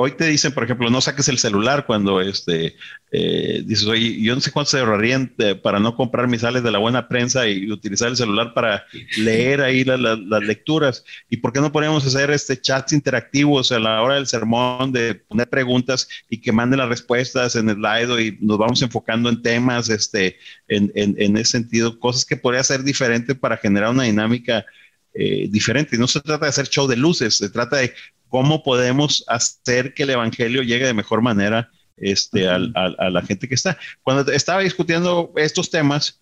hoy 0.00 0.12
te 0.12 0.26
dicen, 0.26 0.52
por 0.52 0.64
ejemplo, 0.64 0.88
no 0.90 1.00
saques 1.00 1.28
el 1.28 1.38
celular 1.38 1.84
cuando 1.84 2.20
este, 2.20 2.74
eh, 3.12 3.62
dices, 3.66 3.86
oye, 3.86 4.20
yo 4.22 4.34
no 4.34 4.40
sé 4.40 4.50
cuánto 4.50 4.70
se 4.70 4.78
ahorrarían 4.78 5.32
eh, 5.38 5.54
para 5.54 5.78
no 5.78 5.94
comprar 5.94 6.26
mis 6.26 6.40
sales 6.40 6.62
de 6.62 6.70
la 6.70 6.78
buena 6.78 7.06
prensa 7.06 7.46
y 7.46 7.70
utilizar 7.70 8.08
el 8.08 8.16
celular 8.16 8.54
para 8.54 8.84
leer 9.18 9.60
ahí 9.60 9.84
las 9.84 10.42
lecturas. 10.42 11.04
¿Y 11.28 11.36
por 11.38 11.52
qué 11.52 11.60
no 11.60 11.70
podríamos 11.70 12.06
hacer 12.06 12.30
este 12.30 12.60
chats 12.60 12.92
interactivos 12.92 13.72
a 13.72 13.78
la 13.78 14.00
hora 14.02 14.14
del 14.14 14.26
sermón 14.26 14.92
de 14.92 15.16
poner 15.16 15.48
preguntas 15.48 16.08
y 16.28 16.40
que 16.40 16.52
manden 16.52 16.78
las 16.78 16.88
respuestas 16.88 17.56
en 17.56 17.68
el 17.68 17.76
slide 17.76 18.20
y 18.20 18.38
nos 18.40 18.58
vamos 18.58 18.80
enfocando 18.82 19.28
en 19.28 19.42
temas, 19.42 19.90
este, 19.90 20.38
en, 20.68 20.90
en, 20.94 21.36
ese 21.36 21.50
sentido, 21.52 21.98
cosas 21.98 22.24
que 22.24 22.36
podría 22.36 22.62
ser 22.64 22.82
diferente 22.82 23.34
para 23.34 23.56
generar 23.56 23.90
una 23.90 24.04
dinámica 24.04 24.64
eh, 25.14 25.48
diferente. 25.50 25.98
No 25.98 26.06
se 26.06 26.20
trata 26.20 26.46
de 26.46 26.50
hacer 26.50 26.68
show 26.68 26.86
de 26.86 26.96
luces, 26.96 27.36
se 27.36 27.50
trata 27.50 27.76
de 27.76 27.94
cómo 28.28 28.62
podemos 28.62 29.24
hacer 29.26 29.94
que 29.94 30.04
el 30.04 30.10
Evangelio 30.10 30.62
llegue 30.62 30.86
de 30.86 30.94
mejor 30.94 31.20
manera 31.20 31.70
este, 31.96 32.48
a 32.48 32.58
la 32.58 33.22
gente 33.22 33.48
que 33.48 33.54
está. 33.54 33.78
Cuando 34.02 34.30
estaba 34.32 34.62
discutiendo 34.62 35.32
estos 35.36 35.70
temas, 35.70 36.20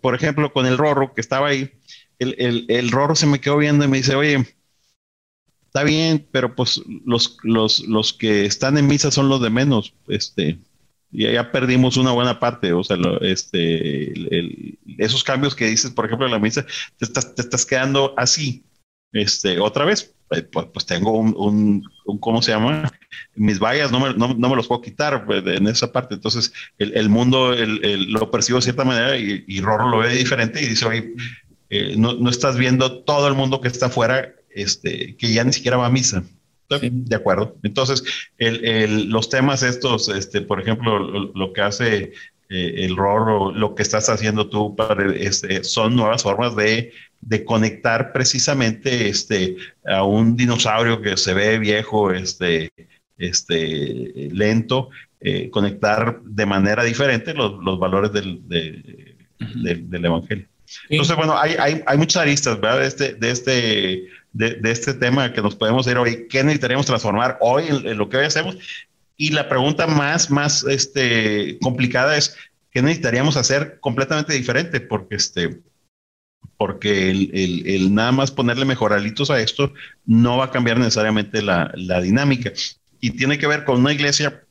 por 0.00 0.14
ejemplo, 0.14 0.52
con 0.52 0.66
el 0.66 0.78
Rorro 0.78 1.14
que 1.14 1.20
estaba 1.20 1.48
ahí, 1.48 1.70
el, 2.18 2.64
el, 2.68 2.90
Rorro 2.90 3.14
se 3.14 3.26
me 3.26 3.40
quedó 3.40 3.58
viendo 3.58 3.84
y 3.84 3.88
me 3.88 3.98
dice, 3.98 4.14
oye, 4.14 4.46
está 5.66 5.84
bien, 5.84 6.26
pero 6.30 6.54
pues 6.54 6.80
los, 7.04 7.36
los, 7.42 7.80
los 7.80 8.12
que 8.12 8.46
están 8.46 8.78
en 8.78 8.86
misa 8.86 9.10
son 9.10 9.28
los 9.28 9.42
de 9.42 9.50
menos, 9.50 9.94
este, 10.08 10.58
y 11.14 11.32
ya 11.32 11.52
perdimos 11.52 11.96
una 11.96 12.10
buena 12.10 12.40
parte, 12.40 12.72
o 12.72 12.82
sea, 12.82 12.96
este, 13.20 14.12
esos 14.98 15.22
cambios 15.22 15.54
que 15.54 15.68
dices, 15.68 15.92
por 15.92 16.06
ejemplo, 16.06 16.26
en 16.26 16.32
la 16.32 16.40
misa, 16.40 16.66
te 16.98 17.04
estás, 17.04 17.64
quedando 17.64 18.14
así, 18.16 18.64
este, 19.12 19.60
otra 19.60 19.84
vez, 19.84 20.12
eh, 20.32 20.42
pues, 20.42 20.84
tengo 20.86 21.12
un, 21.12 21.84
¿cómo 22.18 22.42
se 22.42 22.50
llama? 22.50 22.90
Mis 23.36 23.60
vallas 23.60 23.92
no 23.92 24.00
me, 24.00 24.12
no, 24.14 24.34
me 24.34 24.56
los 24.56 24.66
puedo 24.66 24.80
quitar 24.80 25.24
pues, 25.24 25.46
en 25.46 25.68
esa 25.68 25.92
parte. 25.92 26.14
Entonces, 26.16 26.52
el, 26.78 26.96
el 26.96 27.08
mundo 27.08 27.54
lo 27.54 28.30
percibo 28.32 28.58
de 28.58 28.62
cierta 28.62 28.84
manera 28.84 29.16
y, 29.16 29.44
y, 29.46 29.60
Rorro 29.60 29.88
lo 29.88 29.98
ve 29.98 30.16
diferente 30.16 30.60
y 30.60 30.66
dice, 30.66 30.84
oye, 30.86 31.14
eh, 31.70 31.94
no, 31.96 32.14
no, 32.14 32.28
estás 32.28 32.56
viendo 32.56 33.04
todo 33.04 33.28
el 33.28 33.34
mundo 33.34 33.60
que 33.60 33.68
está 33.68 33.86
afuera, 33.86 34.34
este, 34.50 35.16
que 35.16 35.32
ya 35.32 35.44
ni 35.44 35.52
siquiera 35.52 35.76
va 35.76 35.86
a 35.86 35.90
misa. 35.90 36.24
De 36.68 37.16
acuerdo. 37.16 37.56
Entonces, 37.62 38.02
los 38.38 39.28
temas 39.28 39.62
estos, 39.62 40.08
este, 40.08 40.40
por 40.40 40.60
ejemplo, 40.60 40.98
lo, 40.98 41.52
que 41.52 41.60
hace 41.60 42.12
eh, 42.48 42.74
el 42.78 42.96
Rorro, 42.96 43.52
lo 43.52 43.74
que 43.74 43.82
estás 43.82 44.08
haciendo 44.08 44.48
tú, 44.48 44.74
para, 44.74 45.14
este, 45.14 45.62
son 45.64 45.94
nuevas 45.94 46.22
formas 46.22 46.56
de 46.56 46.92
de 47.26 47.44
conectar 47.44 48.12
precisamente 48.12 49.08
este, 49.08 49.56
a 49.86 50.04
un 50.04 50.36
dinosaurio 50.36 51.00
que 51.00 51.16
se 51.16 51.32
ve 51.32 51.58
viejo, 51.58 52.12
este, 52.12 52.70
este, 53.16 54.28
lento, 54.32 54.90
eh, 55.20 55.48
conectar 55.50 56.20
de 56.22 56.46
manera 56.46 56.84
diferente 56.84 57.32
los, 57.32 57.62
los 57.64 57.78
valores 57.78 58.12
del, 58.12 58.46
del, 58.46 60.04
Evangelio. 60.04 60.46
Entonces, 60.90 61.16
bueno, 61.16 61.36
hay, 61.38 61.54
hay, 61.58 61.82
hay, 61.86 61.98
muchas 61.98 62.22
aristas, 62.22 62.60
¿verdad? 62.60 62.80
De 62.80 62.86
este, 62.86 63.14
de 63.14 63.30
este, 63.30 64.08
de, 64.34 64.58
este 64.64 64.92
tema 64.92 65.32
que 65.32 65.40
nos 65.40 65.54
podemos 65.54 65.86
ir 65.86 65.96
hoy. 65.96 66.26
¿Qué 66.28 66.42
necesitaríamos 66.44 66.86
transformar 66.86 67.38
hoy 67.40 67.64
en, 67.68 67.96
lo 67.96 68.08
que 68.08 68.18
hoy 68.18 68.26
hacemos? 68.26 68.58
Y 69.16 69.30
la 69.30 69.48
pregunta 69.48 69.86
más, 69.86 70.30
más 70.30 70.64
este, 70.64 71.58
complicada 71.62 72.16
es, 72.16 72.36
¿qué 72.70 72.82
necesitaríamos 72.82 73.36
hacer 73.36 73.78
completamente 73.80 74.34
diferente? 74.34 74.80
Porque 74.80 75.14
este, 75.14 75.62
porque 76.56 77.10
el, 77.10 77.94
nada 77.94 78.12
más 78.12 78.30
ponerle 78.30 78.64
mejoralitos 78.64 79.30
a 79.30 79.40
esto 79.40 79.72
no 80.04 80.36
va 80.36 80.46
a 80.46 80.50
cambiar 80.50 80.78
necesariamente 80.78 81.40
la, 81.42 81.72
dinámica. 82.02 82.52
Y 83.00 83.10
tiene 83.10 83.38
que 83.38 83.46
ver 83.46 83.64
con 83.64 83.80
una 83.80 83.92
iglesia, 83.92 84.44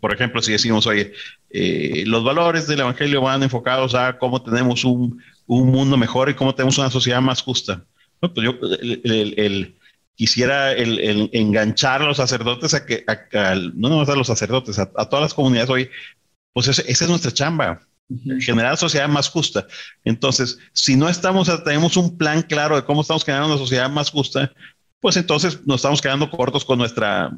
por 0.00 0.12
ejemplo, 0.12 0.42
si 0.42 0.52
decimos, 0.52 0.86
oye, 0.86 1.12
eh, 1.50 2.04
los 2.06 2.24
valores 2.24 2.66
del 2.66 2.80
Evangelio 2.80 3.20
van 3.20 3.42
enfocados 3.42 3.94
a 3.94 4.18
cómo 4.18 4.42
tenemos 4.42 4.84
un, 4.84 5.22
mundo 5.46 5.96
mejor 5.98 6.30
y 6.30 6.34
cómo 6.34 6.54
tenemos 6.54 6.78
una 6.78 6.90
sociedad 6.90 7.20
más 7.20 7.42
justa. 7.42 7.84
Pues 8.28 8.44
yo 8.44 8.58
el, 8.82 9.76
quisiera 10.14 10.72
el, 10.72 11.30
enganchar 11.32 12.02
a 12.02 12.06
los 12.06 12.18
sacerdotes 12.18 12.74
a 12.74 12.86
que, 12.86 13.04
no 13.74 13.88
nomás 13.88 14.08
a 14.08 14.16
los 14.16 14.26
sacerdotes, 14.26 14.78
a, 14.78 14.86
todas 14.86 15.22
las 15.22 15.34
comunidades 15.34 15.70
hoy, 15.70 15.90
pues 16.52 16.68
esa 16.68 16.82
es 16.86 17.08
nuestra 17.08 17.32
chamba 17.32 17.86
generar 18.40 18.76
sociedad 18.76 19.08
más 19.08 19.28
justa. 19.28 19.66
Entonces, 20.04 20.58
si 20.72 20.96
no 20.96 21.08
estamos, 21.08 21.50
tenemos 21.64 21.96
un 21.96 22.16
plan 22.16 22.42
claro 22.42 22.76
de 22.76 22.84
cómo 22.84 23.00
estamos 23.00 23.24
generando 23.24 23.54
una 23.54 23.62
sociedad 23.62 23.90
más 23.90 24.10
justa, 24.10 24.52
pues 25.00 25.16
entonces 25.16 25.66
nos 25.66 25.76
estamos 25.76 26.00
quedando 26.00 26.30
cortos 26.30 26.64
con 26.64 26.78
nuestra, 26.78 27.36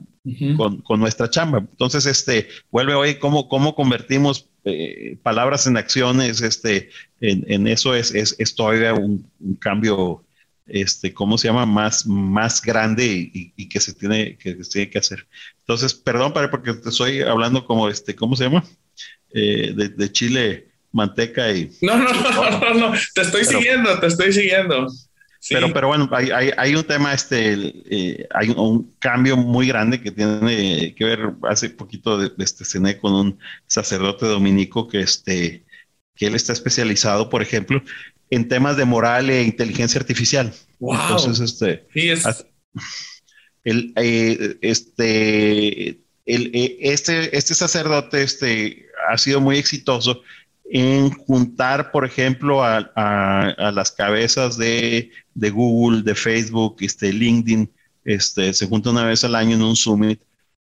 con, 0.57 1.01
nuestra 1.01 1.31
chamba. 1.31 1.59
Entonces, 1.59 2.07
este, 2.07 2.49
vuelve 2.71 2.95
hoy 2.95 3.15
cómo, 3.19 3.49
cómo 3.49 3.75
convertimos 3.75 4.51
eh, 4.65 5.19
palabras 5.23 5.67
en 5.67 5.77
acciones, 5.77 6.43
este, 6.43 6.91
en, 7.21 7.67
eso 7.67 7.95
es, 7.95 8.13
es, 8.13 8.55
todavía 8.55 8.93
un, 8.93 9.31
cambio, 9.61 10.24
este, 10.67 11.13
¿cómo 11.13 11.39
se 11.39 11.49
llama? 11.49 11.67
Más, 11.67 12.07
más 12.07 12.63
grande 12.63 13.31
y, 13.33 13.69
que 13.69 13.81
se 13.81 13.93
tiene 13.93 14.37
que, 14.37 14.63
se 14.65 14.71
tiene 14.71 14.91
que 14.91 14.99
hacer. 14.99 15.27
Entonces, 15.61 15.95
perdón, 15.95 16.33
para 16.33 16.51
porque 16.51 16.73
te 16.75 16.89
estoy 16.89 17.21
hablando 17.23 17.65
como, 17.65 17.89
este, 17.89 18.15
¿cómo 18.15 18.37
se 18.37 18.45
llama? 18.45 18.65
Eh, 19.33 19.73
de, 19.75 20.13
chile, 20.13 20.69
manteca 20.93 21.51
y... 21.53 21.71
No, 21.83 21.97
no, 21.97 22.13
no, 22.13 22.61
no, 22.61 22.75
no, 22.75 22.93
te 23.15 23.23
estoy 23.23 23.45
siguiendo, 23.45 23.99
te 23.99 24.07
estoy 24.07 24.33
siguiendo. 24.33 24.89
Pero, 25.49 25.73
pero 25.73 25.89
bueno, 25.89 26.09
hay, 26.13 26.31
hay, 26.31 26.51
hay, 26.57 26.75
un 26.75 26.85
tema, 26.85 27.13
este, 27.13 27.53
eh, 27.91 28.27
hay 28.33 28.51
un, 28.51 28.95
cambio 28.99 29.37
muy 29.37 29.67
grande 29.67 30.01
que 30.01 30.11
tiene 30.11 30.95
que 30.95 31.05
ver, 31.05 31.35
hace 31.43 31.69
poquito 31.69 32.17
de, 32.17 32.33
este, 32.39 32.65
cené 32.65 32.99
con 32.99 33.13
un 33.13 33.39
sacerdote 33.67 34.25
dominico 34.25 34.89
que, 34.89 35.01
este, 35.01 35.65
que 36.15 36.27
él 36.27 36.35
está 36.35 36.55
especializado, 36.55 37.29
por 37.29 37.43
ejemplo, 37.43 37.83
en 38.31 38.49
temas 38.49 38.77
de 38.77 38.85
moral 38.85 39.31
e 39.31 39.43
inteligencia 39.43 40.01
artificial. 40.01 40.53
Wow. 40.79 40.95
Entonces, 40.95 41.41
este, 41.41 41.87
sí, 41.93 42.11
es... 42.11 42.47
el, 43.65 43.93
eh, 43.97 44.57
este, 44.61 46.01
el, 46.27 46.51
este, 46.81 47.37
este 47.37 47.55
sacerdote, 47.55 48.23
este, 48.23 48.87
ha 49.09 49.19
sido 49.19 49.41
muy 49.41 49.59
exitoso 49.59 50.23
en 50.71 51.11
juntar, 51.11 51.91
por 51.91 52.05
ejemplo, 52.05 52.65
a, 52.65 53.71
las 53.73 53.93
cabezas 53.93 54.57
de, 54.57 55.11
Google, 55.35 56.03
de 56.03 56.15
Facebook, 56.15 56.77
este, 56.81 57.13
LinkedIn, 57.13 57.71
este, 58.05 58.53
se 58.53 58.67
junta 58.67 58.91
una 58.91 59.05
vez 59.05 59.25
al 59.25 59.35
año 59.35 59.57
en 59.57 59.63
un 59.63 59.77
summit 59.77 60.21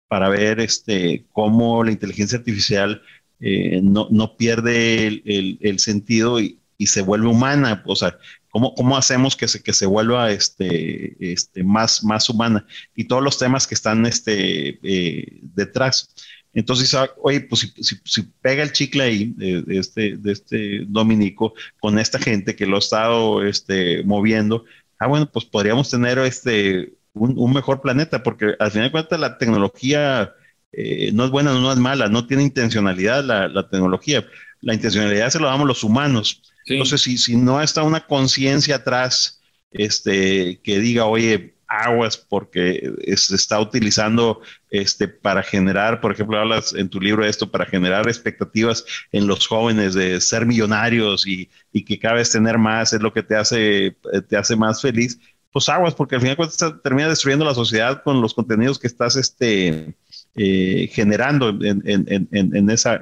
para 0.08 0.30
ver 0.30 0.60
este, 0.60 1.26
cómo 1.32 1.84
la 1.84 1.92
inteligencia 1.92 2.38
artificial 2.38 3.02
eh, 3.40 3.80
no, 3.82 4.36
pierde 4.38 5.08
el, 5.08 5.80
sentido 5.80 6.40
y, 6.40 6.60
se 6.88 7.02
vuelve 7.02 7.28
humana. 7.28 7.84
O 7.86 7.96
sea, 7.96 8.18
¿cómo, 8.50 8.74
cómo 8.76 8.98
hacemos 8.98 9.36
que 9.36 9.48
se, 9.48 9.62
que 9.62 9.74
se 9.74 9.86
vuelva 9.86 10.32
este, 10.32 11.16
este, 11.20 11.64
más, 11.64 12.04
más 12.04 12.30
humana? 12.30 12.66
Y 12.96 13.06
todos 13.06 13.24
los 13.24 13.38
temas 13.38 13.68
que 13.68 13.76
están 13.76 14.06
este, 14.06 14.80
eh, 14.84 15.40
detrás. 15.42 16.14
Entonces, 16.54 16.96
oye, 17.22 17.42
pues 17.42 17.74
si, 17.82 18.22
pega 18.42 18.64
el 18.64 18.74
chicle 18.74 19.04
ahí 19.04 19.34
de, 19.38 19.64
este, 19.78 20.18
de 20.18 20.32
este 20.34 20.86
dominico 20.86 21.54
con 21.80 21.98
esta 21.98 22.20
gente 22.20 22.56
que 22.56 22.66
lo 22.66 22.76
ha 22.76 22.80
estado 22.80 23.44
este, 23.46 24.04
moviendo, 24.04 24.66
ah, 25.00 25.08
bueno, 25.08 25.32
pues 25.32 25.46
podríamos 25.46 25.90
tener 25.90 26.20
este, 26.20 26.94
un, 27.14 27.54
mejor 27.54 27.82
planeta, 27.82 28.24
porque 28.24 28.56
al 28.60 28.72
final 28.72 28.88
de 28.88 28.92
cuentas 28.92 29.20
la 29.20 29.38
tecnología 29.38 30.34
eh, 30.72 31.12
no 31.14 31.26
es 31.26 31.32
buena, 31.32 31.54
no 31.54 31.72
es 31.72 31.78
mala, 31.78 32.08
no 32.08 32.28
tiene 32.28 32.44
intencionalidad 32.44 33.24
la, 33.24 33.70
tecnología. 33.70 34.26
La 34.62 34.74
intencionalidad 34.74 35.30
se 35.30 35.40
lo 35.40 35.48
damos 35.48 35.68
los 35.68 35.84
humanos. 35.84 36.51
Entonces, 36.72 37.02
si, 37.02 37.18
si 37.18 37.36
no 37.36 37.62
está 37.62 37.84
una 37.84 38.06
conciencia 38.06 38.78
atrás, 38.78 39.42
este, 39.72 40.60
que 40.64 40.80
diga, 40.80 41.06
oye, 41.06 41.56
aguas 41.68 42.18
porque 42.18 42.94
se 43.16 43.36
está 43.36 43.60
utilizando 43.60 44.42
este, 44.70 45.08
para 45.08 45.42
generar, 45.42 46.02
por 46.02 46.12
ejemplo, 46.12 46.38
hablas 46.38 46.74
en 46.74 46.90
tu 46.90 47.00
libro 47.00 47.24
de 47.24 47.30
esto, 47.30 47.50
para 47.50 47.66
generar 47.66 48.08
expectativas 48.08 48.84
en 49.12 49.26
los 49.26 49.48
jóvenes 49.48 49.94
de 49.94 50.20
ser 50.20 50.46
millonarios 50.46 51.26
y, 51.26 51.50
y, 51.72 51.86
que 51.86 51.98
cada 51.98 52.16
vez 52.16 52.30
tener 52.32 52.58
más 52.58 52.92
es 52.92 53.02
lo 53.02 53.14
que 53.14 53.24
te 53.24 53.36
hace, 53.36 53.96
te 54.28 54.36
hace 54.36 54.56
más 54.58 54.82
feliz, 54.82 55.18
pues 55.52 55.70
aguas, 55.70 55.96
porque 55.96 56.16
al 56.16 56.22
final 56.22 56.38
termina 56.84 57.10
destruyendo 57.10 57.46
la 57.46 57.54
sociedad 57.54 58.04
con 58.04 58.22
los 58.22 58.34
contenidos 58.34 58.80
que 58.80 58.88
estás 58.88 59.16
este, 59.16 59.96
eh, 60.36 60.90
generando 60.92 61.50
en, 61.50 61.82
en, 61.86 62.28
en, 62.32 62.70
ese 62.70 63.00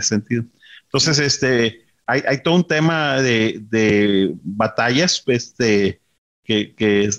sentido. 0.00 0.44
Entonces, 0.84 1.18
este, 1.18 1.85
hay, 2.06 2.22
hay 2.26 2.42
todo 2.42 2.54
un 2.54 2.66
tema 2.66 3.20
de, 3.20 3.60
de 3.68 4.32
batallas, 4.42 5.22
este, 5.26 6.00
que, 6.44 6.74
que 6.74 7.10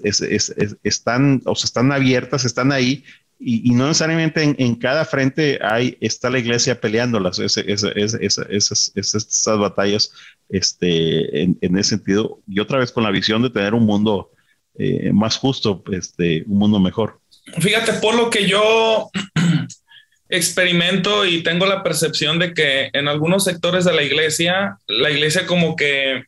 están, 0.84 1.42
o 1.46 1.56
sea, 1.56 1.66
están 1.66 1.92
abiertas, 1.92 2.46
están 2.46 2.72
ahí, 2.72 3.04
y, 3.40 3.70
no 3.72 3.88
necesariamente 3.88 4.56
en, 4.58 4.76
cada 4.76 5.06
frente 5.06 5.60
hay, 5.62 5.96
está 6.02 6.30
la 6.30 6.40
iglesia 6.40 6.82
peleándolas, 6.82 7.38
esas, 7.38 7.66
esas, 7.68 9.60
batallas 9.60 10.12
este, 10.50 11.44
en, 11.44 11.78
ese 11.78 11.90
sentido, 11.90 12.40
y 12.48 12.60
otra 12.60 12.80
vez 12.80 12.92
con 12.92 13.04
la 13.04 13.12
visión 13.12 13.44
de 13.44 13.52
tener 13.52 13.76
un 13.76 13.86
mundo 13.86 14.32
eh, 14.76 15.12
más 15.14 15.38
justo, 15.38 15.84
este, 15.92 16.44
un 16.48 16.58
mundo 16.58 16.80
mejor. 16.80 17.20
Fíjate, 17.60 17.94
por 17.94 18.16
lo 18.16 18.30
que 18.30 18.48
yo 18.48 19.12
experimento 20.30 21.26
y 21.26 21.44
tengo 21.44 21.66
la 21.66 21.84
percepción 21.84 22.40
de 22.40 22.54
que 22.54 22.90
en 22.94 23.08
algunos 23.08 23.44
sectores 23.44 23.86
de 23.86 23.94
la 23.94 24.04
iglesia, 24.04 24.78
la 24.88 25.10
iglesia 25.10 25.46
como 25.46 25.76
que 25.76 26.24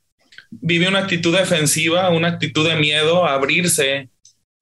vive 0.51 0.87
una 0.87 0.99
actitud 0.99 1.35
defensiva, 1.35 2.09
una 2.09 2.29
actitud 2.29 2.67
de 2.67 2.75
miedo 2.75 3.25
a 3.25 3.33
abrirse 3.33 4.09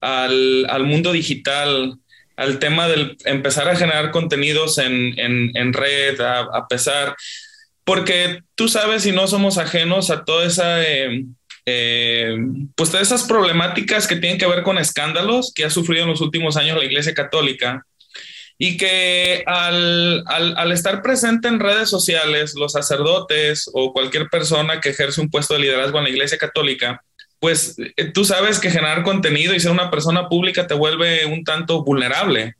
al, 0.00 0.66
al 0.68 0.84
mundo 0.84 1.12
digital, 1.12 1.98
al 2.36 2.58
tema 2.58 2.88
del 2.88 3.16
empezar 3.24 3.68
a 3.68 3.76
generar 3.76 4.10
contenidos 4.10 4.78
en, 4.78 5.18
en, 5.18 5.50
en 5.56 5.72
red, 5.72 6.20
a, 6.20 6.66
pesar, 6.68 7.16
porque 7.84 8.40
tú 8.54 8.68
sabes 8.68 9.06
y 9.06 9.12
no 9.12 9.26
somos 9.26 9.58
ajenos 9.58 10.10
a 10.10 10.24
toda 10.24 10.46
esa... 10.46 10.82
Eh, 10.82 11.24
eh, 11.70 12.34
pues 12.76 12.90
todas 12.90 13.08
esas 13.08 13.24
problemáticas 13.24 14.06
que 14.06 14.16
tienen 14.16 14.38
que 14.38 14.46
ver 14.46 14.62
con 14.62 14.78
escándalos 14.78 15.52
que 15.54 15.66
ha 15.66 15.70
sufrido 15.70 16.04
en 16.04 16.08
los 16.08 16.22
últimos 16.22 16.56
años 16.56 16.78
la 16.78 16.84
Iglesia 16.86 17.12
Católica 17.12 17.84
y 18.60 18.76
que 18.76 19.44
al, 19.46 20.24
al, 20.26 20.72
estar 20.72 21.00
presente 21.00 21.46
en 21.46 21.60
redes 21.60 21.88
sociales, 21.88 22.54
los 22.56 22.72
sacerdotes 22.72 23.70
o 23.72 23.92
cualquier 23.92 24.28
persona 24.28 24.80
que 24.80 24.88
ejerce 24.88 25.20
un 25.20 25.30
puesto 25.30 25.54
de 25.54 25.60
liderazgo 25.60 25.98
en 25.98 26.04
la 26.04 26.10
Iglesia 26.10 26.38
Católica, 26.38 27.00
pues 27.38 27.76
eh, 27.96 28.10
tú 28.12 28.24
sabes 28.24 28.58
que 28.58 28.70
generar 28.70 29.04
contenido 29.04 29.54
y 29.54 29.60
ser 29.60 29.70
una 29.70 29.92
persona 29.92 30.28
pública 30.28 30.66
te 30.66 30.74
vuelve 30.74 31.24
un 31.24 31.44
tanto 31.44 31.84
vulnerable, 31.84 32.56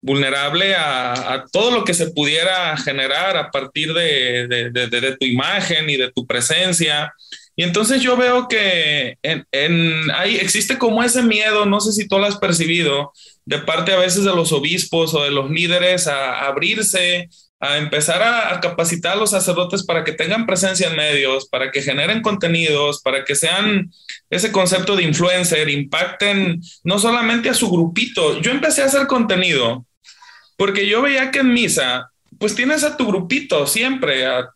vulnerable 0.00 0.74
a, 0.76 1.44
todo 1.52 1.70
lo 1.70 1.84
que 1.84 1.92
se 1.92 2.10
pudiera 2.10 2.74
generar 2.78 3.36
a 3.36 3.50
partir 3.50 3.92
de, 3.92 4.48
de, 4.48 5.16
tu 5.18 5.26
imagen 5.26 5.90
y 5.90 5.96
de 5.96 6.10
tu 6.10 6.26
presencia. 6.26 7.12
Y 7.56 7.62
entonces 7.62 8.02
yo 8.02 8.16
veo 8.16 8.48
que 8.48 9.16
hay, 9.22 10.36
existe 10.36 10.76
como 10.76 11.02
ese 11.02 11.22
miedo, 11.22 11.66
no 11.66 11.80
sé 11.80 11.92
si 11.92 12.08
tú 12.08 12.18
lo 12.18 12.26
has 12.26 12.36
percibido, 12.36 13.12
de 13.44 13.58
parte 13.58 13.92
a 13.92 13.98
veces 13.98 14.24
de 14.24 14.34
los 14.34 14.52
obispos 14.52 15.14
o 15.14 15.22
de 15.22 15.30
los 15.30 15.50
líderes 15.50 16.08
a, 16.08 16.46
abrirse, 16.46 17.28
a 17.60 17.78
empezar 17.78 18.22
a, 18.22 18.60
capacitar 18.60 19.12
a 19.12 19.16
los 19.16 19.30
sacerdotes 19.30 19.84
para 19.84 20.02
que 20.02 20.12
tengan 20.12 20.46
presencia 20.46 20.88
en 20.88 20.96
medios, 20.96 21.46
para 21.48 21.70
que 21.70 21.82
generen 21.82 22.22
contenidos, 22.22 23.00
para 23.02 23.24
que 23.24 23.36
sean 23.36 23.92
ese 24.30 24.50
concepto 24.50 24.96
de 24.96 25.04
influencer, 25.04 25.68
impacten 25.68 26.60
no 26.82 26.98
solamente 26.98 27.50
a 27.50 27.54
su 27.54 27.70
grupito. 27.70 28.40
Yo 28.40 28.50
empecé 28.50 28.82
a 28.82 28.86
hacer 28.86 29.06
contenido 29.06 29.86
porque 30.56 30.88
yo 30.88 31.02
veía 31.02 31.30
que 31.30 31.40
en 31.40 31.52
misa 31.52 32.10
pues 32.44 32.54
tienes 32.54 32.84
a 32.84 32.98
tu 32.98 33.06
grupito 33.06 33.66
siempre, 33.66 34.26
a, 34.26 34.52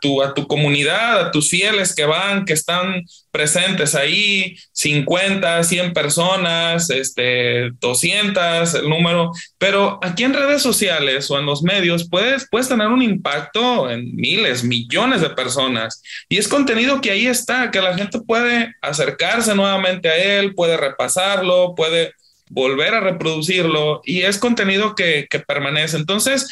tu, 0.00 0.20
a 0.20 0.34
tu 0.34 0.48
comunidad, 0.48 1.20
a 1.20 1.30
tus 1.30 1.48
fieles 1.48 1.94
que 1.94 2.04
van, 2.04 2.44
que 2.44 2.52
están 2.52 3.04
presentes 3.30 3.94
ahí, 3.94 4.56
50, 4.72 5.62
100 5.62 5.92
personas, 5.92 6.90
este, 6.90 7.70
200, 7.78 8.74
el 8.74 8.88
número, 8.88 9.30
pero 9.56 10.00
aquí 10.02 10.24
en 10.24 10.34
redes 10.34 10.62
sociales 10.62 11.30
o 11.30 11.38
en 11.38 11.46
los 11.46 11.62
medios 11.62 12.08
puedes, 12.10 12.48
puedes 12.50 12.68
tener 12.68 12.88
un 12.88 13.02
impacto 13.02 13.88
en 13.88 14.16
miles, 14.16 14.64
millones 14.64 15.20
de 15.20 15.30
personas. 15.30 16.02
Y 16.28 16.38
es 16.38 16.48
contenido 16.48 17.00
que 17.00 17.12
ahí 17.12 17.28
está, 17.28 17.70
que 17.70 17.80
la 17.80 17.96
gente 17.96 18.20
puede 18.20 18.74
acercarse 18.82 19.54
nuevamente 19.54 20.08
a 20.08 20.16
él, 20.16 20.56
puede 20.56 20.76
repasarlo, 20.76 21.76
puede 21.76 22.14
volver 22.50 22.94
a 22.94 23.00
reproducirlo 23.00 24.00
y 24.04 24.22
es 24.22 24.38
contenido 24.38 24.96
que, 24.96 25.28
que 25.30 25.38
permanece. 25.38 25.98
Entonces, 25.98 26.48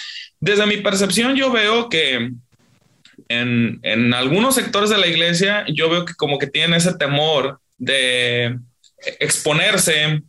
desde 0.46 0.66
mi 0.66 0.78
percepción, 0.78 1.34
yo 1.34 1.50
veo 1.50 1.88
que 1.88 2.30
en, 3.28 3.80
en, 3.82 4.14
algunos 4.14 4.54
sectores 4.54 4.88
de 4.90 4.98
la 4.98 5.08
iglesia, 5.08 5.64
yo 5.68 5.90
veo 5.90 6.04
que 6.04 6.14
como 6.14 6.38
que 6.38 6.46
tienen 6.46 6.74
ese 6.74 6.94
temor 6.94 7.60
de 7.76 8.56
exponerse 9.18 10.22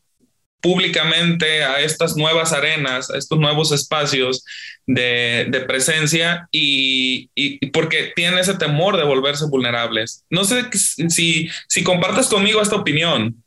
públicamente 0.59 1.63
a 1.63 1.79
estas 1.81 2.17
nuevas 2.17 2.51
arenas, 2.51 3.11
a 3.11 3.17
estos 3.17 3.39
nuevos 3.39 3.71
espacios 3.71 4.43
de, 4.87 5.45
de 5.49 5.59
presencia 5.61 6.49
y, 6.51 7.29
y, 7.35 7.67
porque 7.67 8.11
tienen 8.15 8.39
ese 8.39 8.55
temor 8.55 8.97
de 8.97 9.03
volverse 9.03 9.45
vulnerables. 9.45 10.25
No 10.31 10.43
sé 10.43 10.65
si, 10.73 11.49
si 11.67 11.83
compartes 11.83 12.27
conmigo 12.27 12.59
esta 12.59 12.75
opinión. 12.75 13.43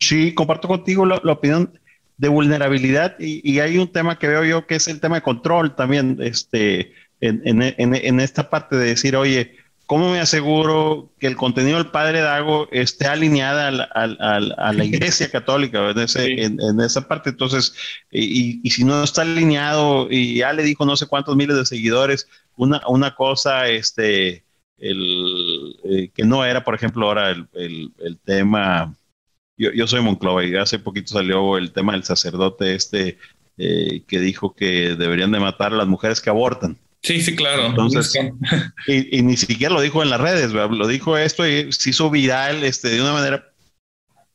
Sí, 0.00 0.32
comparto 0.32 0.66
contigo 0.66 1.04
la 1.04 1.32
opinión 1.32 1.78
de 2.24 2.30
vulnerabilidad 2.30 3.16
y, 3.18 3.58
hay 3.58 3.76
un 3.76 3.92
tema 3.92 4.18
que 4.18 4.28
veo 4.28 4.44
yo 4.44 4.66
que 4.66 4.76
es 4.76 4.88
el 4.88 4.98
tema 4.98 5.16
de 5.16 5.22
control 5.22 5.76
también, 5.76 6.16
este, 6.22 6.94
en, 7.20 7.42
en, 7.44 7.62
en, 7.76 8.20
esta 8.20 8.48
parte 8.48 8.76
de 8.76 8.86
decir, 8.86 9.14
oye, 9.14 9.58
¿cómo 9.84 10.10
me 10.10 10.20
aseguro 10.20 11.12
que 11.18 11.26
el 11.26 11.36
contenido 11.36 11.76
del 11.76 11.90
Padre 11.90 12.20
Dago 12.20 12.66
esté 12.72 13.08
alineada 13.08 13.68
a 13.68 14.72
la, 14.72 14.84
Iglesia 14.86 15.30
Católica 15.30 15.90
en, 15.90 15.98
ese, 15.98 16.44
en, 16.44 16.80
esa 16.80 17.06
parte? 17.06 17.28
Entonces, 17.28 17.74
y, 18.10 18.66
y, 18.66 18.70
si 18.70 18.84
no 18.84 19.04
está 19.04 19.20
alineado 19.20 20.08
y 20.10 20.38
ya 20.38 20.54
le 20.54 20.62
dijo 20.62 20.86
no 20.86 20.96
sé 20.96 21.06
cuántos 21.06 21.36
miles 21.36 21.56
de 21.58 21.66
seguidores, 21.66 22.26
una, 22.56 22.80
una 22.88 23.14
cosa, 23.14 23.68
este, 23.68 24.46
el, 24.78 25.76
eh, 25.84 26.10
que 26.14 26.24
no 26.24 26.42
era, 26.42 26.64
por 26.64 26.74
ejemplo, 26.74 27.06
ahora 27.06 27.32
el, 27.32 27.46
el, 27.52 27.92
el 27.98 28.18
tema 28.18 28.96
yo, 29.56 29.72
yo 29.72 29.86
soy 29.86 30.02
Monclova 30.02 30.44
y 30.44 30.56
hace 30.56 30.78
poquito 30.78 31.14
salió 31.14 31.56
el 31.56 31.72
tema 31.72 31.92
del 31.92 32.04
sacerdote 32.04 32.74
este 32.74 33.18
eh, 33.56 34.02
que 34.08 34.20
dijo 34.20 34.54
que 34.54 34.96
deberían 34.96 35.30
de 35.30 35.40
matar 35.40 35.72
a 35.72 35.76
las 35.76 35.86
mujeres 35.86 36.20
que 36.20 36.30
abortan. 36.30 36.76
Sí, 37.02 37.20
sí, 37.20 37.36
claro. 37.36 37.66
Entonces, 37.66 38.12
y, 38.86 39.22
ni 39.22 39.36
siquiera 39.36 39.74
lo 39.74 39.80
dijo 39.80 40.02
en 40.02 40.10
las 40.10 40.20
redes, 40.20 40.52
lo 40.52 40.86
dijo 40.88 41.18
esto 41.18 41.46
y 41.46 41.70
se 41.70 41.90
hizo 41.90 42.10
viral 42.10 42.64
este, 42.64 42.88
de 42.88 43.00
una 43.02 43.12
manera 43.12 43.53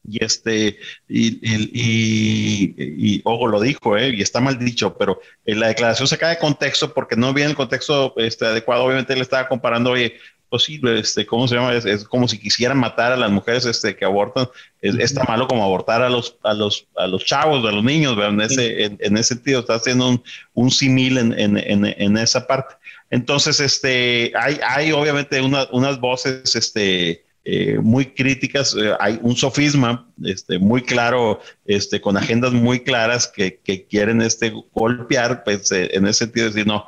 y 0.10 0.24
este 0.24 0.80
y, 1.08 1.40
y, 1.42 2.76
y, 2.78 3.22
ojo 3.24 3.48
lo 3.48 3.62
dijo 3.62 3.98
eh, 3.98 4.10
y 4.16 4.22
está 4.22 4.40
mal 4.40 4.58
dicho 4.58 4.98
pero 4.98 5.22
la 5.46 5.68
declaración 5.68 6.08
se 6.08 6.18
cae 6.18 6.36
de 6.36 6.40
contexto 6.40 6.94
porque 6.94 7.16
no 7.16 7.34
viene 7.34 7.52
el 7.52 7.58
contexto 7.58 8.14
este, 8.18 8.46
adecuado 8.46 8.86
obviamente 8.86 9.14
él 9.14 9.22
estaba 9.22 9.48
comparando 9.48 9.92
oye 9.92 10.16
posible, 10.50 11.00
este, 11.00 11.26
¿cómo 11.26 11.48
se 11.48 11.56
llama? 11.56 11.74
Es, 11.74 12.04
como 12.06 12.28
si 12.28 12.40
quisieran 12.40 12.78
matar 12.78 13.12
a 13.12 13.18
las 13.18 13.32
mujeres 13.32 13.66
este, 13.66 13.96
que 13.96 14.04
abortan. 14.04 14.48
Es, 14.82 15.14
tan 15.14 15.26
malo 15.28 15.48
como 15.48 15.64
abortar 15.64 16.02
a 16.02 16.10
los, 16.10 16.38
a 16.44 16.54
los, 16.54 16.88
a 16.98 17.08
los 17.08 17.24
chavos, 17.24 17.66
a 17.66 17.72
los 17.72 17.84
niños, 17.84 18.18
en 18.18 18.42
ese, 18.42 18.86
en, 18.86 19.18
ese 19.18 19.36
sentido, 19.36 19.60
está 19.60 19.76
haciendo 19.76 20.10
un, 20.10 20.24
un 20.54 20.72
simil 20.72 21.18
en, 21.18 21.40
en, 21.40 21.58
en, 21.58 22.18
esa 22.18 22.48
parte. 22.48 22.76
Entonces, 23.10 23.60
este, 23.60 24.32
hay, 24.36 24.60
hay 24.66 24.92
obviamente 24.92 25.42
unas 25.42 26.00
voces, 26.00 26.56
este, 26.56 27.26
eh, 27.52 27.80
muy 27.80 28.06
críticas, 28.06 28.76
eh, 28.80 28.94
hay 29.00 29.20
un 29.22 29.36
sofisma 29.36 30.08
este, 30.24 30.60
muy 30.60 30.84
claro, 30.84 31.40
este, 31.66 32.00
con 32.00 32.16
agendas 32.18 32.54
muy 32.54 32.82
claras 32.82 33.28
que, 33.28 33.60
que 33.64 33.86
quieren 33.86 34.22
este, 34.22 34.54
golpear, 34.74 35.44
pues, 35.44 35.72
eh, 35.72 35.90
en 35.94 36.06
ese 36.06 36.26
sentido, 36.26 36.48
decir, 36.48 36.68
no, 36.68 36.86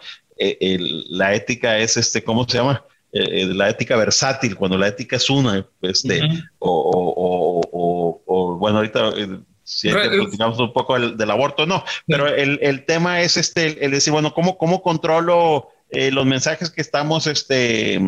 la 1.09 1.34
ética 1.36 1.78
es, 1.78 1.97
este, 1.97 2.24
¿cómo 2.24 2.47
se 2.47 2.57
llama? 2.57 2.86
Eh, 3.14 3.45
la 3.53 3.70
ética 3.70 3.97
versátil, 3.97 4.55
cuando 4.55 4.78
la 4.78 4.88
ética 4.88 5.18
es 5.18 5.30
una, 5.30 5.68
este, 5.82 6.22
o, 6.59 7.62
bueno, 8.57 8.78
ahorita 8.78 9.09
eh, 9.18 9.39
si 9.64 9.89
platicamos 9.89 10.59
un 10.59 10.72
poco 10.72 10.97
del, 10.97 11.32
aborto, 11.32 11.66
no, 11.66 11.84
pero 12.07 12.28
el, 12.28 12.57
el, 12.62 12.86
tema 12.86 13.20
es 13.22 13.36
este, 13.36 13.84
el 13.84 13.91
decir, 13.91 14.14
bueno, 14.14 14.34
¿cómo, 14.34 14.57
cómo 14.57 14.82
controlo 14.82 15.68
eh, 15.89 16.09
los 16.09 16.26
mensajes 16.26 16.70
que 16.70 16.80
estamos 16.80 17.28
este, 17.28 17.99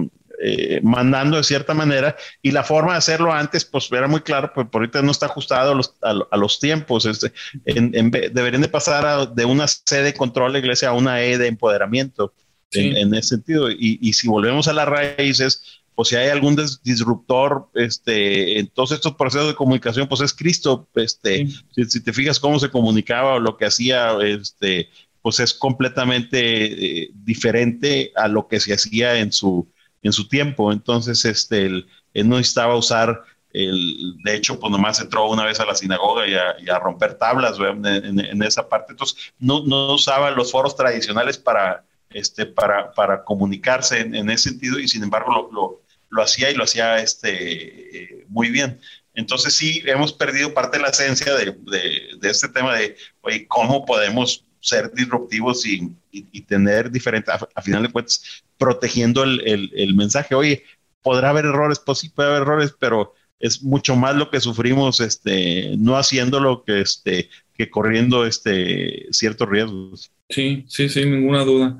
mandando 0.81 1.37
de 1.37 1.43
cierta 1.43 1.73
manera 1.73 2.15
y 2.41 2.51
la 2.51 2.63
forma 2.63 2.93
de 2.93 2.97
hacerlo 2.97 3.31
antes, 3.31 3.65
pues 3.65 3.91
era 3.91 4.07
muy 4.07 4.21
claro, 4.21 4.51
pues 4.53 4.67
por 4.67 4.81
ahorita 4.81 5.01
no 5.01 5.11
está 5.11 5.27
ajustado 5.27 5.71
a 5.71 5.75
los, 5.75 5.95
a, 6.01 6.37
los 6.37 6.59
tiempos. 6.59 7.05
Este, 7.05 7.31
en, 7.65 8.11
deberían 8.11 8.61
de 8.61 8.67
pasar 8.67 9.33
de 9.33 9.45
una 9.45 9.67
C 9.67 10.01
de 10.01 10.13
control 10.13 10.53
de 10.53 10.59
iglesia 10.59 10.89
a 10.89 10.93
una 10.93 11.21
E 11.21 11.37
de 11.37 11.47
empoderamiento 11.47 12.33
en, 12.71 13.13
ese 13.13 13.29
sentido. 13.29 13.69
Y, 13.71 13.99
y, 14.01 14.13
si 14.13 14.27
volvemos 14.27 14.67
a 14.67 14.73
las 14.73 14.87
raíces, 14.87 15.83
pues 15.95 16.09
si 16.09 16.15
hay 16.15 16.29
algún 16.29 16.55
disruptor 16.83 17.69
este, 17.75 18.59
en 18.59 18.67
todos 18.67 18.91
estos 18.91 19.15
procesos 19.15 19.47
de 19.47 19.55
comunicación, 19.55 20.07
pues 20.07 20.21
es 20.21 20.33
Cristo. 20.33 20.87
Este, 20.95 21.47
si, 21.75 22.01
te 22.01 22.13
fijas 22.13 22.39
cómo 22.39 22.59
se 22.59 22.69
comunicaba 22.69 23.35
o 23.35 23.39
lo 23.39 23.57
que 23.57 23.65
hacía, 23.65 24.17
este, 24.23 24.89
pues 25.21 25.39
es 25.39 25.53
completamente 25.53 27.03
eh, 27.03 27.11
diferente 27.13 28.11
a 28.15 28.27
lo 28.27 28.47
que 28.47 28.59
se 28.59 28.73
hacía 28.73 29.19
en 29.19 29.31
su, 29.31 29.71
en 30.03 30.13
su 30.13 30.27
tiempo. 30.27 30.71
Entonces, 30.71 31.25
este, 31.25 31.65
él, 31.65 31.87
no 32.13 32.37
necesitaba 32.37 32.75
usar, 32.75 33.23
el, 33.51 34.17
de 34.23 34.35
hecho, 34.35 34.59
pues 34.59 34.71
nomás 34.71 34.99
entró 34.99 35.29
una 35.29 35.45
vez 35.45 35.59
a 35.59 35.65
la 35.65 35.75
sinagoga 35.75 36.27
y 36.27 36.69
a, 36.69 36.79
romper 36.79 37.15
tablas 37.15 37.57
en, 37.59 38.43
esa 38.43 38.67
parte. 38.67 38.93
Entonces, 38.93 39.33
no, 39.39 39.63
no 39.65 39.93
usaba 39.93 40.31
los 40.31 40.51
foros 40.51 40.75
tradicionales 40.75 41.37
para, 41.37 41.85
este, 42.13 42.45
para, 42.45 42.91
para 42.93 43.23
comunicarse 43.23 43.99
en, 44.01 44.29
ese 44.29 44.49
sentido 44.49 44.79
y 44.79 44.87
sin 44.87 45.03
embargo 45.03 45.49
lo, 45.51 45.81
lo, 46.09 46.23
hacía 46.23 46.51
y 46.51 46.55
lo 46.55 46.63
hacía 46.63 46.99
este, 46.99 47.97
eh, 47.97 48.25
muy 48.27 48.49
bien. 48.49 48.79
Entonces 49.15 49.53
sí, 49.53 49.83
hemos 49.85 50.13
perdido 50.13 50.53
parte 50.53 50.77
de 50.77 50.83
la 50.83 50.89
esencia 50.89 51.35
de, 51.35 51.51
de, 51.51 52.29
este 52.29 52.49
tema 52.49 52.75
de, 52.75 52.95
oye, 53.21 53.47
¿cómo 53.47 53.85
podemos 53.85 54.45
ser 54.59 54.91
disruptivos 54.93 55.65
y, 55.65 55.95
y, 56.11 56.41
tener 56.41 56.89
diferentes, 56.89 57.33
a, 57.33 57.61
final 57.61 57.83
de 57.83 57.91
cuentas, 57.91 58.43
protegiendo 58.63 59.23
el, 59.23 59.41
el, 59.45 59.71
el, 59.75 59.93
mensaje? 59.93 60.35
Oye, 60.35 60.63
podrá 61.01 61.31
haber 61.31 61.45
errores, 61.45 61.79
pues 61.85 61.99
sí 61.99 62.09
puede 62.09 62.29
haber 62.29 62.43
errores, 62.43 62.73
pero 62.79 63.13
es 63.39 63.61
mucho 63.61 63.97
más 63.97 64.15
lo 64.15 64.31
que 64.31 64.39
sufrimos 64.39 65.01
este, 65.01 65.75
no 65.77 65.97
haciéndolo 65.97 66.63
que, 66.63 66.79
este, 66.79 67.29
que 67.57 67.69
corriendo 67.69 68.25
este, 68.25 69.07
ciertos 69.11 69.49
riesgos. 69.49 70.11
Sí, 70.29 70.63
sí, 70.69 70.87
sin 70.87 71.11
ninguna 71.11 71.43
duda. 71.43 71.77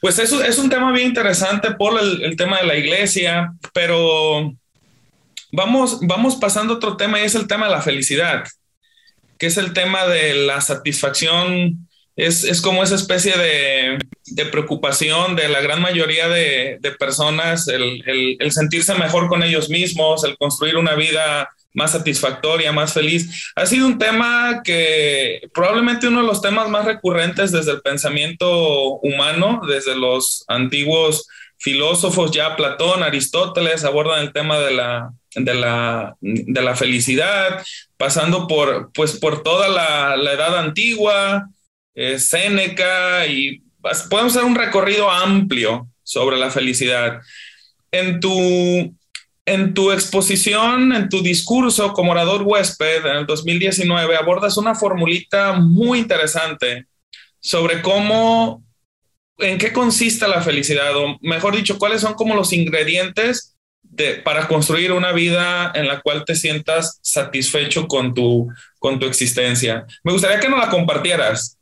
Pues 0.00 0.20
eso 0.20 0.40
es 0.40 0.56
un 0.58 0.70
tema 0.70 0.92
bien 0.92 1.08
interesante 1.08 1.72
por 1.72 2.00
el, 2.00 2.36
tema 2.36 2.60
de 2.60 2.66
la 2.68 2.76
iglesia, 2.76 3.54
pero 3.74 4.54
vamos, 5.50 5.98
vamos 6.02 6.36
pasando 6.36 6.74
a 6.74 6.76
otro 6.76 6.96
tema 6.96 7.20
y 7.20 7.24
es 7.24 7.34
el 7.34 7.48
tema 7.48 7.66
de 7.66 7.72
la 7.72 7.82
felicidad, 7.82 8.44
que 9.36 9.46
es 9.46 9.56
el 9.56 9.72
tema 9.72 10.06
de 10.06 10.46
la 10.46 10.60
satisfacción. 10.60 11.87
Es, 12.18 12.42
es 12.42 12.60
como 12.60 12.82
esa 12.82 12.96
especie 12.96 13.32
de, 13.38 13.96
de, 14.26 14.46
preocupación 14.46 15.36
de 15.36 15.48
la 15.48 15.60
gran 15.60 15.80
mayoría 15.80 16.28
de, 16.28 16.78
de 16.80 16.90
personas, 16.90 17.68
el, 17.68 18.02
el, 18.40 18.50
sentirse 18.50 18.92
mejor 18.96 19.28
con 19.28 19.44
ellos 19.44 19.70
mismos, 19.70 20.24
el 20.24 20.36
construir 20.36 20.76
una 20.76 20.96
vida 20.96 21.48
más 21.74 21.92
satisfactoria, 21.92 22.72
más 22.72 22.92
feliz. 22.92 23.52
Ha 23.54 23.66
sido 23.66 23.86
un 23.86 23.98
tema 23.98 24.62
que 24.64 25.42
probablemente 25.54 26.08
uno 26.08 26.22
de 26.22 26.26
los 26.26 26.42
temas 26.42 26.68
más 26.68 26.86
recurrentes 26.86 27.52
desde 27.52 27.70
el 27.70 27.82
pensamiento 27.82 28.94
humano, 28.94 29.60
desde 29.68 29.94
los 29.94 30.44
antiguos 30.48 31.28
filósofos, 31.58 32.32
ya 32.32 32.56
Platón, 32.56 33.04
Aristóteles, 33.04 33.84
abordan 33.84 34.22
el 34.22 34.32
tema 34.32 34.58
de 34.58 34.72
la, 34.72 35.12
de 35.36 35.54
la, 35.54 36.16
de 36.20 36.62
la 36.62 36.74
felicidad, 36.74 37.62
pasando 37.96 38.48
por, 38.48 38.90
pues, 38.92 39.16
por 39.20 39.44
toda 39.44 39.68
la, 39.68 40.16
la 40.16 40.32
edad 40.32 40.58
antigua, 40.58 41.48
eh, 42.00 42.20
Séneca, 42.20 43.26
y 43.26 43.60
podemos 44.08 44.36
hacer 44.36 44.44
un 44.44 44.54
recorrido 44.54 45.10
amplio 45.10 45.88
sobre 46.04 46.36
la 46.38 46.48
felicidad. 46.48 47.20
En 47.90 48.20
tu, 48.20 48.94
en 49.44 49.74
tu 49.74 49.90
exposición, 49.90 50.92
en 50.92 51.08
tu 51.08 51.22
discurso 51.22 51.92
como 51.92 52.12
orador 52.12 52.42
huésped 52.42 53.04
en 53.04 53.16
el 53.16 53.26
2019, 53.26 54.16
abordas 54.16 54.56
una 54.56 54.76
formulita 54.76 55.54
muy 55.54 55.98
interesante 55.98 56.86
sobre 57.40 57.82
cómo, 57.82 58.62
en 59.38 59.58
qué 59.58 59.72
consiste 59.72 60.28
la 60.28 60.40
felicidad, 60.40 60.96
o 60.96 61.18
mejor 61.20 61.56
dicho, 61.56 61.78
cuáles 61.78 62.02
son 62.02 62.14
como 62.14 62.36
los 62.36 62.52
ingredientes 62.52 63.56
de, 63.82 64.14
para 64.14 64.46
construir 64.46 64.92
una 64.92 65.10
vida 65.10 65.72
en 65.74 65.88
la 65.88 66.00
cual 66.00 66.24
te 66.24 66.36
sientas 66.36 67.00
satisfecho 67.02 67.88
con 67.88 68.14
tu, 68.14 68.48
con 68.78 69.00
tu 69.00 69.06
existencia. 69.06 69.84
Me 70.04 70.12
gustaría 70.12 70.38
que 70.38 70.48
nos 70.48 70.60
la 70.60 70.70
compartieras. 70.70 71.57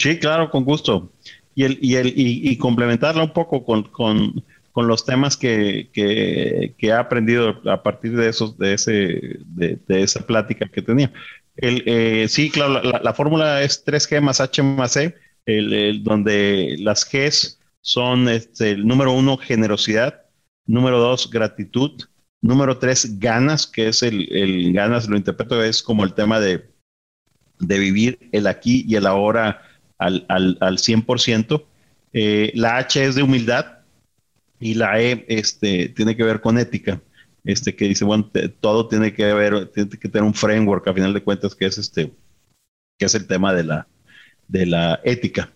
Sí, 0.00 0.18
claro, 0.18 0.50
con 0.50 0.64
gusto. 0.64 1.12
Y, 1.54 1.64
el, 1.64 1.78
y, 1.82 1.96
el, 1.96 2.12
y, 2.16 2.56
complementarla 2.56 3.22
un 3.22 3.32
poco 3.32 3.64
con, 3.64 3.82
con 3.84 4.42
con 4.72 4.86
los 4.86 5.04
temas 5.04 5.36
que, 5.36 5.90
que, 5.92 6.74
he 6.78 6.92
aprendido 6.92 7.60
a 7.70 7.82
partir 7.82 8.16
de 8.16 8.28
esos, 8.28 8.56
de 8.58 8.74
ese, 8.74 9.38
de, 9.44 9.78
esa 9.88 10.26
plática 10.26 10.68
que 10.68 10.82
tenía. 10.82 11.12
El, 11.56 11.82
eh, 11.86 12.26
sí, 12.28 12.50
claro, 12.50 12.80
la, 12.82 13.14
fórmula 13.14 13.62
es 13.62 13.84
3G 13.84 14.20
más 14.20 14.40
H 14.40 14.62
más 14.62 14.96
E, 14.96 15.14
el, 15.46 16.02
donde 16.04 16.76
las 16.78 17.04
Gs 17.04 17.60
son 17.80 18.28
este, 18.28 18.72
el 18.72 18.86
número 18.86 19.12
uno, 19.12 19.36
generosidad, 19.36 20.22
número 20.66 21.00
dos, 21.00 21.30
gratitud, 21.30 22.00
número 22.40 22.78
tres, 22.78 23.18
ganas, 23.18 23.66
que 23.66 23.88
es 23.88 24.02
el, 24.02 24.72
ganas, 24.72 25.08
lo 25.08 25.16
interpreto 25.16 25.62
es 25.62 25.82
como 25.82 26.04
el 26.04 26.14
tema 26.14 26.38
de, 26.38 26.70
de 27.58 27.78
vivir 27.78 28.30
el 28.32 28.46
aquí 28.46 28.84
y 28.86 28.94
el 28.94 29.06
ahora 29.06 29.62
al, 30.00 30.24
al, 30.28 30.58
al 30.60 30.78
100%. 30.78 31.64
Eh, 32.12 32.50
la 32.54 32.78
H 32.78 33.04
es 33.04 33.14
de 33.14 33.22
humildad, 33.22 33.80
y 34.60 34.74
la 34.74 35.00
E 35.00 35.24
este, 35.28 35.88
tiene 35.88 36.14
que 36.14 36.22
ver 36.22 36.40
con 36.40 36.58
ética, 36.58 37.00
este, 37.44 37.74
que 37.74 37.86
dice, 37.86 38.04
bueno, 38.04 38.30
todo 38.60 38.86
tiene 38.86 39.14
que 39.14 39.32
ver, 39.32 39.68
tiene 39.68 39.90
que 39.90 40.08
tener 40.08 40.22
un 40.22 40.34
framework 40.34 40.86
a 40.86 40.94
final 40.94 41.14
de 41.14 41.22
cuentas 41.22 41.54
que 41.54 41.66
es, 41.66 41.78
este, 41.78 42.12
que 42.98 43.06
es 43.06 43.14
el 43.14 43.26
tema 43.26 43.54
de 43.54 43.64
la, 43.64 43.88
de 44.46 44.66
la 44.66 45.00
ética. 45.02 45.50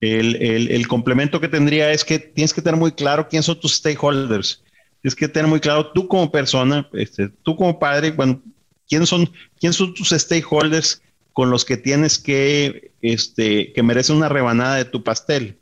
El, 0.00 0.36
el, 0.36 0.70
el, 0.70 0.88
complemento 0.88 1.38
que 1.40 1.48
tendría 1.48 1.92
es 1.92 2.06
que 2.06 2.18
tienes 2.18 2.54
que 2.54 2.62
tener 2.62 2.80
muy 2.80 2.92
claro 2.92 3.28
quién 3.28 3.42
son 3.42 3.60
tus 3.60 3.74
stakeholders. 3.74 4.64
Tienes 5.02 5.14
que 5.14 5.28
tener 5.28 5.46
muy 5.46 5.60
claro 5.60 5.92
tú 5.92 6.08
como 6.08 6.32
persona, 6.32 6.88
este, 6.94 7.28
tú 7.28 7.54
como 7.54 7.78
padre, 7.78 8.10
bueno, 8.10 8.40
quién 8.88 9.06
son, 9.06 9.30
quién 9.58 9.74
son 9.74 9.92
tus 9.92 10.08
stakeholders 10.08 11.02
con 11.40 11.48
los 11.50 11.64
que 11.64 11.78
tienes 11.78 12.18
que, 12.18 12.92
este, 13.00 13.72
que 13.72 13.82
merecen 13.82 14.16
una 14.16 14.28
rebanada 14.28 14.76
de 14.76 14.84
tu 14.84 15.02
pastel. 15.02 15.56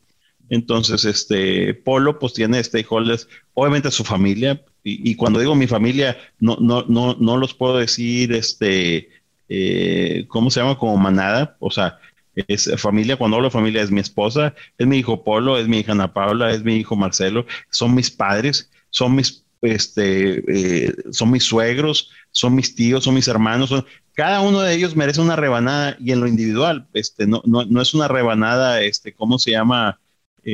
Entonces, 0.51 1.05
este 1.05 1.73
Polo, 1.73 2.19
pues 2.19 2.33
tiene 2.33 2.65
stakeholders, 2.65 3.29
obviamente 3.55 3.93
su 3.93 4.03
familia, 4.03 4.61
y, 4.83 5.15
cuando 5.15 5.39
digo 5.39 5.55
mi 5.55 5.69
familia, 5.69 6.19
no, 6.41 6.57
no, 6.61 6.85
no, 6.89 7.15
no 7.21 7.37
los 7.37 7.55
puedo 7.55 7.79
decir, 7.79 8.33
este, 8.33 9.09
eh, 9.49 10.25
¿cómo 10.27 10.51
se 10.51 10.59
llama? 10.59 10.79
Como 10.79 10.97
manada, 10.97 11.57
o 11.61 11.71
sea, 11.71 12.01
es 12.35 12.69
familia, 12.77 13.17
cuando 13.17 13.37
hablo 13.37 13.47
de 13.47 13.53
familia 13.53 13.81
es 13.81 13.93
mi 13.93 14.01
esposa, 14.01 14.57
es 14.79 14.87
mi 14.89 14.99
hijo 14.99 15.23
Polo, 15.23 15.59
es 15.59 15.69
mi 15.69 15.79
hija 15.79 15.93
Ana 15.93 16.13
Paula, 16.13 16.51
es 16.51 16.65
mi 16.65 16.75
hijo 16.75 16.97
Marcelo, 16.97 17.47
son 17.71 17.95
mis 17.95 18.11
padres, 18.11 18.69
son 18.91 19.15
mis, 19.15 19.45
este, 19.63 20.43
eh, 20.89 20.93
son 21.13 21.31
mis 21.31 21.45
suegros, 21.45 22.11
son 22.31 22.55
mis 22.55 22.75
tíos, 22.75 23.05
son 23.05 23.15
mis 23.15 23.29
hermanos, 23.29 23.73
cada 24.15 24.41
uno 24.41 24.61
de 24.61 24.75
ellos 24.75 24.97
merece 24.97 25.21
una 25.21 25.37
rebanada 25.37 25.97
y 26.01 26.13
en 26.13 26.21
lo 26.21 26.27
individual, 26.27 26.89
este, 26.93 27.27
no, 27.27 27.43
no, 27.45 27.65
no 27.65 27.81
es 27.81 27.95
una 27.95 28.09
rebanada, 28.09 28.83
este, 28.83 29.13
¿cómo 29.13 29.39
se 29.39 29.53
llama? 29.53 29.99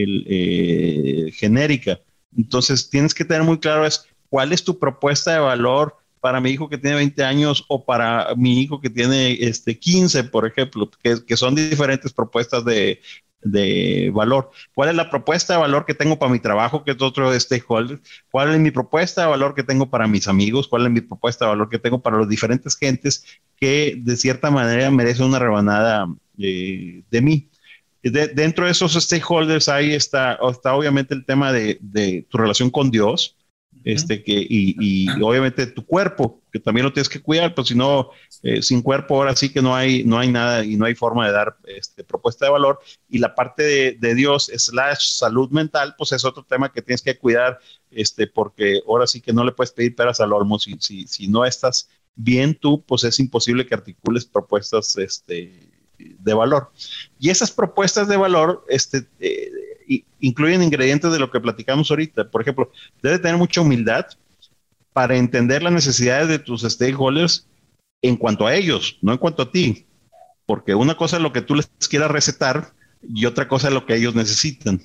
el, 0.02 0.24
eh, 0.28 1.32
genérica. 1.32 2.00
Entonces, 2.36 2.88
tienes 2.90 3.14
que 3.14 3.24
tener 3.24 3.42
muy 3.42 3.58
claro 3.58 3.86
es 3.86 4.06
cuál 4.28 4.52
es 4.52 4.64
tu 4.64 4.78
propuesta 4.78 5.32
de 5.32 5.38
valor 5.38 5.96
para 6.20 6.40
mi 6.40 6.50
hijo 6.50 6.68
que 6.68 6.78
tiene 6.78 6.96
20 6.96 7.22
años 7.22 7.64
o 7.68 7.84
para 7.84 8.34
mi 8.36 8.60
hijo 8.60 8.80
que 8.80 8.90
tiene 8.90 9.34
este, 9.34 9.78
15, 9.78 10.24
por 10.24 10.46
ejemplo, 10.46 10.90
que, 11.02 11.36
son 11.36 11.54
diferentes 11.54 12.12
propuestas 12.12 12.64
de, 12.64 13.00
de, 13.44 14.10
valor. 14.12 14.50
¿Cuál 14.74 14.90
es 14.90 14.94
la 14.96 15.10
propuesta 15.10 15.54
de 15.54 15.60
valor 15.60 15.86
que 15.86 15.94
tengo 15.94 16.18
para 16.18 16.32
mi 16.32 16.40
trabajo, 16.40 16.84
que 16.84 16.92
es 16.92 17.02
otro 17.02 17.38
stakeholder? 17.38 18.00
¿Cuál 18.30 18.52
es 18.52 18.60
mi 18.60 18.70
propuesta 18.70 19.22
de 19.22 19.28
valor 19.28 19.54
que 19.54 19.62
tengo 19.62 19.90
para 19.90 20.06
mis 20.06 20.26
amigos? 20.28 20.68
¿Cuál 20.68 20.86
es 20.86 20.92
mi 20.92 21.00
propuesta 21.00 21.44
de 21.44 21.50
valor 21.50 21.68
que 21.68 21.78
tengo 21.78 22.00
para 22.02 22.16
los 22.16 22.28
diferentes 22.28 22.76
gentes 22.76 23.24
que 23.56 23.94
de 23.98 24.16
cierta 24.16 24.50
manera 24.50 24.90
merecen 24.90 25.26
una 25.26 25.38
rebanada 25.38 26.06
eh, 26.38 27.02
de 27.10 27.20
mí? 27.20 27.48
dentro 28.10 28.66
de 28.66 28.72
esos 28.72 28.92
stakeholders 28.92 29.68
ahí 29.68 29.94
está, 29.94 30.38
está 30.50 30.74
obviamente 30.74 31.14
el 31.14 31.24
tema 31.24 31.52
de, 31.52 32.26
tu 32.28 32.36
relación 32.36 32.70
con 32.70 32.90
Dios, 32.90 33.36
este, 33.84 34.22
que, 34.22 34.46
y, 34.48 35.08
obviamente 35.20 35.66
tu 35.66 35.84
cuerpo, 35.84 36.40
que 36.50 36.58
también 36.58 36.84
lo 36.84 36.92
tienes 36.92 37.08
que 37.08 37.20
cuidar, 37.20 37.54
pues 37.54 37.68
si 37.68 37.74
no, 37.74 38.10
eh, 38.42 38.62
sin 38.62 38.80
cuerpo 38.80 39.16
ahora 39.16 39.36
sí 39.36 39.50
que 39.50 39.60
no 39.60 39.74
hay, 39.74 40.04
no 40.04 40.18
hay 40.18 40.30
nada 40.30 40.64
y 40.64 40.76
no 40.76 40.86
hay 40.86 40.94
forma 40.94 41.26
de 41.26 41.32
dar 41.32 41.56
este, 41.66 42.02
propuesta 42.02 42.46
de 42.46 42.52
valor. 42.52 42.80
Y 43.08 43.18
la 43.18 43.34
parte 43.34 43.62
de, 43.62 43.92
de, 44.00 44.14
Dios 44.14 44.50
slash 44.54 45.16
salud 45.16 45.50
mental, 45.50 45.94
pues 45.98 46.12
es 46.12 46.24
otro 46.24 46.44
tema 46.44 46.72
que 46.72 46.82
tienes 46.82 47.02
que 47.02 47.18
cuidar, 47.18 47.58
este, 47.90 48.26
porque 48.26 48.80
ahora 48.88 49.06
sí 49.06 49.20
que 49.20 49.32
no 49.32 49.44
le 49.44 49.52
puedes 49.52 49.72
pedir 49.72 49.94
peras 49.94 50.20
al 50.20 50.32
olmo. 50.32 50.58
Si, 50.58 50.76
si, 50.80 51.06
si 51.06 51.28
no 51.28 51.44
estás 51.44 51.90
bien 52.16 52.54
tú, 52.54 52.82
pues 52.84 53.04
es 53.04 53.20
imposible 53.20 53.66
que 53.66 53.74
articules 53.74 54.24
propuestas 54.24 54.96
este, 54.96 55.52
de 55.98 56.34
valor. 56.34 56.70
Y 57.18 57.30
esas 57.30 57.50
propuestas 57.50 58.08
de 58.08 58.16
valor 58.16 58.64
este, 58.68 59.06
eh, 59.20 59.50
incluyen 60.20 60.62
ingredientes 60.62 61.12
de 61.12 61.18
lo 61.18 61.30
que 61.30 61.40
platicamos 61.40 61.90
ahorita. 61.90 62.30
Por 62.30 62.42
ejemplo, 62.42 62.70
debe 63.02 63.18
tener 63.18 63.36
mucha 63.36 63.60
humildad 63.60 64.06
para 64.92 65.16
entender 65.16 65.62
las 65.62 65.72
necesidades 65.72 66.28
de 66.28 66.38
tus 66.38 66.62
stakeholders 66.62 67.46
en 68.02 68.16
cuanto 68.16 68.46
a 68.46 68.54
ellos, 68.54 68.98
no 69.02 69.12
en 69.12 69.18
cuanto 69.18 69.42
a 69.42 69.50
ti. 69.50 69.86
Porque 70.46 70.74
una 70.74 70.96
cosa 70.96 71.16
es 71.16 71.22
lo 71.22 71.32
que 71.32 71.42
tú 71.42 71.54
les 71.54 71.68
quieras 71.88 72.10
recetar 72.10 72.72
y 73.02 73.26
otra 73.26 73.48
cosa 73.48 73.68
es 73.68 73.74
lo 73.74 73.86
que 73.86 73.96
ellos 73.96 74.14
necesitan. 74.14 74.80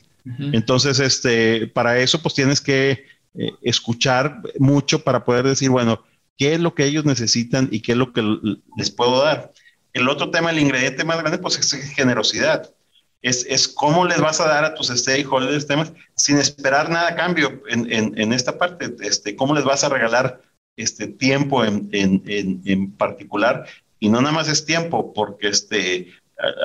Entonces, 0.54 1.00
este, 1.00 1.68
para 1.68 1.98
eso, 2.00 2.22
pues 2.22 2.36
tienes 2.36 2.62
que 2.62 3.06
eh, 3.34 3.52
escuchar 3.64 4.42
mucho 4.60 5.04
para 5.04 5.26
poder 5.26 5.46
decir, 5.46 5.70
bueno, 5.70 6.04
qué 6.38 6.54
es 6.54 6.60
lo 6.60 6.76
que 6.76 6.86
ellos 6.86 7.04
necesitan 7.04 7.68
y 7.72 7.82
qué 7.82 7.94
es 7.94 7.98
lo 7.98 8.14
que 8.14 8.22
les 8.78 8.92
puedo 8.92 9.24
dar. 9.24 9.52
El 9.94 10.08
otro 10.08 10.30
tema, 10.30 10.52
el 10.52 10.60
ingrediente 10.60 11.04
más 11.04 11.20
grande, 11.20 11.40
pues 11.40 11.58
es 11.58 11.74
generosidad. 11.96 12.70
Es, 13.22 13.46
es 13.50 13.68
cómo 13.68 14.06
les 14.06 14.22
vas 14.22 14.40
a 14.40 14.48
dar 14.48 14.64
a 14.64 14.76
tus 14.76 14.88
stakeholders 14.88 15.68
temas 15.68 15.92
sin 16.16 16.38
esperar 16.38 16.90
nada 16.90 17.10
a 17.10 17.16
cambio 17.16 17.62
en, 17.68 17.92
en, 17.92 18.18
en 18.18 18.34
esta 18.34 18.58
parte. 18.58 18.96
Este, 19.02 19.36
cómo 19.36 19.54
les 19.54 19.66
vas 19.66 19.84
a 19.84 19.90
regalar 19.90 20.42
este 20.78 21.08
tiempo 21.08 21.66
en, 21.66 21.90
en, 21.92 22.24
en, 22.66 22.92
particular 22.94 23.66
y 24.00 24.10
no 24.10 24.22
nada 24.22 24.34
más 24.34 24.48
es 24.48 24.66
tiempo, 24.66 25.14
porque 25.14 25.50
este, 25.50 26.08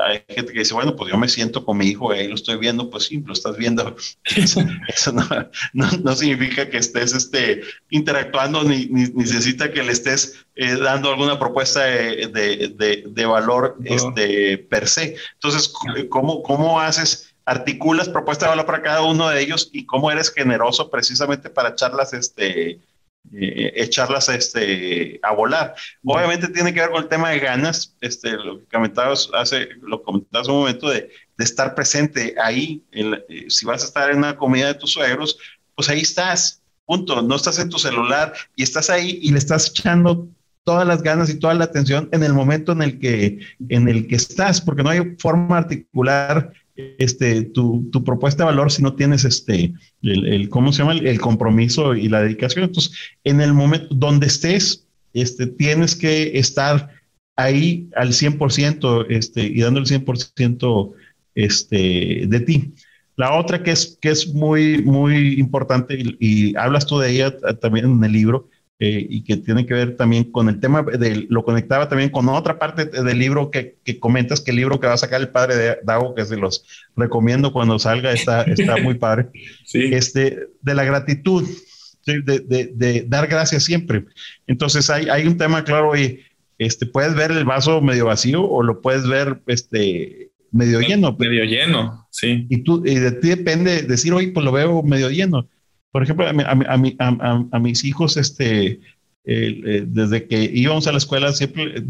hay 0.07 0.25
gente 0.29 0.53
que 0.53 0.61
dice, 0.61 0.75
bueno, 0.75 0.95
pues 0.95 1.11
yo 1.11 1.18
me 1.18 1.29
siento 1.29 1.64
con 1.64 1.77
mi 1.77 1.87
hijo, 1.87 2.12
ahí 2.12 2.29
lo 2.29 2.35
estoy 2.35 2.57
viendo, 2.59 2.91
pues 2.91 3.05
sí, 3.05 3.22
lo 3.25 3.33
estás 3.33 3.57
viendo. 3.57 3.97
Eso, 4.25 5.12
no, 5.12 5.91
no, 6.03 6.16
significa 6.16 6.68
que 6.68 6.79
estés 6.79 7.12
este, 7.12 7.62
interactuando 7.91 8.62
ni, 8.62 8.87
ni, 8.87 9.09
necesita 9.09 9.72
que 9.72 9.83
le 9.83 9.93
estés 9.93 10.45
eh, 10.55 10.77
dando 10.77 11.11
alguna 11.11 11.39
propuesta 11.39 11.85
de, 11.85 12.72
de, 12.77 13.05
de, 13.07 13.27
valor 13.27 13.77
este, 13.85 14.59
per 14.59 14.87
se. 14.87 15.16
Entonces, 15.35 15.72
¿cómo, 16.09 16.43
¿cómo 16.43 16.81
haces? 16.81 17.31
articulas 17.47 18.09
propuesta 18.09 18.47
de 18.47 18.51
valor 18.51 18.64
para 18.64 18.81
cada 18.81 19.03
uno 19.03 19.29
de 19.29 19.39
ellos 19.43 19.68
y 19.70 19.85
cómo 19.85 20.11
eres 20.11 20.33
generoso 20.33 20.91
precisamente 20.91 21.51
para 21.51 21.70
echarlas 21.70 22.14
este, 22.14 22.81
eh, 23.33 23.72
echarlas 23.77 24.29
este, 24.29 25.18
a 25.22 25.33
volar. 25.33 25.75
Obviamente 26.05 26.49
tiene 26.49 26.72
que 26.75 26.81
ver 26.81 26.91
con 26.91 27.03
el 27.03 27.09
tema 27.09 27.31
de 27.31 27.41
ganas, 27.41 27.97
este, 28.01 28.33
lo 28.33 28.61
que 28.61 28.66
comentabas 28.66 29.31
hace, 29.35 29.68
lo 29.83 30.03
comentabas 30.03 30.49
un 30.49 30.61
momento 30.61 30.89
de, 30.91 31.11
de 31.37 31.45
estar 31.45 31.75
presente 31.75 32.35
ahí. 32.41 32.83
Eh, 32.93 33.47
si 33.49 33.66
vas 33.66 33.83
a 33.83 33.87
estar 33.87 34.11
en 34.11 34.18
una 34.18 34.37
comida 34.37 34.68
de 34.68 34.75
tus 34.75 34.93
suegros, 34.93 35.39
pues 35.75 35.89
ahí 35.89 36.01
estás, 36.01 36.62
punto. 36.87 37.22
No 37.22 37.37
estás 37.37 37.59
en 37.59 37.70
tu 37.70 37.79
celular 37.79 38.35
y 38.57 38.62
estás 38.62 38.91
ahí 38.91 39.18
y 39.22 39.33
le 39.33 39.39
estás 39.39 39.70
echando 39.70 40.29
todas 40.64 40.87
las 40.87 41.03
ganas 41.03 41.29
y 41.31 41.39
toda 41.39 41.55
la 41.55 41.64
atención 41.64 42.09
en 42.12 42.22
el 42.22 42.33
momento 42.33 42.72
en 42.72 42.83
el 42.83 42.99
que, 42.99 43.39
en 43.68 43.89
el 43.89 44.07
que 44.07 44.16
estás, 44.16 44.61
porque 44.61 44.83
no 44.83 44.91
hay 44.91 45.16
forma 45.18 45.59
articular 45.59 46.53
este, 46.77 47.43
tu, 47.43 47.89
tu, 47.91 48.03
propuesta 48.03 48.43
de 48.43 48.51
valor 48.51 48.70
si 48.70 48.83
no 48.83 48.95
tienes 48.95 49.25
este, 49.25 49.72
el, 50.03 50.27
el 50.27 50.49
¿cómo 50.49 50.72
se 50.72 50.83
llama? 50.83 50.95
El, 50.95 51.20
compromiso 51.20 51.95
y 51.95 52.09
la 52.09 52.22
dedicación. 52.22 52.64
Entonces, 52.64 52.93
en 53.22 53.41
el 53.41 53.55
momento 53.55 53.95
donde 53.95 54.27
estés, 54.27 54.87
este, 55.12 55.47
tienes 55.47 55.95
que 55.95 56.39
estar 56.39 56.91
ahí 57.37 57.89
al 57.95 58.09
100% 58.09 59.07
este, 59.09 59.43
y 59.45 59.61
dando 59.61 59.81
el 59.81 59.87
100% 59.87 60.93
este, 61.35 62.25
de 62.27 62.41
ti. 62.41 62.75
La 63.16 63.39
otra 63.39 63.62
que 63.62 63.70
es, 63.70 63.97
que 64.01 64.11
es 64.11 64.35
muy, 64.35 64.83
muy 64.83 65.39
importante 65.39 65.97
y, 65.97 66.16
y 66.18 66.57
hablas 66.57 66.87
tú 66.87 66.99
de 66.99 67.11
ella 67.11 67.37
también 67.61 67.87
en 67.87 68.03
el 68.03 68.12
libro, 68.12 68.49
eh, 68.81 69.07
y 69.09 69.22
que 69.22 69.37
tiene 69.37 69.66
que 69.66 69.75
ver 69.75 69.97
también 69.97 70.33
con 70.33 70.49
el 70.49 70.59
tema, 70.59 70.83
de, 70.83 71.27
lo 71.29 71.45
conectaba 71.45 71.89
también 71.89 72.11
con 72.11 72.29
otra 72.29 72.59
parte 72.59 72.87
del 72.87 73.18
libro 73.18 73.49
que, 73.49 73.77
que, 73.85 74.01
comentas, 74.01 74.41
que 74.41 74.51
el 74.51 74.57
libro 74.57 74.81
que 74.81 74.89
va 74.89 74.95
a 74.95 74.99
sacar 74.99 75.20
el 75.20 75.29
padre 75.29 75.55
de 75.55 75.79
Dago, 75.85 76.14
que 76.16 76.25
se 76.25 76.37
los 76.37 76.64
recomiendo 76.97 77.53
cuando 77.53 77.79
salga, 77.79 78.12
está, 78.12 78.43
está 78.43 78.77
muy 78.83 78.95
padre, 78.95 79.29
sí. 79.64 79.91
este, 79.93 80.49
de 80.61 80.75
la 80.75 80.83
gratitud, 80.83 81.49
de, 82.05 82.20
de, 82.20 82.72
de, 82.75 83.05
dar 83.07 83.29
gracias 83.29 83.62
siempre. 83.62 84.07
Entonces 84.49 84.91
hay, 84.91 85.09
hay 85.09 85.25
un 85.27 85.39
tema 85.39 85.62
claro 85.62 85.97
y 85.97 86.20
este, 86.59 86.85
puedes 86.85 87.14
ver 87.14 87.31
el 87.31 87.45
vaso 87.45 87.81
medio 87.81 88.07
vacío 88.07 88.43
o 88.43 88.64
lo 88.64 88.81
puedes 88.81 89.07
ver 89.07 89.41
este, 89.47 90.33
medio 90.51 90.81
lleno. 90.81 91.16
Medio 91.16 91.45
lleno, 91.45 92.09
sí. 92.11 92.47
Y, 92.51 92.64
tú, 92.64 92.83
y 92.85 92.97
de 92.97 93.12
ti 93.12 93.29
depende 93.29 93.83
decir, 93.83 94.12
oye, 94.12 94.33
pues 94.33 94.45
lo 94.45 94.51
veo 94.51 94.83
medio 94.83 95.11
lleno 95.11 95.49
por 95.95 96.03
ejemplo, 96.03 96.26
a, 96.26 96.30
a, 96.30 96.76
a, 96.99 97.45
a 97.53 97.59
mis 97.61 97.84
hijos, 97.84 98.16
este, 98.16 98.80
eh, 99.24 99.84
desde 99.86 100.26
que 100.26 100.42
íbamos 100.53 100.88
a 100.88 100.90
la 100.90 100.99
escuela, 100.99 101.32
siempre, 101.32 101.84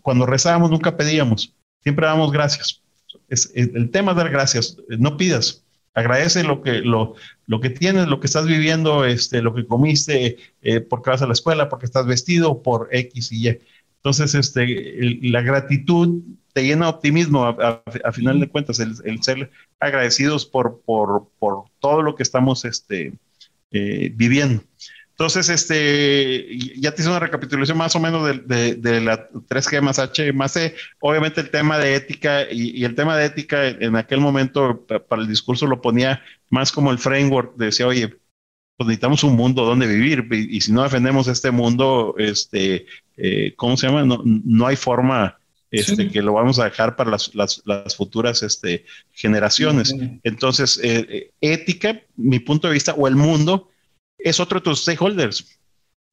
cuando 0.00 0.24
rezábamos, 0.24 0.70
nunca 0.70 0.96
pedíamos, 0.96 1.54
siempre 1.82 2.06
dábamos 2.06 2.32
gracias. 2.32 2.80
Es, 3.28 3.52
el 3.54 3.90
tema 3.90 4.12
es 4.12 4.16
dar 4.16 4.30
gracias, 4.30 4.78
no 4.88 5.18
pidas, 5.18 5.66
agradece 5.92 6.44
lo 6.44 6.62
que, 6.62 6.80
lo, 6.80 7.14
lo 7.46 7.60
que 7.60 7.68
tienes, 7.68 8.06
lo 8.08 8.20
que 8.20 8.26
estás 8.26 8.46
viviendo, 8.46 9.04
este, 9.04 9.42
lo 9.42 9.54
que 9.54 9.66
comiste, 9.66 10.38
eh, 10.62 10.80
porque 10.80 11.10
vas 11.10 11.20
a 11.20 11.26
la 11.26 11.34
escuela, 11.34 11.68
porque 11.68 11.84
estás 11.84 12.06
vestido, 12.06 12.62
por 12.62 12.88
X 12.90 13.32
y 13.32 13.50
Y. 13.50 13.58
Entonces, 13.96 14.34
este, 14.34 14.66
la 15.20 15.42
gratitud 15.42 16.22
te 16.54 16.64
llena 16.64 16.86
de 16.86 16.92
optimismo, 16.92 17.44
a, 17.44 18.12
final 18.12 18.40
de 18.40 18.48
cuentas, 18.48 18.80
el, 18.80 18.94
el 19.04 19.22
ser 19.22 19.50
agradecidos 19.78 20.46
por, 20.46 20.80
por, 20.86 21.28
por, 21.38 21.64
todo 21.80 22.00
lo 22.00 22.14
que 22.14 22.22
estamos 22.22 22.64
este, 22.64 23.12
eh, 23.70 24.10
viviendo. 24.14 24.62
Entonces, 25.10 25.48
este, 25.48 26.46
ya 26.78 26.94
te 26.94 27.00
hice 27.00 27.08
una 27.08 27.20
recapitulación 27.20 27.78
más 27.78 27.96
o 27.96 28.00
menos 28.00 28.46
de, 28.46 28.74
de, 28.74 29.00
la 29.00 29.30
3G 29.30 29.80
más 29.80 29.98
H 29.98 30.30
más 30.34 30.52
C. 30.52 30.74
Obviamente 31.00 31.40
el 31.40 31.50
tema 31.50 31.78
de 31.78 31.94
ética 31.94 32.42
y, 32.50 32.78
y, 32.78 32.84
el 32.84 32.94
tema 32.94 33.16
de 33.16 33.24
ética 33.24 33.66
en 33.66 33.96
aquel 33.96 34.20
momento 34.20 34.84
para 34.86 35.22
el 35.22 35.28
discurso 35.28 35.66
lo 35.66 35.80
ponía 35.80 36.22
más 36.50 36.70
como 36.70 36.90
el 36.90 36.98
framework. 36.98 37.56
Decía, 37.56 37.86
oye, 37.86 38.14
pues 38.76 38.88
necesitamos 38.88 39.24
un 39.24 39.36
mundo 39.36 39.64
donde 39.64 39.86
vivir 39.86 40.28
y, 40.30 40.58
y 40.58 40.60
si 40.60 40.72
no 40.72 40.82
defendemos 40.82 41.28
este 41.28 41.50
mundo, 41.50 42.14
este, 42.18 42.84
eh, 43.16 43.54
¿cómo 43.56 43.76
se 43.78 43.86
llama? 43.86 44.04
No, 44.04 44.20
no 44.24 44.66
hay 44.66 44.76
forma 44.76 45.38
este, 45.70 45.96
sí. 45.96 46.08
que 46.08 46.22
lo 46.22 46.32
vamos 46.32 46.58
a 46.58 46.64
dejar 46.64 46.96
para 46.96 47.10
las, 47.10 47.34
las, 47.34 47.62
las 47.64 47.96
futuras 47.96 48.42
este, 48.42 48.84
generaciones. 49.12 49.88
Sí. 49.88 50.20
Entonces, 50.22 50.78
eh, 50.82 51.06
eh, 51.08 51.30
ética, 51.40 52.00
mi 52.16 52.38
punto 52.38 52.68
de 52.68 52.74
vista, 52.74 52.94
o 52.94 53.08
el 53.08 53.16
mundo, 53.16 53.70
es 54.18 54.40
otro 54.40 54.60
de 54.60 54.64
tus 54.64 54.82
stakeholders. 54.82 55.58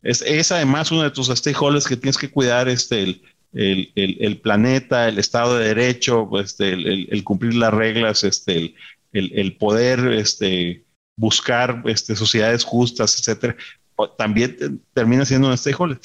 Es, 0.01 0.22
es 0.22 0.51
además 0.51 0.91
uno 0.91 1.04
de 1.04 1.12
tus 1.12 1.28
stakeholders 1.28 1.88
que 1.88 1.97
tienes 1.97 2.18
que 2.18 2.30
cuidar 2.30 2.68
este, 2.68 3.04
el, 3.04 3.22
el, 3.54 3.91
el, 3.95 4.18
el 4.20 4.41
planeta, 4.41 5.08
el 5.08 5.20
Estado 5.20 5.58
de 5.58 5.68
Derecho, 5.68 6.30
este, 6.39 6.74
el, 6.74 7.24
cumplir 7.24 7.56
las 7.56 7.74
reglas, 7.74 8.24
este, 8.24 8.76
el, 9.14 9.56
poder 9.58 9.99
este, 10.14 10.84
buscar 11.16 11.84
este, 11.86 12.16
sociedades 12.16 12.64
justas, 12.64 13.18
etcétera, 13.20 13.56
también 14.18 14.82
termina 14.93 15.26
siendo 15.26 15.47
un 15.47 15.58
stakeholder. 15.58 15.99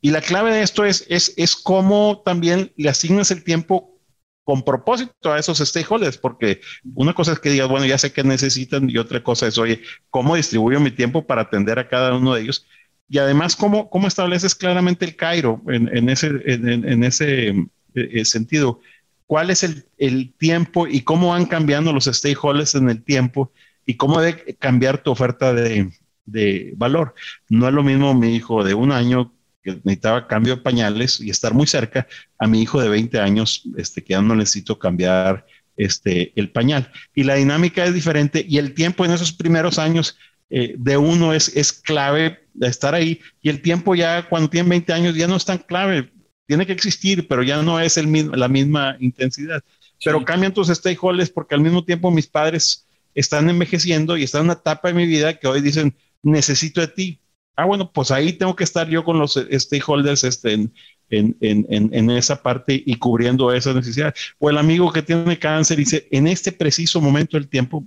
Y 0.00 0.10
la 0.10 0.20
clave 0.20 0.52
de 0.52 0.62
esto 0.62 0.84
es, 0.84 1.04
es, 1.08 1.34
es 1.36 1.56
cómo 1.56 2.22
también 2.24 2.72
le 2.76 2.88
asignas 2.88 3.30
el 3.30 3.42
tiempo 3.42 3.98
con 4.44 4.62
propósito 4.62 5.30
a 5.30 5.38
esos 5.38 5.58
stakeholders, 5.58 6.16
porque 6.16 6.62
una 6.94 7.12
cosa 7.12 7.32
es 7.32 7.38
que 7.38 7.50
digas, 7.50 7.68
bueno, 7.68 7.84
ya 7.84 7.98
sé 7.98 8.12
que 8.12 8.24
necesitan, 8.24 8.88
y 8.88 8.96
otra 8.96 9.22
cosa 9.22 9.46
es, 9.46 9.58
oye, 9.58 9.82
¿cómo 10.08 10.36
distribuyo 10.36 10.80
mi 10.80 10.90
tiempo 10.90 11.26
para 11.26 11.42
atender 11.42 11.78
a 11.78 11.86
cada 11.86 12.16
uno 12.16 12.34
de 12.34 12.42
ellos? 12.42 12.66
Y 13.10 13.18
además, 13.18 13.56
¿cómo, 13.56 13.90
cómo 13.90 14.08
estableces 14.08 14.54
claramente 14.54 15.04
el 15.04 15.16
Cairo 15.16 15.60
en, 15.68 15.94
en 15.94 16.08
ese, 16.08 16.28
en, 16.46 16.88
en 16.88 17.04
ese 17.04 17.54
eh, 17.94 18.24
sentido? 18.24 18.80
¿Cuál 19.26 19.50
es 19.50 19.64
el, 19.64 19.84
el, 19.98 20.32
tiempo 20.32 20.86
y 20.86 21.02
cómo 21.02 21.28
van 21.28 21.44
cambiando 21.44 21.92
los 21.92 22.06
stakeholders 22.06 22.74
en 22.74 22.88
el 22.88 23.02
tiempo 23.02 23.52
y 23.84 23.96
cómo 23.96 24.18
debe 24.18 24.56
cambiar 24.58 25.02
tu 25.02 25.10
oferta 25.10 25.52
de, 25.52 25.90
de 26.24 26.72
valor? 26.76 27.14
No 27.50 27.68
es 27.68 27.74
lo 27.74 27.82
mismo 27.82 28.14
mi 28.14 28.34
hijo 28.34 28.64
de 28.64 28.72
un 28.72 28.92
año 28.92 29.34
que 29.62 29.72
necesitaba 29.84 30.26
cambio 30.26 30.56
de 30.56 30.62
pañales 30.62 31.20
y 31.20 31.30
estar 31.30 31.54
muy 31.54 31.66
cerca 31.66 32.06
a 32.38 32.46
mi 32.46 32.62
hijo 32.62 32.80
de 32.80 32.88
20 32.88 33.18
años, 33.20 33.64
este, 33.76 34.02
que 34.02 34.12
ya 34.12 34.22
no 34.22 34.34
necesito 34.34 34.78
cambiar 34.78 35.46
este, 35.76 36.32
el 36.36 36.50
pañal. 36.50 36.90
Y 37.14 37.24
la 37.24 37.34
dinámica 37.34 37.84
es 37.84 37.94
diferente 37.94 38.44
y 38.46 38.58
el 38.58 38.74
tiempo 38.74 39.04
en 39.04 39.12
esos 39.12 39.32
primeros 39.32 39.78
años 39.78 40.16
eh, 40.50 40.74
de 40.78 40.96
uno 40.96 41.34
es, 41.34 41.54
es 41.56 41.72
clave 41.72 42.40
de 42.54 42.68
estar 42.68 42.94
ahí 42.94 43.20
y 43.42 43.50
el 43.50 43.60
tiempo 43.60 43.94
ya 43.94 44.28
cuando 44.28 44.48
tiene 44.48 44.70
20 44.70 44.92
años 44.92 45.14
ya 45.14 45.28
no 45.28 45.36
es 45.36 45.44
tan 45.44 45.58
clave, 45.58 46.10
tiene 46.46 46.66
que 46.66 46.72
existir, 46.72 47.28
pero 47.28 47.42
ya 47.42 47.62
no 47.62 47.78
es 47.78 47.96
el 47.96 48.06
mismo, 48.06 48.34
la 48.34 48.48
misma 48.48 48.96
intensidad. 49.00 49.62
Pero 50.04 50.24
cambian 50.24 50.54
tus 50.54 50.68
stakeholders 50.68 51.30
porque 51.30 51.54
al 51.54 51.60
mismo 51.60 51.84
tiempo 51.84 52.10
mis 52.10 52.26
padres 52.26 52.86
están 53.14 53.50
envejeciendo 53.50 54.16
y 54.16 54.22
están 54.22 54.40
en 54.40 54.44
una 54.46 54.52
etapa 54.54 54.88
de 54.88 54.94
mi 54.94 55.06
vida 55.06 55.38
que 55.38 55.48
hoy 55.48 55.60
dicen, 55.60 55.94
necesito 56.22 56.80
de 56.80 56.88
ti, 56.88 57.20
ah, 57.58 57.64
bueno, 57.64 57.90
pues 57.92 58.12
ahí 58.12 58.32
tengo 58.32 58.54
que 58.54 58.62
estar 58.62 58.88
yo 58.88 59.02
con 59.04 59.18
los 59.18 59.34
stakeholders 59.34 60.22
este, 60.22 60.52
en, 60.52 60.72
en, 61.10 61.36
en, 61.40 61.90
en, 61.92 62.10
esa 62.10 62.40
parte 62.40 62.80
y 62.86 62.94
cubriendo 62.94 63.52
esas 63.52 63.74
necesidades. 63.74 64.14
O 64.38 64.48
el 64.48 64.58
amigo 64.58 64.92
que 64.92 65.02
tiene 65.02 65.36
cáncer 65.40 65.78
dice, 65.78 66.06
en 66.12 66.28
este 66.28 66.52
preciso 66.52 67.00
momento 67.00 67.36
del 67.36 67.48
tiempo, 67.48 67.78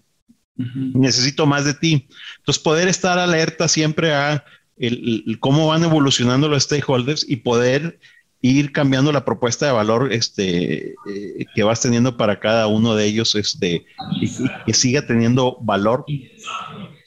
uh 0.58 0.62
-huh. 0.62 0.94
necesito 0.94 1.46
más 1.46 1.64
de 1.64 1.74
ti. 1.74 2.06
Entonces, 2.40 2.62
poder 2.62 2.90
estar 2.90 3.18
alerta 3.18 3.70
siempre 3.70 4.14
a 4.14 4.44
el, 4.78 5.24
el, 5.26 5.40
cómo 5.40 5.68
van 5.68 5.86
evolucionando 5.86 6.50
los 6.50 6.64
stakeholders 6.64 7.26
y 7.30 7.38
poder 7.38 7.98
ir 8.42 8.74
cambiando 8.74 9.14
la 9.14 9.24
propuesta 9.24 9.68
de 9.68 9.72
valor 9.72 10.12
este, 10.12 10.96
eh, 11.08 11.46
que 11.56 11.64
vas 11.64 11.80
teniendo 11.80 12.18
para 12.18 12.42
cada 12.42 12.68
uno 12.68 12.94
de 12.96 13.06
ellos 13.06 13.36
este, 13.36 13.86
y, 14.20 14.26
y 14.26 14.50
que 14.66 14.74
siga 14.74 15.06
teniendo 15.06 15.58
valor 15.62 16.04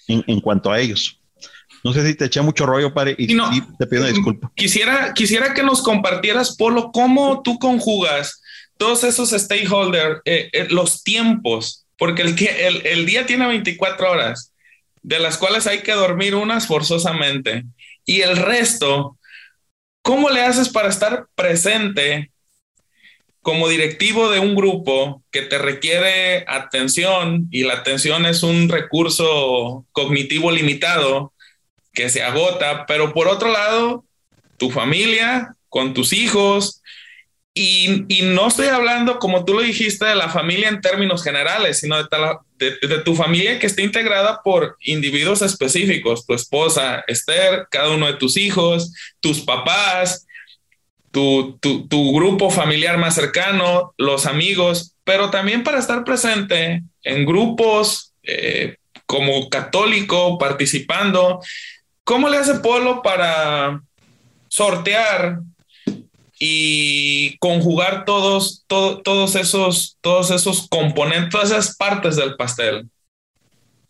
en, 0.08 0.24
en 0.26 0.40
cuanto 0.40 0.72
a 0.72 0.80
ellos. 0.80 1.20
No 1.85 1.93
sé 1.93 2.07
si 2.07 2.14
te 2.14 2.24
eché 2.24 2.41
mucho 2.41 2.64
rollo, 2.64 2.95
padre, 2.95 3.14
y, 3.18 3.32
y 3.32 3.35
no, 3.35 3.53
sí, 3.53 3.62
te 3.78 3.87
pido 3.87 4.03
una 4.03 4.11
disculpa. 4.11 4.51
Quisiera, 4.57 5.12
quisiera 5.12 5.53
que 5.53 5.62
nos 5.62 5.82
compartieras, 5.82 6.57
Polo, 6.57 6.91
cómo 6.91 7.43
tú 7.43 7.59
conjugas 7.59 8.41
todos 8.78 9.05
esos 9.05 9.30
stakeholders, 9.30 10.22
eh, 10.24 10.49
eh, 10.53 10.66
los 10.70 11.05
tiempos, 11.05 11.85
porque 11.99 12.22
el, 12.22 12.35
el, 12.39 12.87
el, 12.87 13.07
día 13.07 13.26
tiene 13.26 13.47
24 13.47 14.11
horas 14.11 14.53
de 15.03 15.18
las 15.18 15.37
cuales 15.37 15.66
hay 15.66 15.80
que 15.80 15.93
dormir 15.93 16.35
unas 16.35 16.66
forzosamente. 16.66 17.64
Y 18.07 18.22
el 18.22 18.39
resto, 18.39 19.18
¿cómo 20.01 20.30
le 20.30 20.41
haces 20.41 20.70
para 20.70 20.89
estar 20.89 21.26
presente 21.35 22.30
como 23.43 23.68
directivo 23.68 24.30
de 24.30 24.41
un 24.41 24.57
grupo 24.57 25.22
que 25.30 25.43
te 25.43 25.59
requiere 25.59 26.47
atención 26.49 27.47
y 27.51 27.64
la 27.64 27.74
atención 27.74 28.24
es 28.24 28.43
un 28.43 28.70
recurso 28.70 29.85
cognitivo 29.93 30.51
limitado 30.51 31.35
que 31.95 32.11
se 32.11 32.22
agota, 32.22 32.86
pero 32.86 33.12
por 33.12 33.28
otro 33.28 33.51
lado, 33.51 34.05
tu 34.57 34.70
familia, 34.70 35.55
con 35.68 35.95
tus 35.95 36.12
hijos, 36.12 36.82
y, 37.57 38.07
no 38.24 38.49
estoy 38.49 38.66
hablando, 38.66 39.20
como 39.20 39.45
tú 39.45 39.55
lo 39.55 39.61
dijiste, 39.61 40.05
de 40.05 40.16
la 40.16 40.28
familia 40.28 40.68
en 40.68 40.80
términos 40.80 41.22
generales, 41.22 41.78
sino 41.78 41.97
de, 42.03 42.09
de, 42.59 42.99
tu 43.05 43.14
familia 43.14 43.61
que 43.61 43.68
esté 43.68 43.82
integrada 43.82 44.42
por 44.42 44.76
individuos 44.80 45.40
específicos, 45.40 46.26
tu 46.26 46.34
esposa, 46.34 47.05
Esther, 47.07 47.68
cada 47.70 47.90
uno 47.90 48.07
de 48.07 48.14
tus 48.14 48.36
hijos, 48.36 48.92
tus 49.20 49.40
papás, 49.40 50.26
tu, 51.12 51.57
tu, 51.61 52.12
grupo 52.12 52.51
familiar 52.51 52.99
más 52.99 53.14
cercano, 53.14 53.95
los 53.99 54.26
amigos, 54.26 54.97
pero 55.05 55.30
también 55.30 55.62
para 55.62 55.78
estar 55.78 56.03
presente 56.03 56.82
en 57.05 57.24
grupos 57.24 58.12
eh, 58.24 58.78
como 59.07 59.49
católico, 59.49 60.38
participando. 60.38 61.40
¿Cómo 62.05 62.28
le 62.28 62.36
hace 62.36 62.55
Polo 62.57 63.02
para 63.02 63.82
sortear 64.48 65.40
y 66.38 67.36
conjugar 67.38 68.05
todos, 68.05 68.64
todos, 68.66 69.34
esos, 69.34 69.96
todos 70.00 70.30
esos 70.30 70.68
componentes, 70.68 71.30
todas 71.30 71.50
esas 71.50 71.76
partes 71.76 72.16
del 72.16 72.36
pastel? 72.36 72.88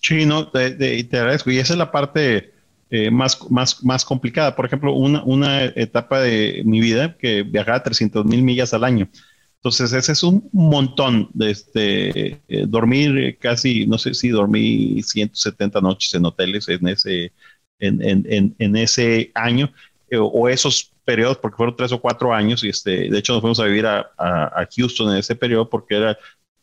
Sí, 0.01 0.27
no, 0.27 0.49
te, 0.49 0.71
te 1.05 1.19
agradezco. 1.19 1.51
Y 1.51 1.59
esa 1.59 1.73
es 1.73 1.79
la 1.79 1.91
parte 1.91 2.55
eh, 2.91 3.11
más, 3.11 3.39
más, 3.51 3.83
más 3.83 4.05
complicada. 4.05 4.55
Por 4.55 4.67
ejemplo, 4.67 4.93
una, 4.95 5.25
una 5.25 5.65
etapa 5.65 6.21
de 6.21 6.63
mi 6.65 6.81
vida 6.81 7.17
que 7.17 7.43
viajaba 7.43 7.83
300 7.83 8.25
mil 8.25 8.43
millas 8.43 8.73
al 8.73 8.85
año. 8.85 9.09
Entonces, 9.57 9.93
ese 9.93 10.13
es 10.13 10.23
un 10.23 10.49
montón 10.53 11.31
de 11.33 11.51
este, 11.51 12.43
eh, 12.47 12.67
dormir 12.69 13.39
casi, 13.41 13.87
no 13.87 13.99
sé 13.99 14.15
si 14.15 14.29
dormí 14.29 15.03
170 15.03 15.81
noches 15.81 16.13
en 16.15 16.27
hoteles 16.27 16.69
en 16.69 16.87
ese, 16.87 17.33
en, 17.79 18.03
en, 18.03 18.55
en, 18.59 18.77
ese 18.77 19.31
año 19.35 19.73
eh, 20.11 20.19
o 20.19 20.49
esos 20.49 20.93
periodos, 21.05 21.39
porque 21.39 21.57
fueron 21.57 21.77
tres 21.77 21.93
o 21.93 22.01
cuatro 22.01 22.33
años 22.33 22.65
y 22.65 22.69
este, 22.69 23.11
de 23.11 23.19
hecho 23.19 23.33
nos 23.33 23.43
fuimos 23.43 23.61
a 23.61 23.65
vivir 23.65 23.87
a, 23.87 24.11
a, 24.17 24.63
a 24.63 24.69
Houston 24.75 25.13
en 25.13 25.19
ese 25.19 25.37
periodo 25.37 25.69
porque 25.69 25.97
era 25.97 26.19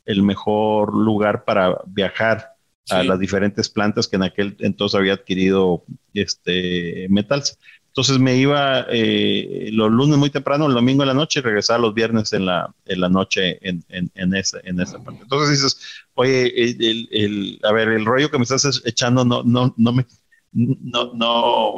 el 0.05 0.23
mejor 0.23 0.93
lugar 0.93 1.43
para 1.45 1.77
viajar 1.85 2.51
a 2.89 3.03
las 3.03 3.19
diferentes 3.19 3.69
plantas 3.69 4.07
que 4.07 4.17
en 4.17 4.23
aquel 4.23 4.57
entonces 4.59 4.99
había 4.99 5.13
adquirido 5.13 5.83
este 6.13 7.07
metals. 7.09 7.57
Entonces 7.87 8.19
me 8.19 8.37
iba 8.37 8.85
eh, 8.89 9.69
los 9.73 9.91
lunes 9.91 10.17
muy 10.17 10.29
temprano, 10.29 10.65
el 10.65 10.73
domingo 10.73 11.03
en 11.03 11.09
la 11.09 11.13
noche 11.13 11.39
y 11.39 11.43
regresaba 11.43 11.79
los 11.79 11.93
viernes 11.93 12.31
en 12.31 12.45
la, 12.45 12.73
en 12.85 13.01
la 13.01 13.09
noche 13.09 13.59
en, 13.67 13.83
en, 13.89 14.09
en, 14.15 14.33
esa, 14.33 14.59
en 14.63 14.79
esa 14.79 15.03
parte. 15.03 15.21
Entonces 15.23 15.61
dices, 15.61 16.07
oye, 16.13 16.53
el, 16.55 17.09
el, 17.11 17.59
a 17.63 17.73
ver, 17.73 17.89
el 17.89 18.05
rollo 18.05 18.31
que 18.31 18.37
me 18.37 18.43
estás 18.43 18.81
echando 18.85 19.25
no, 19.25 19.43
no, 19.43 19.73
no 19.77 19.91
me, 19.91 20.05
no, 20.53 21.13
no 21.13 21.75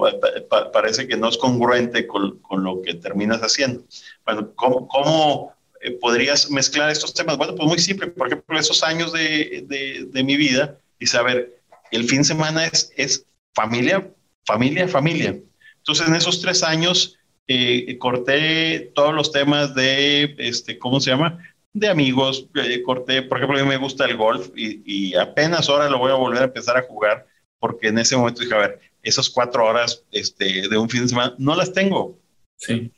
parece 0.72 1.08
que 1.08 1.18
no 1.18 1.30
es 1.30 1.38
congruente 1.38 2.08
con, 2.08 2.40
con, 2.40 2.64
lo 2.64 2.82
que 2.82 2.96
terminas 2.96 3.42
haciendo. 3.42 3.84
Bueno, 4.26 4.52
¿cómo, 4.56 4.88
cómo 4.88 5.54
eh, 5.82 5.92
podrías 5.92 6.50
mezclar 6.50 6.90
estos 6.90 7.14
temas? 7.14 7.38
Bueno, 7.38 7.56
pues 7.56 7.68
muy 7.68 7.80
simple. 7.80 8.08
Por 8.08 8.28
ejemplo, 8.28 8.60
esos 8.60 8.84
años 8.84 9.14
de, 9.14 9.66
de, 9.68 10.08
de 10.12 10.24
mi 10.24 10.38
vida, 10.38 10.78
a 11.18 11.22
ver, 11.22 11.62
el 11.92 12.06
fin 12.06 12.20
de 12.20 12.24
semana 12.24 12.66
es, 12.66 12.92
es 12.96 13.26
familia, 13.54 14.12
familia, 14.46 14.88
familia. 14.88 15.40
Entonces, 15.78 16.08
en 16.08 16.16
esos 16.16 16.42
tres 16.42 16.64
años, 16.64 17.18
eh, 17.48 17.98
corté 18.00 18.92
todos 18.96 19.14
los 19.14 19.32
temas 19.32 19.76
de, 19.76 20.36
este, 20.40 20.80
¿cómo 20.80 21.00
se 21.00 21.12
llama? 21.12 21.40
De 21.74 21.90
amigos, 21.90 22.48
eh, 22.56 22.82
corté, 22.84 23.24
por 23.24 23.38
ejemplo, 23.38 23.60
a 23.60 23.64
mí 23.64 23.68
me 23.68 23.78
gusta 23.78 24.06
el 24.06 24.16
golf 24.16 24.50
y, 24.56 24.82
y, 24.86 25.16
apenas 25.16 25.70
ahora 25.70 25.90
lo 25.90 25.98
voy 25.98 26.12
a 26.12 26.16
volver 26.16 26.42
a 26.42 26.46
empezar 26.46 26.78
a 26.78 26.84
jugar 26.84 27.28
porque 27.64 27.88
en 27.88 27.98
ese 27.98 28.18
momento 28.18 28.42
dije, 28.42 28.54
a 28.54 28.58
ver, 28.58 28.82
esas 29.04 29.30
cuatro 29.30 29.66
horas 29.66 30.04
este, 30.12 30.68
de 30.68 30.78
un 30.78 30.90
fin 30.90 31.04
de 31.04 31.08
semana 31.08 31.34
no 31.38 31.56
las 31.56 31.72
tengo. 31.72 32.20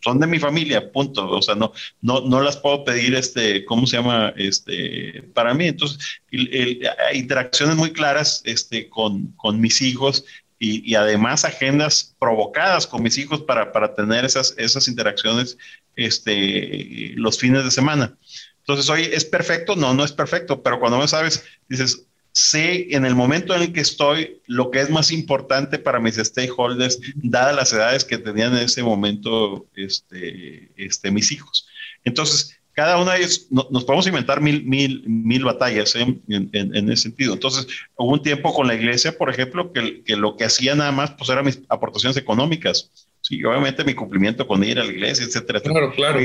Son 0.03 0.19
de 0.19 0.25
mi 0.25 0.39
familia, 0.39 0.91
punto. 0.91 1.29
O 1.29 1.41
sea, 1.43 1.53
no, 1.53 1.71
no, 2.01 2.21
no 2.21 2.41
las 2.41 2.57
puedo 2.57 2.83
pedir, 2.83 3.13
este, 3.13 3.63
¿cómo 3.65 3.85
se 3.85 3.97
llama? 3.97 4.33
Este, 4.35 5.21
para 5.35 5.53
mí. 5.53 5.67
Entonces, 5.67 5.99
hay 6.31 7.19
interacciones 7.19 7.75
muy 7.75 7.93
claras 7.93 8.41
este, 8.43 8.89
con, 8.89 9.33
con 9.33 9.61
mis 9.61 9.83
hijos 9.83 10.25
y, 10.57 10.91
y, 10.91 10.95
además 10.95 11.45
agendas 11.45 12.15
provocadas 12.17 12.87
con 12.87 13.03
mis 13.03 13.19
hijos 13.19 13.43
para, 13.43 13.71
para 13.71 13.93
tener 13.93 14.25
esas, 14.25 14.55
esas 14.57 14.87
interacciones 14.87 15.59
este, 15.95 17.11
los 17.17 17.37
fines 17.37 17.63
de 17.65 17.69
semana. 17.69 18.17
Entonces, 18.61 18.89
hoy 18.89 19.03
es 19.13 19.25
perfecto, 19.25 19.75
no, 19.75 19.93
no 19.93 20.03
es 20.03 20.11
perfecto, 20.11 20.63
pero 20.63 20.79
cuando 20.79 20.97
me 20.97 21.07
sabes, 21.07 21.43
dices, 21.69 22.07
sé 22.35 22.93
en 22.93 23.05
el 23.05 23.15
momento 23.15 23.55
en 23.55 23.61
el 23.61 23.71
que 23.71 23.79
estoy 23.79 24.41
lo 24.45 24.69
que 24.69 24.81
es 24.81 24.89
más 24.89 25.09
importante 25.09 25.79
para 25.79 26.01
mis 26.01 26.15
stakeholders, 26.15 26.99
dadas 27.15 27.55
las 27.55 27.71
edades 27.71 28.03
que 28.03 28.17
tenían 28.17 28.51
en 28.57 28.63
ese 28.63 28.83
momento 28.83 29.65
este, 29.73 30.69
este, 30.75 31.11
mis 31.11 31.31
hijos. 31.31 31.65
Entonces, 32.03 32.59
cada 32.73 33.01
una 33.01 33.13
de 33.13 33.19
ellas, 33.19 33.47
nos 33.49 33.85
podemos 33.85 34.05
inventar 34.05 34.41
mil, 34.41 34.65
mil, 34.65 35.01
mil 35.07 35.45
batallas 35.45 35.95
¿eh? 35.95 36.01
en, 36.27 36.49
en, 36.51 36.91
ese 36.91 37.03
sentido. 37.03 37.33
Entonces, 37.33 37.67
hubo 37.95 38.11
un 38.11 38.21
tiempo 38.21 38.53
con 38.53 38.67
la 38.67 38.75
iglesia, 38.75 39.17
por 39.17 39.29
ejemplo, 39.29 39.71
que, 39.71 40.03
que 40.03 40.17
lo 40.17 40.35
que 40.35 40.43
hacía 40.43 40.75
nada 40.75 40.91
más 40.91 41.11
pues 41.11 41.29
eran 41.29 41.45
mis 41.45 41.61
aportaciones 41.69 42.17
económicas. 42.17 42.91
Sí, 43.21 43.41
obviamente 43.45 43.85
mi 43.85 43.93
cumplimiento 43.93 44.45
con 44.45 44.61
ir 44.61 44.77
a 44.77 44.83
la 44.83 44.91
iglesia, 44.91 45.25
etcétera. 45.25 45.61
Claro, 45.61 45.93
claro. 45.93 46.19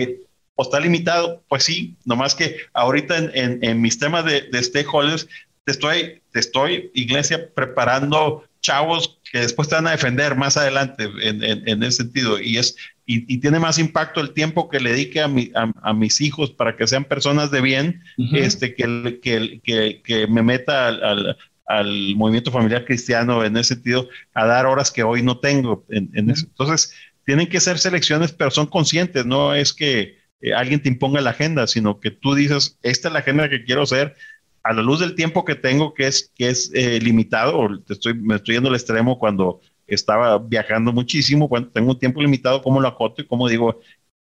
¿O 0.56 0.62
está 0.64 0.80
limitado? 0.80 1.42
Pues 1.48 1.62
sí, 1.62 1.96
nomás 2.04 2.34
que 2.34 2.56
ahorita 2.74 3.16
en, 3.16 3.62
en 3.62 3.80
mis 3.80 3.98
temas 3.98 4.24
de, 4.24 4.42
de 4.50 4.62
stakeholders 4.62 5.28
te 5.70 5.74
estoy, 5.74 6.22
te 6.32 6.40
estoy, 6.40 6.90
iglesia, 6.94 7.54
preparando 7.54 8.44
chavos 8.60 9.20
que 9.30 9.38
después 9.38 9.68
te 9.68 9.76
van 9.76 9.86
a 9.86 9.92
defender 9.92 10.34
más 10.34 10.56
adelante 10.56 11.08
en, 11.22 11.42
en, 11.42 11.82
ese 11.84 11.98
sentido. 11.98 12.40
Y, 12.40 12.58
es, 12.58 12.76
y, 13.06 13.38
tiene 13.38 13.60
más 13.60 13.78
impacto 13.78 14.20
el 14.20 14.32
tiempo 14.32 14.68
que 14.68 14.80
le 14.80 14.90
dedique 14.90 15.20
a, 15.20 15.28
mi, 15.28 15.52
a, 15.54 15.92
mis 15.94 16.20
hijos 16.20 16.50
para 16.50 16.76
que 16.76 16.88
sean 16.88 17.04
personas 17.04 17.52
de 17.52 17.60
bien, 17.60 18.02
este, 18.32 18.74
que, 18.74 19.20
que, 19.22 19.60
que, 19.62 20.02
que, 20.02 20.26
me 20.26 20.42
meta 20.42 20.88
al, 20.88 21.36
al, 21.66 22.14
movimiento 22.16 22.50
familiar 22.50 22.84
cristiano 22.84 23.44
en 23.44 23.56
ese 23.56 23.74
sentido, 23.74 24.08
a 24.34 24.46
dar 24.46 24.66
horas 24.66 24.90
que 24.90 25.04
hoy 25.04 25.22
no 25.22 25.38
tengo. 25.38 25.86
En, 25.88 26.30
eso. 26.30 26.46
Entonces, 26.46 26.94
tienen 27.24 27.46
que 27.46 27.60
ser 27.60 27.78
selecciones, 27.78 28.32
pero 28.32 28.50
son 28.50 28.66
conscientes, 28.66 29.24
no 29.24 29.54
es 29.54 29.72
que 29.72 30.18
eh, 30.40 30.52
alguien 30.52 30.82
te 30.82 30.88
imponga 30.88 31.20
la 31.20 31.30
agenda, 31.30 31.68
sino 31.68 32.00
que 32.00 32.10
tú 32.10 32.34
dices, 32.34 32.78
esta 32.82 33.08
es 33.08 33.12
la 33.12 33.20
agenda 33.20 33.48
que 33.48 33.64
quiero 33.64 33.82
hacer, 33.82 34.16
a 34.62 34.72
la 34.72 34.82
luz 34.82 35.00
del 35.00 35.14
tiempo 35.14 35.44
que 35.44 35.54
tengo, 35.54 35.94
que 35.94 36.06
es, 36.06 36.30
que 36.34 36.48
es 36.48 36.70
eh, 36.74 37.00
limitado, 37.00 37.68
estoy, 37.88 38.14
me 38.14 38.36
estoy 38.36 38.56
yendo 38.56 38.68
al 38.68 38.74
extremo 38.74 39.18
cuando 39.18 39.60
estaba 39.86 40.38
viajando 40.38 40.92
muchísimo, 40.92 41.48
cuando 41.48 41.70
tengo 41.70 41.90
un 41.90 41.98
tiempo 41.98 42.20
limitado, 42.20 42.62
¿cómo 42.62 42.80
lo 42.80 42.88
acoto 42.88 43.22
y 43.22 43.26
cómo 43.26 43.48
digo, 43.48 43.80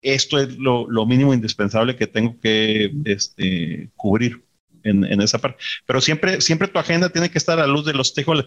esto 0.01 0.39
es 0.39 0.57
lo, 0.57 0.89
lo 0.89 1.05
mínimo 1.05 1.33
indispensable 1.33 1.95
que 1.95 2.07
tengo 2.07 2.39
que 2.39 2.91
este, 3.05 3.89
cubrir 3.95 4.43
en, 4.83 5.03
en, 5.03 5.21
esa 5.21 5.39
parte? 5.39 5.61
Pero 5.85 5.99
siempre, 5.99 6.41
siempre 6.41 6.67
tu 6.67 6.79
agenda 6.79 7.09
tiene 7.09 7.29
que 7.29 7.37
estar 7.37 7.59
a 7.59 7.67
la 7.67 7.73
luz 7.73 7.85
de 7.85 7.93
los 7.93 8.13
tejos 8.13 8.45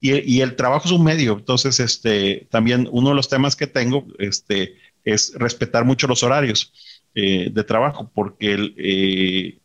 y, 0.00 0.36
y, 0.36 0.40
el 0.40 0.56
trabajo 0.56 0.86
es 0.86 0.92
un 0.92 1.04
medio, 1.04 1.34
entonces 1.34 1.80
este, 1.80 2.46
también 2.50 2.88
uno 2.90 3.10
de 3.10 3.14
los 3.14 3.28
temas 3.28 3.56
que 3.56 3.66
tengo 3.66 4.06
este, 4.18 4.74
es 5.04 5.32
respetar 5.36 5.84
mucho 5.84 6.06
los 6.06 6.22
horarios 6.22 6.72
eh, 7.14 7.48
de 7.50 7.64
trabajo, 7.64 8.10
porque 8.12 8.52
el, 8.52 8.74
eh, 8.76 9.58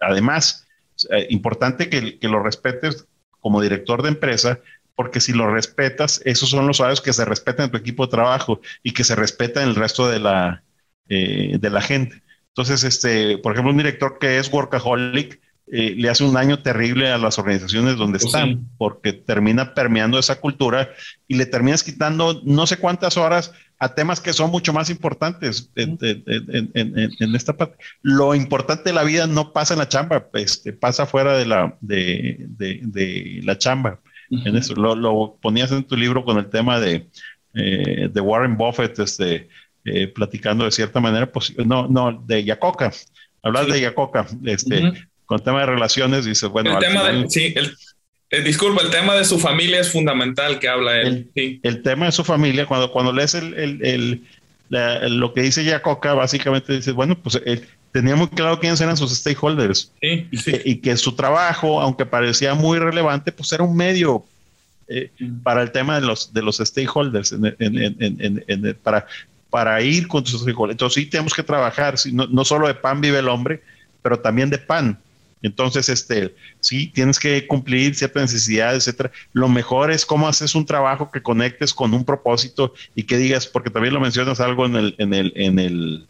además, 0.00 0.66
eh, 1.10 1.26
importante 1.30 1.88
que, 1.88 2.18
que, 2.18 2.28
lo 2.28 2.42
respetes 2.42 3.06
como 3.40 3.60
director 3.60 4.02
de 4.02 4.10
empresa, 4.10 4.60
porque 4.94 5.20
si 5.20 5.32
lo 5.32 5.52
respetas, 5.52 6.20
esos 6.24 6.50
son 6.50 6.66
los 6.66 6.80
horarios 6.80 7.00
que 7.00 7.12
se 7.12 7.24
respetan 7.24 7.66
en 7.66 7.70
tu 7.72 7.76
equipo 7.76 8.06
de 8.06 8.12
trabajo 8.12 8.60
y 8.82 8.92
que 8.92 9.04
se 9.04 9.16
respeta 9.16 9.62
en 9.62 9.70
el 9.70 9.74
resto 9.74 10.08
de 10.08 10.20
la, 10.20 10.62
eh, 11.08 11.58
de 11.60 11.70
la 11.70 11.80
gente. 11.80 12.22
Entonces, 12.48 12.84
este, 12.84 13.38
por 13.38 13.52
ejemplo, 13.52 13.72
un 13.72 13.78
director 13.78 14.18
que 14.20 14.38
es 14.38 14.52
workaholic 14.52 15.40
eh, 15.66 15.94
le 15.96 16.10
hace 16.10 16.24
un 16.24 16.34
daño 16.34 16.62
terrible 16.62 17.10
a 17.10 17.16
las 17.16 17.38
organizaciones 17.38 17.96
donde 17.96 18.18
pues 18.18 18.26
están, 18.26 18.68
porque 18.76 19.14
termina 19.14 19.72
permeando 19.72 20.18
esa 20.18 20.38
cultura 20.38 20.90
y 21.26 21.36
le 21.36 21.46
terminas 21.46 21.82
quitando 21.82 22.42
no 22.44 22.66
sé 22.66 22.76
cuántas 22.76 23.16
horas 23.16 23.52
a 23.78 23.94
temas 23.94 24.20
que 24.20 24.32
son 24.32 24.50
mucho 24.50 24.72
más 24.72 24.90
importantes 24.90 25.70
en, 25.74 25.98
esta 27.34 27.56
parte. 27.56 27.76
Lo 28.02 28.34
importante 28.34 28.84
de 28.84 28.92
la 28.92 29.02
vida 29.04 29.26
no 29.26 29.52
pasa 29.52 29.74
en 29.74 29.78
la 29.78 29.88
chamba, 29.88 30.28
este, 30.34 30.72
pasa 30.72 31.06
fuera 31.06 31.36
de 31.36 31.46
la, 31.46 31.76
de, 31.80 33.40
la 33.42 33.58
chamba. 33.58 34.00
En 34.30 34.56
eso 34.56 34.74
lo, 34.74 35.38
ponías 35.40 35.70
en 35.72 35.84
tu 35.84 35.96
libro 35.96 36.24
con 36.24 36.38
el 36.38 36.48
tema 36.48 36.80
de, 36.80 37.08
eh, 37.54 38.08
de 38.12 38.20
Warren 38.20 38.56
Buffett, 38.56 38.98
este, 38.98 39.48
eh, 39.84 40.08
platicando 40.08 40.64
de 40.64 40.70
cierta 40.70 41.00
manera, 41.00 41.30
pues, 41.30 41.54
no, 41.58 41.86
no, 41.88 42.22
de 42.26 42.44
Yacoca. 42.44 42.90
Hablar 43.42 43.66
de 43.66 43.80
Yacoca, 43.80 44.26
este, 44.44 44.92
con 45.26 45.38
el 45.38 45.44
tema 45.44 45.60
de 45.60 45.66
relaciones, 45.66 46.24
dice, 46.24 46.46
bueno, 46.46 46.72
el 46.72 46.78
tema 46.78 47.04
de, 47.04 47.28
sí, 47.28 47.52
el, 47.54 47.76
Eh, 48.34 48.42
disculpa, 48.42 48.82
el 48.82 48.90
tema 48.90 49.14
de 49.14 49.24
su 49.24 49.38
familia 49.38 49.78
es 49.78 49.92
fundamental 49.92 50.58
que 50.58 50.68
habla 50.68 51.00
él. 51.00 51.28
El, 51.34 51.82
tema 51.82 52.06
de 52.06 52.12
su 52.12 52.24
familia, 52.24 52.66
cuando, 52.66 52.90
cuando 52.90 53.12
lees 53.12 53.34
el, 53.34 54.24
lo 54.70 55.32
que 55.32 55.42
dice 55.42 55.64
Yacoca, 55.64 56.14
básicamente 56.14 56.72
dice, 56.72 56.90
bueno, 56.90 57.16
pues 57.16 57.40
él 57.46 57.64
tenía 57.92 58.16
muy 58.16 58.26
claro 58.26 58.58
quiénes 58.58 58.80
eran 58.80 58.96
sus 58.96 59.16
stakeholders 59.16 59.92
y, 60.00 60.26
Que, 60.26 60.62
y, 60.64 60.76
Que, 60.78 60.96
su 60.96 61.14
trabajo, 61.14 61.80
aunque 61.80 62.06
parecía 62.06 62.54
muy 62.54 62.80
relevante, 62.80 63.30
pues 63.30 63.52
era 63.52 63.62
un 63.62 63.76
medio 63.76 64.24
eh, 64.88 65.12
para 65.44 65.62
el 65.62 65.70
tema 65.70 66.00
de 66.00 66.06
los, 66.06 66.34
de 66.34 66.42
los 66.42 66.56
stakeholders, 66.56 67.36
para, 68.82 69.06
para 69.48 69.80
ir 69.80 70.08
con 70.08 70.26
sus 70.26 70.40
stakeholders. 70.40 70.74
Entonces 70.74 71.04
sí 71.04 71.08
tenemos 71.08 71.34
que 71.34 71.44
trabajar, 71.44 71.94
no, 72.10 72.26
no 72.26 72.44
solo 72.44 72.66
de 72.66 72.74
pan 72.74 73.00
vive 73.00 73.20
el 73.20 73.28
hombre, 73.28 73.62
pero 74.02 74.18
también 74.18 74.50
de 74.50 74.58
pan. 74.58 74.98
Entonces, 75.44 75.90
este, 75.90 76.34
sí, 76.60 76.86
tienes 76.86 77.18
que 77.18 77.46
cumplir 77.46 77.94
ciertas 77.94 78.32
necesidades, 78.32 78.88
etcétera. 78.88 79.12
Lo 79.34 79.46
mejor 79.50 79.90
es 79.90 80.06
cómo 80.06 80.26
haces 80.26 80.54
un 80.54 80.64
trabajo 80.64 81.10
que 81.10 81.22
conectes 81.22 81.74
con 81.74 81.92
un 81.92 82.06
propósito 82.06 82.72
y 82.94 83.02
que 83.02 83.18
digas, 83.18 83.46
porque 83.46 83.68
también 83.68 83.92
lo 83.92 84.00
mencionas 84.00 84.40
algo 84.40 84.64
en 84.64 84.76
el, 84.76 84.94
en 84.96 85.12
el, 85.12 85.32
en 85.36 85.58
el, 85.58 86.06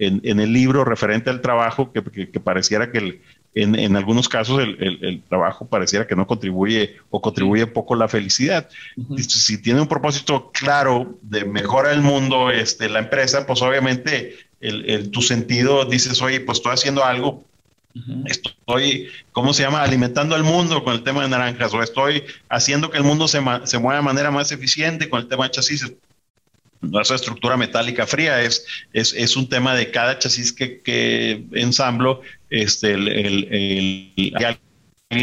en, 0.00 0.40
el 0.40 0.52
libro 0.52 0.84
referente 0.84 1.30
al 1.30 1.42
trabajo, 1.42 1.92
que, 1.92 2.02
pareciera 2.40 2.90
que 2.90 3.20
en, 3.54 3.94
algunos 3.94 4.28
casos 4.28 4.60
el, 4.60 5.22
trabajo 5.28 5.68
pareciera 5.68 6.08
que 6.08 6.16
no 6.16 6.26
contribuye 6.26 6.96
o 7.10 7.22
contribuye 7.22 7.68
poco 7.68 7.94
la 7.94 8.08
felicidad. 8.08 8.68
Si 9.16 9.62
tiene 9.62 9.80
un 9.80 9.86
propósito 9.86 10.50
claro 10.52 11.20
de 11.22 11.44
mejorar 11.44 11.92
el 11.92 12.02
mundo, 12.02 12.50
este, 12.50 12.88
la 12.88 12.98
empresa, 12.98 13.46
pues 13.46 13.62
obviamente 13.62 14.34
tu 15.12 15.22
sentido 15.22 15.84
dices, 15.84 16.20
oye, 16.20 16.40
pues 16.40 16.58
estoy 16.58 16.72
haciendo 16.72 17.04
algo 17.04 17.44
Estoy, 18.26 19.08
¿cómo 19.32 19.52
se 19.52 19.62
llama? 19.62 19.82
Alimentando 19.82 20.34
al 20.34 20.44
mundo 20.44 20.82
con 20.82 20.94
el 20.94 21.02
tema 21.02 21.22
de 21.22 21.28
naranjas 21.28 21.74
o 21.74 21.82
estoy 21.82 22.24
haciendo 22.48 22.90
que 22.90 22.98
el 22.98 23.04
mundo 23.04 23.28
se, 23.28 23.40
se 23.64 23.78
mueva 23.78 23.96
de 23.96 24.04
manera 24.04 24.30
más 24.30 24.50
eficiente 24.52 25.08
con 25.08 25.20
el 25.20 25.28
tema 25.28 25.44
de 25.44 25.50
chasis. 25.50 25.92
Es 27.00 27.10
estructura 27.10 27.56
metálica 27.56 28.06
fría, 28.06 28.42
es, 28.42 28.66
es, 28.92 29.12
es, 29.12 29.36
un 29.36 29.48
tema 29.48 29.74
de 29.76 29.92
cada 29.92 30.18
chasis 30.18 30.52
que, 30.52 30.80
que 30.80 31.44
ensamblo, 31.52 32.22
este, 32.50 32.92
el, 32.94 33.08
el, 33.08 34.12
el 34.16 34.58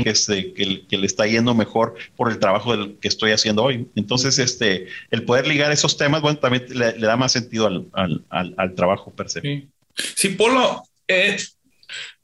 este, 0.05 0.53
que, 0.53 0.85
que, 0.87 0.97
le 0.97 1.05
está 1.05 1.25
yendo 1.27 1.53
mejor 1.53 1.95
por 2.15 2.31
el 2.31 2.39
trabajo 2.39 2.75
del, 2.75 2.97
que 2.99 3.07
estoy 3.07 3.31
haciendo 3.31 3.63
hoy. 3.63 3.87
Entonces, 3.95 4.39
este, 4.39 4.87
el 5.11 5.23
poder 5.23 5.47
ligar 5.47 5.71
esos 5.71 5.97
temas, 5.97 6.21
bueno, 6.21 6.39
también 6.39 6.65
le, 6.69 6.93
da 6.93 7.17
más 7.17 7.31
sentido 7.31 7.67
al, 7.67 7.87
al, 8.29 8.55
al, 8.57 8.75
trabajo 8.75 9.11
per 9.11 9.29
se. 9.29 9.41
Sí, 9.41 9.67
sí 10.15 10.29
Polo, 10.29 10.83
eh, 11.07 11.37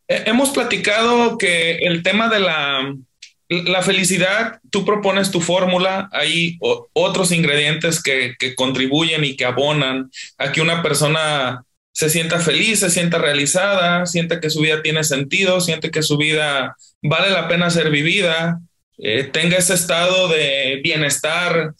hemos 0.08 0.49
platicado 0.51 1.38
que 1.38 1.78
el 1.78 2.03
tema 2.03 2.30
de 2.30 2.39
la, 2.39 2.95
la 3.49 3.82
felicidad, 3.82 4.60
tú 4.72 4.86
propones 4.86 5.32
tu 5.32 5.41
fórmula, 5.41 6.10
hay 6.12 6.58
otros 6.93 7.32
ingredientes 7.32 8.01
que, 8.01 8.36
que, 8.39 8.56
contribuyen 8.56 9.24
y 9.24 9.36
que 9.36 9.45
abonan 9.45 10.10
a 10.38 10.51
que 10.51 10.62
una 10.62 10.82
persona 10.82 11.64
se 11.91 12.10
sienta 12.10 12.39
feliz, 12.39 12.80
se 12.80 12.89
sienta 12.89 13.18
realizada, 13.18 14.06
siente 14.06 14.39
que 14.39 14.49
su 14.49 14.60
vida 14.60 14.82
tiene 14.82 15.03
sentido, 15.03 15.62
siente 15.62 15.91
que 15.91 16.03
su 16.03 16.18
vida 16.18 16.76
vale 17.01 17.30
la 17.30 17.47
pena 17.47 17.70
ser 17.70 17.89
vivida, 17.89 18.60
eh, 18.97 19.24
tenga 19.24 19.58
ese 19.58 19.76
estado 19.76 20.28
de 20.28 20.82
bienestar 20.84 21.74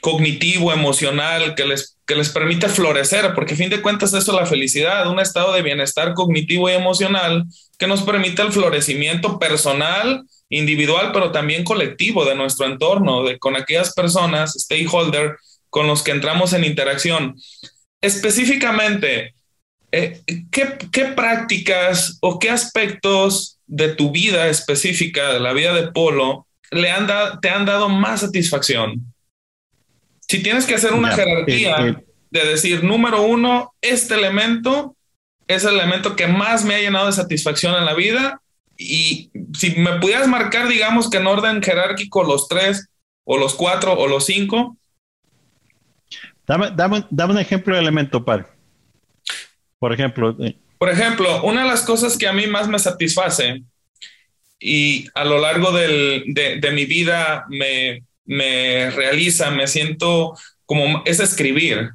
cognitivo, 0.00 0.72
emocional, 0.72 1.54
que 1.54 1.66
les 1.66 1.93
que 2.06 2.14
les 2.14 2.28
permite 2.28 2.68
florecer, 2.68 3.34
porque 3.34 3.54
a 3.54 3.56
fin 3.56 3.70
de 3.70 3.80
cuentas 3.80 4.12
eso 4.12 4.32
es 4.32 4.38
la 4.38 4.46
felicidad, 4.46 5.10
un 5.10 5.20
estado 5.20 5.52
de 5.52 5.62
bienestar 5.62 6.12
cognitivo 6.14 6.68
y 6.68 6.72
emocional 6.72 7.44
que 7.78 7.86
nos 7.86 8.02
permite 8.02 8.42
el 8.42 8.52
florecimiento 8.52 9.38
personal, 9.38 10.24
individual, 10.50 11.10
pero 11.12 11.32
también 11.32 11.64
colectivo 11.64 12.24
de 12.24 12.34
nuestro 12.34 12.66
entorno, 12.66 13.24
de, 13.24 13.38
con 13.38 13.56
aquellas 13.56 13.94
personas, 13.94 14.52
stakeholder, 14.52 15.36
con 15.70 15.86
los 15.86 16.02
que 16.02 16.12
entramos 16.12 16.52
en 16.52 16.64
interacción. 16.64 17.36
Específicamente, 18.00 19.34
eh, 19.90 20.20
¿qué, 20.50 20.76
¿qué, 20.92 21.06
prácticas 21.06 22.18
o 22.20 22.38
qué 22.38 22.50
aspectos 22.50 23.58
de 23.66 23.94
tu 23.94 24.10
vida 24.10 24.48
específica, 24.48 25.32
de 25.32 25.40
la 25.40 25.52
vida 25.52 25.72
de 25.72 25.90
Polo, 25.90 26.46
le 26.70 26.90
han 26.90 27.08
te 27.40 27.48
han 27.48 27.64
dado 27.64 27.88
más 27.88 28.20
satisfacción? 28.20 29.13
Si 30.34 30.42
tienes 30.42 30.66
que 30.66 30.74
hacer 30.74 30.92
una 30.92 31.12
jerarquía 31.12 31.76
eh, 31.78 31.90
eh, 31.90 32.04
de 32.32 32.44
decir, 32.44 32.82
número 32.82 33.22
uno, 33.22 33.72
este 33.80 34.14
elemento 34.14 34.96
es 35.46 35.62
el 35.62 35.74
elemento 35.74 36.16
que 36.16 36.26
más 36.26 36.64
me 36.64 36.74
ha 36.74 36.80
llenado 36.80 37.06
de 37.06 37.12
satisfacción 37.12 37.76
en 37.76 37.84
la 37.84 37.94
vida. 37.94 38.40
Y 38.76 39.30
si 39.56 39.76
me 39.76 40.00
pudieras 40.00 40.26
marcar, 40.26 40.66
digamos 40.66 41.08
que 41.08 41.18
en 41.18 41.28
orden 41.28 41.62
jerárquico, 41.62 42.24
los 42.24 42.48
tres, 42.48 42.88
o 43.22 43.38
los 43.38 43.54
cuatro, 43.54 43.92
o 43.92 44.08
los 44.08 44.26
cinco. 44.26 44.76
Dame, 46.48 46.72
dame, 46.74 47.06
dame 47.10 47.34
un 47.34 47.38
ejemplo 47.38 47.76
de 47.76 47.82
elemento, 47.82 48.24
par. 48.24 48.56
Por 49.78 49.92
ejemplo. 49.92 50.36
Eh. 50.40 50.56
Por 50.78 50.90
ejemplo, 50.90 51.44
una 51.44 51.62
de 51.62 51.68
las 51.68 51.82
cosas 51.82 52.18
que 52.18 52.26
a 52.26 52.32
mí 52.32 52.48
más 52.48 52.66
me 52.66 52.80
satisface 52.80 53.62
y 54.58 55.06
a 55.14 55.24
lo 55.24 55.38
largo 55.38 55.70
del, 55.70 56.24
de, 56.26 56.58
de 56.58 56.70
mi 56.72 56.86
vida 56.86 57.44
me, 57.48 58.02
me 58.24 58.90
realiza, 58.90 59.50
me 59.50 59.66
siento 59.66 60.36
como 60.66 61.02
es 61.04 61.20
escribir. 61.20 61.90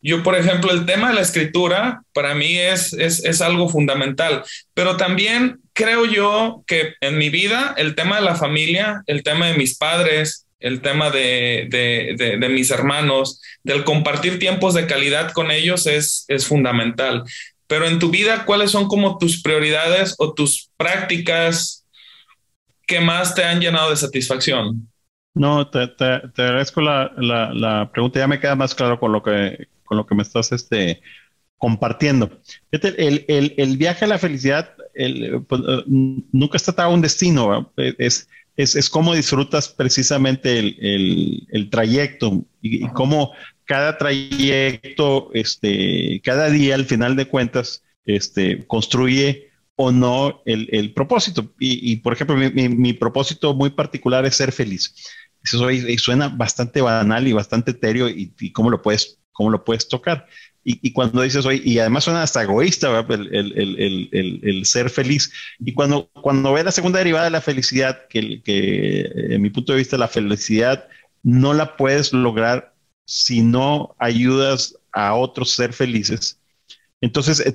Yo, 0.00 0.22
por 0.22 0.36
ejemplo, 0.36 0.70
el 0.70 0.86
tema 0.86 1.08
de 1.08 1.16
la 1.16 1.22
escritura 1.22 2.02
para 2.12 2.34
mí 2.34 2.56
es, 2.56 2.92
es, 2.92 3.40
algo 3.40 3.68
fundamental, 3.68 4.44
pero 4.72 4.96
también 4.96 5.60
creo 5.72 6.04
yo 6.06 6.62
que 6.66 6.94
en 7.00 7.18
mi 7.18 7.30
vida 7.30 7.74
el 7.76 7.96
tema 7.96 8.16
de 8.16 8.22
la 8.22 8.36
familia, 8.36 9.02
el 9.06 9.24
tema 9.24 9.48
de 9.48 9.54
mis 9.54 9.76
padres, 9.76 10.46
el 10.60 10.82
tema 10.82 11.10
de, 11.10 11.66
de, 11.68 12.48
mis 12.48 12.70
hermanos, 12.70 13.40
del 13.64 13.84
compartir 13.84 14.38
tiempos 14.38 14.74
de 14.74 14.86
calidad 14.86 15.32
con 15.32 15.50
ellos 15.50 15.86
es, 15.86 16.24
es 16.28 16.46
fundamental. 16.46 17.24
Pero 17.66 17.86
en 17.86 17.98
tu 17.98 18.10
vida, 18.10 18.44
¿cuáles 18.44 18.70
son 18.70 18.86
como 18.86 19.18
tus 19.18 19.42
prioridades 19.42 20.14
o 20.18 20.32
tus 20.32 20.70
prácticas 20.76 21.84
que 22.86 23.00
más 23.00 23.34
te 23.34 23.44
han 23.44 23.60
llenado 23.60 23.90
de 23.90 23.96
satisfacción? 23.96 24.88
No, 25.34 25.68
te, 25.68 25.80
agradezco 26.36 26.80
la, 26.80 27.90
pregunta. 27.92 28.18
Ya 28.18 28.26
me 28.26 28.40
queda 28.40 28.56
más 28.56 28.74
claro 28.74 28.98
con 28.98 29.12
lo 29.12 29.22
que, 29.22 29.68
con 29.84 29.96
lo 29.96 30.06
que 30.06 30.14
me 30.14 30.22
estás 30.22 30.52
este, 30.52 31.00
compartiendo. 31.56 32.40
El, 32.70 33.76
viaje 33.76 34.04
a 34.04 34.08
la 34.08 34.18
felicidad 34.18 34.74
pues, 35.48 35.60
eh, 35.68 35.84
nunca 35.86 36.56
está 36.56 36.72
atado 36.72 36.90
a 36.90 36.94
un 36.94 37.02
destino. 37.02 37.72
Es, 37.76 38.28
es, 38.58 38.74
es 38.74 38.90
cómo 38.90 39.14
disfrutas 39.14 39.68
precisamente 39.68 40.58
el, 40.58 41.68
trayecto 41.70 42.44
y, 42.60 42.86
cómo 42.88 43.32
cada 43.64 43.96
trayecto, 43.98 45.30
este, 45.32 46.20
cada 46.24 46.50
día, 46.50 46.74
al 46.74 46.84
final 46.84 47.14
de 47.14 47.28
cuentas, 47.28 47.84
este, 48.04 48.66
construye 48.66 49.47
o 49.80 49.92
no 49.92 50.42
el, 50.44 50.92
propósito. 50.92 51.54
Y, 51.60 51.96
por 51.96 52.12
ejemplo, 52.12 52.36
mi, 52.36 52.68
mi, 52.68 52.92
propósito 52.94 53.54
muy 53.54 53.70
particular 53.70 54.26
es 54.26 54.34
ser 54.34 54.50
feliz. 54.50 54.92
Eso 55.40 55.68
suena 55.98 56.28
bastante 56.28 56.80
banal 56.80 57.28
y 57.28 57.32
bastante 57.32 57.70
etéreo 57.70 58.08
y, 58.08 58.52
cómo 58.52 58.70
lo 58.70 58.82
puedes, 58.82 59.20
cómo 59.30 59.50
lo 59.50 59.64
puedes 59.64 59.88
tocar. 59.88 60.26
Y, 60.64 60.92
cuando 60.92 61.22
dices, 61.22 61.46
oye, 61.46 61.62
y 61.64 61.78
además 61.78 62.04
suena 62.04 62.24
hasta 62.24 62.42
egoísta 62.42 63.06
el, 63.08 63.32
el, 63.32 64.10
el, 64.12 64.40
el, 64.42 64.66
ser 64.66 64.90
feliz. 64.90 65.32
Y 65.60 65.72
cuando, 65.72 66.10
cuando 66.22 66.52
ve 66.52 66.64
la 66.64 66.72
segunda 66.72 66.98
derivada 66.98 67.26
de 67.26 67.30
la 67.30 67.40
felicidad, 67.40 68.08
que, 68.10 68.42
que 68.42 69.08
en 69.30 69.40
mi 69.40 69.50
punto 69.50 69.72
de 69.72 69.78
vista 69.78 69.96
la 69.96 70.08
felicidad 70.08 70.88
no 71.22 71.54
la 71.54 71.76
puedes 71.76 72.12
lograr 72.12 72.74
si 73.04 73.42
no 73.42 73.94
ayudas 74.00 74.74
a 74.92 75.14
otros 75.14 75.52
ser 75.52 75.72
felices, 75.72 76.37
entonces, 77.00 77.40
eh, 77.46 77.52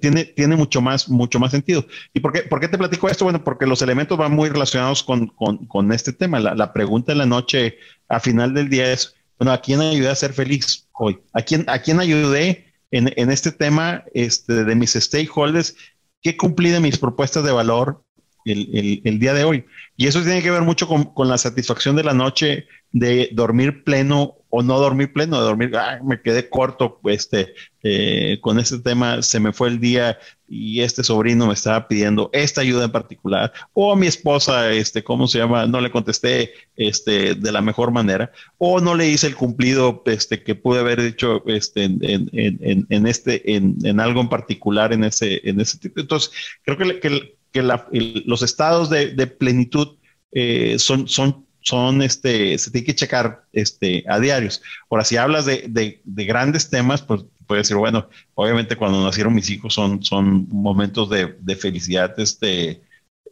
tiene, 0.00 0.24
tiene, 0.24 0.56
mucho, 0.56 0.80
más, 0.80 1.08
mucho 1.08 1.40
más 1.40 1.50
sentido. 1.50 1.84
¿Y 2.12 2.20
por 2.20 2.32
qué, 2.32 2.42
por 2.42 2.60
qué 2.60 2.68
te 2.68 2.78
platico 2.78 3.08
esto? 3.08 3.24
Bueno, 3.24 3.42
porque 3.42 3.66
los 3.66 3.82
elementos 3.82 4.16
van 4.16 4.32
muy 4.32 4.48
relacionados 4.48 5.02
con, 5.02 5.26
con, 5.28 5.66
con 5.66 5.92
este 5.92 6.12
tema. 6.12 6.38
La, 6.38 6.54
la, 6.54 6.72
pregunta 6.72 7.12
en 7.12 7.18
la 7.18 7.26
noche, 7.26 7.76
a 8.08 8.20
final 8.20 8.54
del 8.54 8.68
día, 8.68 8.92
es, 8.92 9.14
bueno, 9.38 9.52
¿a 9.52 9.60
quién 9.60 9.80
ayudé 9.80 10.08
a 10.08 10.14
ser 10.14 10.32
feliz 10.32 10.88
hoy? 10.92 11.18
¿A 11.32 11.42
quién, 11.42 11.64
a 11.68 11.80
quién 11.80 11.98
ayudé 11.98 12.72
en, 12.92 13.12
en 13.16 13.30
este 13.30 13.50
tema 13.50 14.04
este, 14.14 14.64
de 14.64 14.74
mis 14.76 14.92
stakeholders? 14.92 15.74
¿Qué 16.22 16.36
cumplí 16.36 16.70
de 16.70 16.80
mis 16.80 16.98
propuestas 16.98 17.42
de 17.42 17.52
valor 17.52 18.04
el, 18.44 18.68
el, 18.72 19.02
el, 19.04 19.18
día 19.18 19.34
de 19.34 19.42
hoy? 19.42 19.64
Y 19.96 20.06
eso 20.06 20.22
tiene 20.22 20.42
que 20.42 20.52
ver 20.52 20.62
mucho 20.62 20.86
con, 20.86 21.12
con 21.14 21.28
la 21.28 21.38
satisfacción 21.38 21.96
de 21.96 22.04
la 22.04 22.14
noche 22.14 22.66
de 22.92 23.30
dormir 23.32 23.82
pleno 23.82 24.36
o 24.56 24.62
no 24.62 24.78
dormir 24.78 25.12
pleno, 25.12 25.38
de 25.38 25.46
dormir, 25.46 25.76
ah, 25.76 25.98
me 26.04 26.20
quedé 26.22 26.48
corto, 26.48 27.00
este, 27.06 27.54
eh, 27.82 28.38
con 28.40 28.60
este 28.60 28.78
tema 28.78 29.20
se 29.20 29.40
me 29.40 29.52
fue 29.52 29.66
el 29.66 29.80
día 29.80 30.16
y 30.48 30.82
este 30.82 31.02
sobrino 31.02 31.48
me 31.48 31.54
estaba 31.54 31.88
pidiendo 31.88 32.30
esta 32.32 32.60
ayuda 32.60 32.84
en 32.84 32.92
particular, 32.92 33.52
o 33.72 33.96
mi 33.96 34.06
esposa, 34.06 34.70
este, 34.70 35.02
¿cómo 35.02 35.26
se 35.26 35.38
llama? 35.38 35.66
No 35.66 35.80
le 35.80 35.90
contesté, 35.90 36.52
este, 36.76 37.34
de 37.34 37.50
la 37.50 37.62
mejor 37.62 37.90
manera, 37.90 38.30
o 38.56 38.80
no 38.80 38.94
le 38.94 39.08
hice 39.08 39.26
el 39.26 39.34
cumplido, 39.34 40.04
este, 40.06 40.44
que 40.44 40.54
pude 40.54 40.78
haber 40.78 41.00
hecho, 41.00 41.42
este, 41.48 41.82
en, 41.82 41.98
en, 42.00 42.86
en, 42.88 43.06
este, 43.08 43.56
en, 43.56 43.98
algo 43.98 44.20
en 44.20 44.28
particular, 44.28 44.92
en 44.92 45.02
ese, 45.02 45.40
en 45.42 45.60
ese 45.60 45.78
tipo. 45.78 46.00
Entonces, 46.00 46.30
creo 46.62 46.78
que, 46.78 47.00
que, 47.00 47.36
que 47.50 48.22
los 48.24 48.42
estados 48.42 48.88
de, 48.88 49.14
de 49.14 49.26
plenitud 49.26 49.96
eh, 50.30 50.78
son, 50.78 51.08
son, 51.08 51.43
son, 51.64 52.02
este, 52.02 52.58
se 52.58 52.70
tiene 52.70 52.86
que 52.86 52.94
checar 52.94 53.44
este, 53.52 54.04
a 54.06 54.20
diarios. 54.20 54.62
Ahora, 54.90 55.04
si 55.04 55.16
hablas 55.16 55.46
de, 55.46 55.64
de, 55.68 56.00
de 56.04 56.24
grandes 56.26 56.68
temas, 56.68 57.00
pues 57.00 57.24
puedes 57.46 57.64
decir, 57.64 57.76
bueno, 57.76 58.08
obviamente 58.34 58.76
cuando 58.76 59.02
nacieron 59.02 59.34
mis 59.34 59.48
hijos 59.50 59.72
son, 59.74 60.04
son 60.04 60.46
momentos 60.50 61.08
de, 61.08 61.34
de 61.40 61.56
felicidad 61.56 62.18
este, 62.20 62.82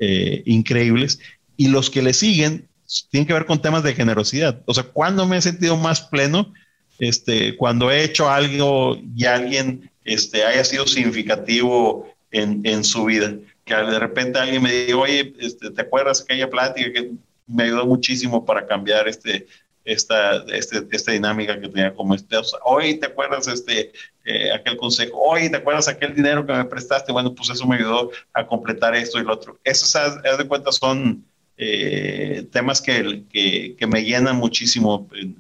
eh, 0.01 0.43
increíbles. 0.47 1.21
Y 1.59 1.69
los 1.69 1.91
que 1.91 2.03
le 2.03 2.15
siguen 2.15 2.69
tienen 3.11 3.27
que 3.27 3.35
ver 3.35 3.47
con 3.47 3.61
temas 3.61 3.83
de 3.83 3.95
generosidad. 3.95 4.63
O 4.65 4.73
sea, 4.75 4.85
¿cuándo 4.85 5.27
me 5.27 5.37
he 5.37 5.43
sentido 5.43 5.77
más 5.77 6.01
pleno? 6.01 6.53
Este, 6.99 7.57
cuando 7.57 7.91
he 7.91 8.03
hecho 8.03 8.31
algo 8.31 8.99
y 9.15 9.25
alguien 9.27 9.91
este, 10.05 10.45
haya 10.45 10.65
sido 10.65 10.87
significativo 10.87 12.09
en, 12.31 12.61
en 12.65 12.83
su 12.83 13.05
vida. 13.05 13.35
Que 13.65 13.75
de 13.75 13.99
repente 13.99 14.39
alguien 14.39 14.63
me 14.63 14.73
diga, 14.73 14.97
oye, 14.97 15.35
este, 15.39 15.71
¿te 15.71 15.83
acuerdas 15.83 16.23
aquella 16.23 16.49
plática 16.49 16.93
que 16.93 17.11
me 17.53 17.65
ayudó 17.65 17.87
muchísimo 17.87 18.45
para 18.45 18.67
cambiar 18.67 19.09
este, 19.09 19.47
esta, 19.85 20.45
este, 20.53 20.87
esta 20.91 21.13
dinámica 21.13 21.61
que 21.61 21.69
tenía 21.69 21.95
como 21.95 22.15
este. 22.15 22.37
hoy 22.65 22.99
te 22.99 23.07
acuerdas 23.07 23.49
este, 23.49 23.93
eh, 24.25 24.53
aquel 24.53 24.77
consejo, 24.77 25.19
hoy 25.19 25.51
te 25.51 25.57
acuerdas 25.57 25.89
aquel 25.89 26.15
dinero 26.15 26.47
que 26.47 26.53
me 26.53 26.65
prestaste, 26.65 27.13
bueno, 27.13 27.35
pues 27.35 27.51
eso 27.51 27.67
me 27.67 27.77
ayudó 27.77 28.11
a 28.33 28.47
completar 28.47 28.95
esto 28.95 29.19
y 29.19 29.25
lo 29.25 29.33
otro. 29.33 29.59
Esos, 29.65 29.95
haz, 29.97 30.39
de 30.39 30.47
cuenta, 30.47 30.71
son 30.73 31.25
eh, 31.57 32.47
temas 32.53 32.81
que, 32.81 33.25
que, 33.31 33.75
que, 33.77 33.87
me 33.87 34.03
llenan 34.03 34.37
muchísimo 34.37 35.09
en, 35.15 35.37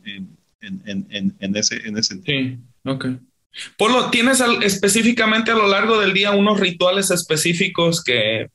en, 0.61 1.07
en, 1.11 1.35
en, 1.39 1.57
ese, 1.57 1.77
en 1.87 1.97
ese 1.97 2.15
sentido. 2.15 2.39
Sí, 2.39 2.59
ok. 2.85 3.07
Polo, 3.77 4.11
¿tienes 4.11 4.43
específicamente 4.63 5.51
a 5.51 5.55
lo 5.55 5.67
largo 5.67 6.01
del 6.01 6.15
día 6.15 6.31
unos 6.31 6.59
rituales 6.59 7.11
específicos 7.11 8.03
que 8.03 8.49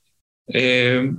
eh, 0.48 1.12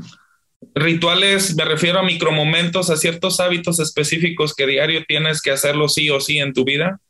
Rituales, 0.79 1.55
me 1.57 1.65
refiero 1.65 1.99
a 1.99 2.03
micromomentos, 2.03 2.91
a 2.91 2.97
ciertos 2.97 3.41
hábitos 3.41 3.81
específicos 3.81 4.55
que 4.55 4.67
diario 4.67 5.05
tienes 5.07 5.41
que 5.43 5.51
hacerlo 5.51 5.89
sí 5.89 6.11
o 6.11 6.21
sí 6.21 6.39
en 6.39 6.53
tu 6.53 6.65
vida. 6.65 7.01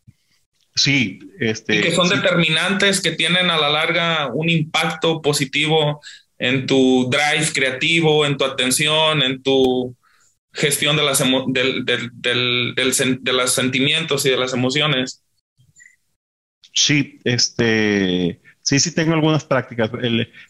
Sí, 0.75 1.19
este. 1.41 1.77
Y 1.77 1.81
que 1.81 1.95
son 1.95 2.09
determinantes, 2.09 3.01
que 3.01 3.12
tienen 3.12 3.51
a 3.51 3.59
la 3.59 3.69
larga 3.69 4.31
un 4.33 4.49
impacto 4.49 5.21
positivo 5.21 6.01
en 6.39 6.66
tu 6.66 7.11
drive 7.11 7.53
creativo, 7.53 8.25
en 8.25 8.37
tu 8.37 8.45
atención, 8.45 9.23
en 9.23 9.43
tu 9.43 9.97
gestión 10.53 10.97
de, 10.97 11.05
las 11.05 11.23
del, 11.49 11.85
del, 11.85 12.75
de 12.75 13.33
los 13.33 13.53
sentimientos 13.53 14.25
y 14.25 14.31
de 14.31 14.37
las 14.37 14.53
emociones. 14.53 15.23
Sí, 16.73 17.19
este 17.25 18.41
Sí, 18.69 18.79
sí 18.81 18.95
tengo 18.95 19.14
algunas 19.14 19.47
prácticas. 19.47 19.91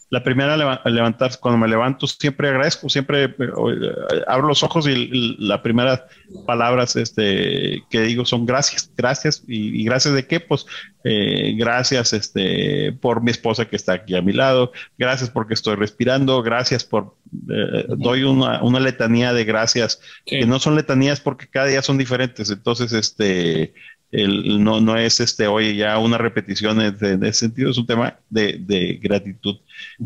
la 0.09 0.23
primera, 0.25 0.57
levantar, 0.83 1.31
cuando 1.39 1.57
me 1.57 1.69
levanto, 1.69 2.05
siempre 2.05 2.49
agradezco, 2.49 2.89
siempre 2.89 3.23
eh, 3.23 3.33
eh, 3.39 4.23
abro 4.27 4.49
los 4.49 4.61
ojos 4.61 4.89
y 4.89 5.37
la 5.39 5.63
primera 5.63 6.05
palabras 6.45 6.97
este, 6.97 7.81
que 7.89 8.01
digo 8.01 8.25
son 8.25 8.45
gracias, 8.45 8.91
gracias. 8.97 9.41
Y, 9.47 9.85
gracias 9.85 10.13
de 10.15 10.27
qué? 10.27 10.41
Pues 10.41 10.65
eh, 11.05 11.53
gracias 11.57 12.11
este, 12.11 12.91
por 12.91 13.23
mi 13.23 13.31
esposa 13.31 13.69
que 13.69 13.77
está 13.77 13.93
aquí 13.93 14.17
a 14.17 14.21
mi 14.21 14.33
lado, 14.33 14.73
gracias 14.97 15.29
porque 15.29 15.53
estoy 15.53 15.75
respirando, 15.77 16.43
gracias 16.43 16.83
por, 16.83 17.15
doy 17.31 18.23
una, 18.23 18.61
una, 18.61 18.81
letanía 18.81 19.31
de 19.31 19.45
gracias, 19.45 20.01
que 20.25 20.45
no 20.45 20.59
son 20.59 20.75
letanías 20.75 21.21
porque 21.21 21.47
cada 21.47 21.67
día 21.67 21.81
son 21.81 21.97
diferentes. 21.97 22.49
Entonces, 22.49 22.91
este, 22.91 23.73
el, 24.11 24.63
no, 24.63 24.81
no 24.81 24.97
es 24.97 25.19
este, 25.19 25.47
oye, 25.47 25.75
ya 25.75 25.97
una 25.99 26.17
repetición 26.17 26.81
en, 26.81 27.23
ese 27.23 27.39
sentido, 27.39 27.69
es 27.69 27.77
un 27.77 27.85
tema 27.85 28.19
de, 28.29 28.99
gratitud. 29.01 29.57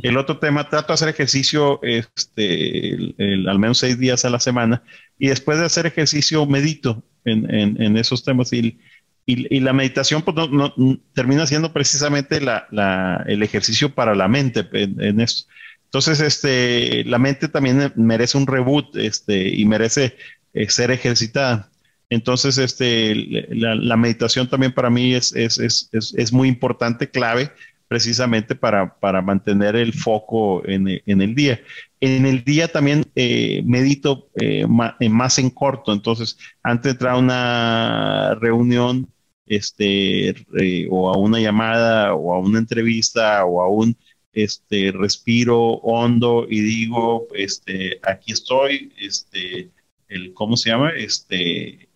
El 0.01 0.17
otro 0.17 0.39
tema, 0.39 0.69
trato 0.69 0.89
de 0.89 0.93
hacer 0.95 1.09
ejercicio 1.09 1.79
este, 1.83 3.15
al 3.47 3.59
menos 3.59 3.77
seis 3.77 3.97
días 3.97 4.25
a 4.25 4.29
la 4.29 4.39
semana 4.39 4.83
y 5.17 5.27
después 5.27 5.57
de 5.57 5.65
hacer 5.65 5.85
ejercicio 5.85 6.45
medito 6.45 7.03
en, 7.23 7.97
esos 7.97 8.23
temas 8.23 8.51
y, 8.51 8.77
y, 9.25 9.59
la 9.61 9.71
meditación 9.71 10.21
pues, 10.21 10.35
no, 10.49 10.73
termina 11.13 11.47
siendo 11.47 11.71
precisamente 11.71 12.41
la, 12.41 13.23
el 13.27 13.41
ejercicio 13.41 13.93
para 13.93 14.15
la 14.15 14.27
mente 14.27 14.67
en, 14.73 15.21
esto. 15.21 15.49
Entonces, 15.85 16.19
este, 16.21 17.03
la 17.05 17.19
mente 17.19 17.47
también 17.47 17.93
merece 17.95 18.37
un 18.37 18.47
reboot 18.47 18.95
este, 18.97 19.49
y 19.49 19.63
merece 19.65 20.17
eh, 20.53 20.69
ser 20.69 20.91
ejercitada. 20.91 21.69
Entonces, 22.13 22.59
este, 22.59 23.15
la, 23.49 23.97
meditación 23.97 24.47
también 24.47 24.71
para 24.71 24.91
mí 24.91 25.15
es, 25.15 25.33
es, 25.33 26.31
muy 26.31 26.47
importante, 26.47 27.09
clave, 27.09 27.51
precisamente 27.87 28.53
para, 28.53 28.95
mantener 29.23 29.75
el 29.75 29.93
foco 29.93 30.61
en, 30.67 30.87
el 30.87 31.33
día. 31.33 31.59
En 31.99 32.27
el 32.27 32.43
día 32.43 32.67
también 32.67 33.05
eh, 33.15 33.63
medito 33.65 34.29
eh, 34.35 34.67
más 34.67 35.39
en 35.39 35.49
corto, 35.49 35.91
entonces, 35.91 36.37
antes 36.61 36.83
de 36.83 36.91
entrar 36.91 37.15
a 37.15 37.17
una 37.17 38.35
reunión, 38.35 39.09
este, 39.47 40.29
eh, 40.29 40.87
o 40.91 41.11
a 41.11 41.17
una 41.17 41.39
llamada, 41.39 42.13
o 42.13 42.35
a 42.35 42.39
una 42.39 42.59
entrevista, 42.59 43.43
o 43.43 43.59
a 43.59 43.69
un 43.69 43.97
este, 44.33 44.91
respiro 44.91 45.59
hondo 45.81 46.45
y 46.47 46.61
digo, 46.61 47.27
este, 47.33 47.99
aquí 48.03 48.33
estoy, 48.33 48.93
este, 48.99 49.71
el, 50.09 50.33
¿cómo 50.33 50.57
se 50.57 50.69
llama? 50.69 50.91
Este, 50.91 51.89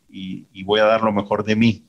y, 0.54 0.64
voy 0.64 0.80
a 0.80 0.86
dar 0.86 1.02
lo 1.02 1.12
mejor 1.12 1.44
de 1.44 1.56
mí. 1.56 1.84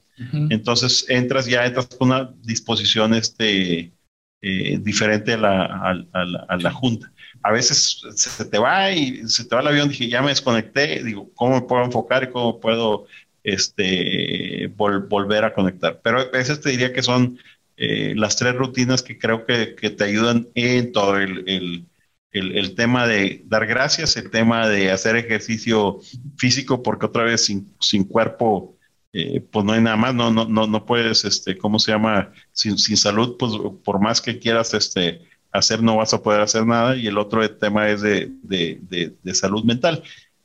Entonces 0.50 1.06
entras 1.08 1.46
ya, 1.46 1.64
entras 1.64 1.86
con 1.86 2.08
una 2.08 2.34
disposición 2.42 3.14
este, 3.14 3.92
eh, 4.40 4.78
diferente 4.80 5.34
a 5.34 5.36
la, 5.36 6.06
a, 6.12 6.56
la, 6.56 6.72
junta. 6.72 7.12
A 7.42 7.52
veces 7.52 8.02
se 8.14 8.44
te 8.44 8.58
va 8.58 8.90
y 8.90 9.28
se 9.28 9.44
te 9.44 9.54
va 9.54 9.60
el 9.62 9.68
avión, 9.68 9.88
dije, 9.88 10.08
ya 10.08 10.22
me 10.22 10.30
desconecté, 10.30 11.04
digo, 11.04 11.30
¿cómo 11.34 11.56
me 11.56 11.62
puedo 11.62 11.84
enfocar 11.84 12.24
y 12.24 12.30
cómo 12.30 12.58
puedo 12.58 13.06
este, 13.44 14.72
volver 14.76 15.44
a 15.44 15.54
conectar? 15.54 16.00
Pero 16.02 16.20
a 16.20 16.30
veces 16.30 16.60
te 16.60 16.70
diría 16.70 16.92
que 16.92 17.02
son 17.02 17.38
eh, 17.76 18.14
las 18.16 18.36
tres 18.36 18.54
rutinas 18.56 19.04
que 19.04 19.18
creo 19.18 19.46
que, 19.46 19.76
que 19.76 19.90
te 19.90 20.04
ayudan 20.04 20.48
en 20.54 20.90
todo 20.90 21.18
el, 21.18 21.44
el 21.48 21.86
el, 22.32 22.74
tema 22.74 23.06
de 23.06 23.42
dar 23.46 23.66
gracias, 23.66 24.16
el 24.16 24.30
tema 24.30 24.68
de 24.68 24.90
hacer 24.90 25.16
ejercicio 25.16 26.00
físico, 26.36 26.82
porque 26.82 27.06
otra 27.06 27.24
vez 27.24 27.44
sin, 27.44 27.72
sin 27.80 28.04
cuerpo, 28.04 28.76
eh, 29.12 29.40
pues 29.40 29.64
no 29.64 29.72
hay 29.72 29.80
nada 29.80 29.96
más, 29.96 30.14
no, 30.14 30.30
no, 30.30 30.44
no, 30.44 30.66
no 30.66 30.84
puedes, 30.84 31.24
este, 31.24 31.56
¿cómo 31.56 31.78
se 31.78 31.92
llama? 31.92 32.32
Sin, 32.52 32.78
sin 32.78 32.96
salud, 32.96 33.36
pues 33.38 33.52
por 33.84 34.00
más 34.00 34.20
que 34.20 34.38
quieras 34.38 34.74
este, 34.74 35.22
hacer, 35.52 35.82
no 35.82 35.96
vas 35.96 36.12
a 36.14 36.22
poder 36.22 36.40
hacer 36.40 36.66
nada. 36.66 36.96
Y 36.96 37.06
el 37.06 37.18
otro 37.18 37.48
tema 37.56 37.88
es 37.88 38.02
de, 38.02 38.30
de, 38.42 39.14
de, 39.22 39.34
salud 39.34 39.64
mental. 39.64 40.02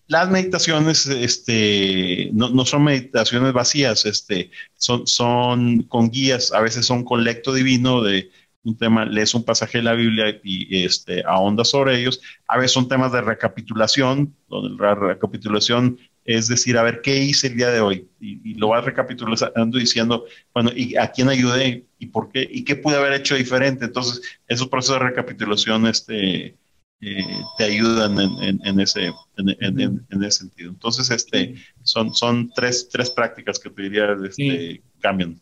Las 0.07 0.29
meditaciones 0.29 1.07
este, 1.07 2.29
no, 2.33 2.49
no, 2.49 2.65
son 2.65 2.83
meditaciones 2.83 3.53
vacías, 3.53 4.05
este, 4.05 4.51
son, 4.75 5.07
son 5.07 5.83
con 5.83 6.09
guías, 6.09 6.51
a 6.51 6.61
veces 6.61 6.85
son 6.85 7.03
con 7.03 7.23
lecto 7.23 7.53
divino 7.53 8.01
de 8.01 8.29
un 8.63 8.77
tema, 8.77 9.05
lees 9.05 9.33
un 9.33 9.43
pasaje 9.43 9.79
de 9.79 9.83
la 9.83 9.93
Biblia 9.93 10.39
y 10.43 10.85
este, 10.85 11.23
ahondas 11.25 11.69
sobre 11.69 11.99
ellos. 11.99 12.21
A 12.47 12.57
veces 12.57 12.71
son 12.71 12.87
temas 12.87 13.11
de 13.11 13.21
recapitulación, 13.21 14.35
donde 14.47 14.81
la 14.81 14.95
recapitulación 14.95 15.97
es 16.25 16.47
decir, 16.47 16.77
a 16.77 16.83
ver, 16.83 17.01
¿qué 17.01 17.17
hice 17.17 17.47
el 17.47 17.57
día 17.57 17.69
de 17.69 17.81
hoy? 17.81 18.07
Y, 18.19 18.53
lo 18.55 18.69
vas 18.69 18.85
recapitulando 18.85 19.77
diciendo, 19.77 20.25
bueno, 20.53 20.71
¿y 20.73 20.95
a 20.95 21.11
quién 21.11 21.29
ayudé? 21.29 21.85
¿Y 21.99 22.07
por 22.07 22.31
qué? 22.31 22.47
¿Y 22.49 22.63
qué 22.63 22.75
pude 22.75 22.95
haber 22.95 23.13
hecho 23.13 23.35
diferente? 23.35 23.85
Entonces, 23.85 24.21
esos 24.47 24.69
procesos 24.69 24.99
de 24.99 25.07
recapitulación 25.07 25.85
este, 25.85 26.55
eh, 27.01 27.41
te 27.57 27.63
ayudan 27.65 28.17
en, 28.19 28.79
ese, 28.79 29.11
en, 29.37 30.23
ese 30.23 30.39
sentido. 30.39 30.69
Entonces, 30.69 31.09
este, 31.11 31.55
son, 31.83 32.13
son 32.13 32.51
tres, 32.55 32.87
tres 32.89 33.09
prácticas 33.11 33.59
que 33.59 33.69
te 33.69 33.81
diría 33.81 34.15
este, 34.25 34.81
cambian. 35.01 35.41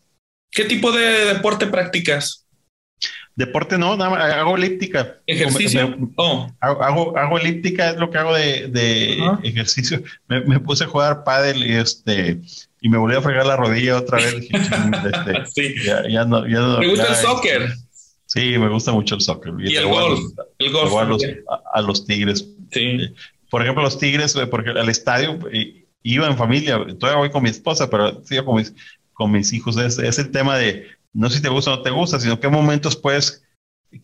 ¿Qué 0.50 0.64
tipo 0.64 0.90
de 0.90 1.26
deporte 1.26 1.66
practicas? 1.66 2.48
Deporte 3.34 3.78
no, 3.78 3.96
nada 3.96 4.40
hago 4.40 4.56
elíptica. 4.56 5.16
¿Ejercicio? 5.26 5.96
oh. 6.16 6.50
hago, 6.60 7.16
hago, 7.16 7.38
elíptica, 7.38 7.90
es 7.90 7.96
lo 7.96 8.10
que 8.10 8.18
hago 8.18 8.34
de, 8.34 8.68
de 8.68 9.18
ejercicio. 9.42 10.02
Me, 10.28 10.60
puse 10.60 10.84
a 10.84 10.86
jugar 10.86 11.24
pádel 11.24 11.66
y 11.66 11.72
este 11.74 12.40
y 12.82 12.88
me 12.88 12.98
volví 12.98 13.16
a 13.16 13.22
fregar 13.22 13.46
la 13.46 13.56
rodilla 13.56 13.96
otra 13.96 14.18
vez. 14.18 14.34
este, 14.44 15.46
sí. 15.46 15.74
ya, 15.84 16.06
ya 16.08 16.24
no, 16.24 16.46
ya 16.46 16.58
no, 16.58 16.78
¿Me 16.78 16.88
gusta 16.88 17.08
el 17.08 17.14
soccer? 17.14 17.74
Sí, 18.26 18.58
me 18.58 18.68
gusta 18.68 18.92
mucho 18.92 19.14
el 19.14 19.20
soccer. 19.20 19.52
Y, 19.58 19.76
el 19.76 19.86
golf. 19.86 20.20
el 20.58 20.72
golf. 20.72 20.92
A 20.94 21.04
los, 21.04 21.22
a, 21.74 21.80
los, 21.80 22.06
tigres. 22.06 22.46
Sí. 22.70 22.80
Eh, 22.80 23.14
por 23.50 23.62
ejemplo, 23.62 23.82
los 23.82 23.98
tigres, 23.98 24.34
eh, 24.36 24.46
porque 24.46 24.70
al 24.70 24.88
estadio 24.88 25.38
eh, 25.52 25.86
iba 26.02 26.26
en 26.26 26.36
familia, 26.36 26.78
todavía 26.98 27.18
voy 27.18 27.30
con 27.30 27.42
mi 27.42 27.50
esposa, 27.50 27.88
pero 27.88 28.22
sigo 28.24 28.44
con 28.44 28.56
mis, 28.56 28.74
con 29.12 29.30
mis 29.30 29.52
hijos. 29.52 29.76
Es, 29.76 29.98
es 29.98 30.18
el 30.18 30.30
tema 30.30 30.56
de 30.56 30.86
no 31.12 31.30
si 31.30 31.42
te 31.42 31.48
gusta 31.48 31.72
o 31.72 31.76
no 31.76 31.82
te 31.82 31.90
gusta, 31.90 32.18
sino 32.18 32.40
qué 32.40 32.48
momentos 32.48 32.96
puedes 32.96 33.42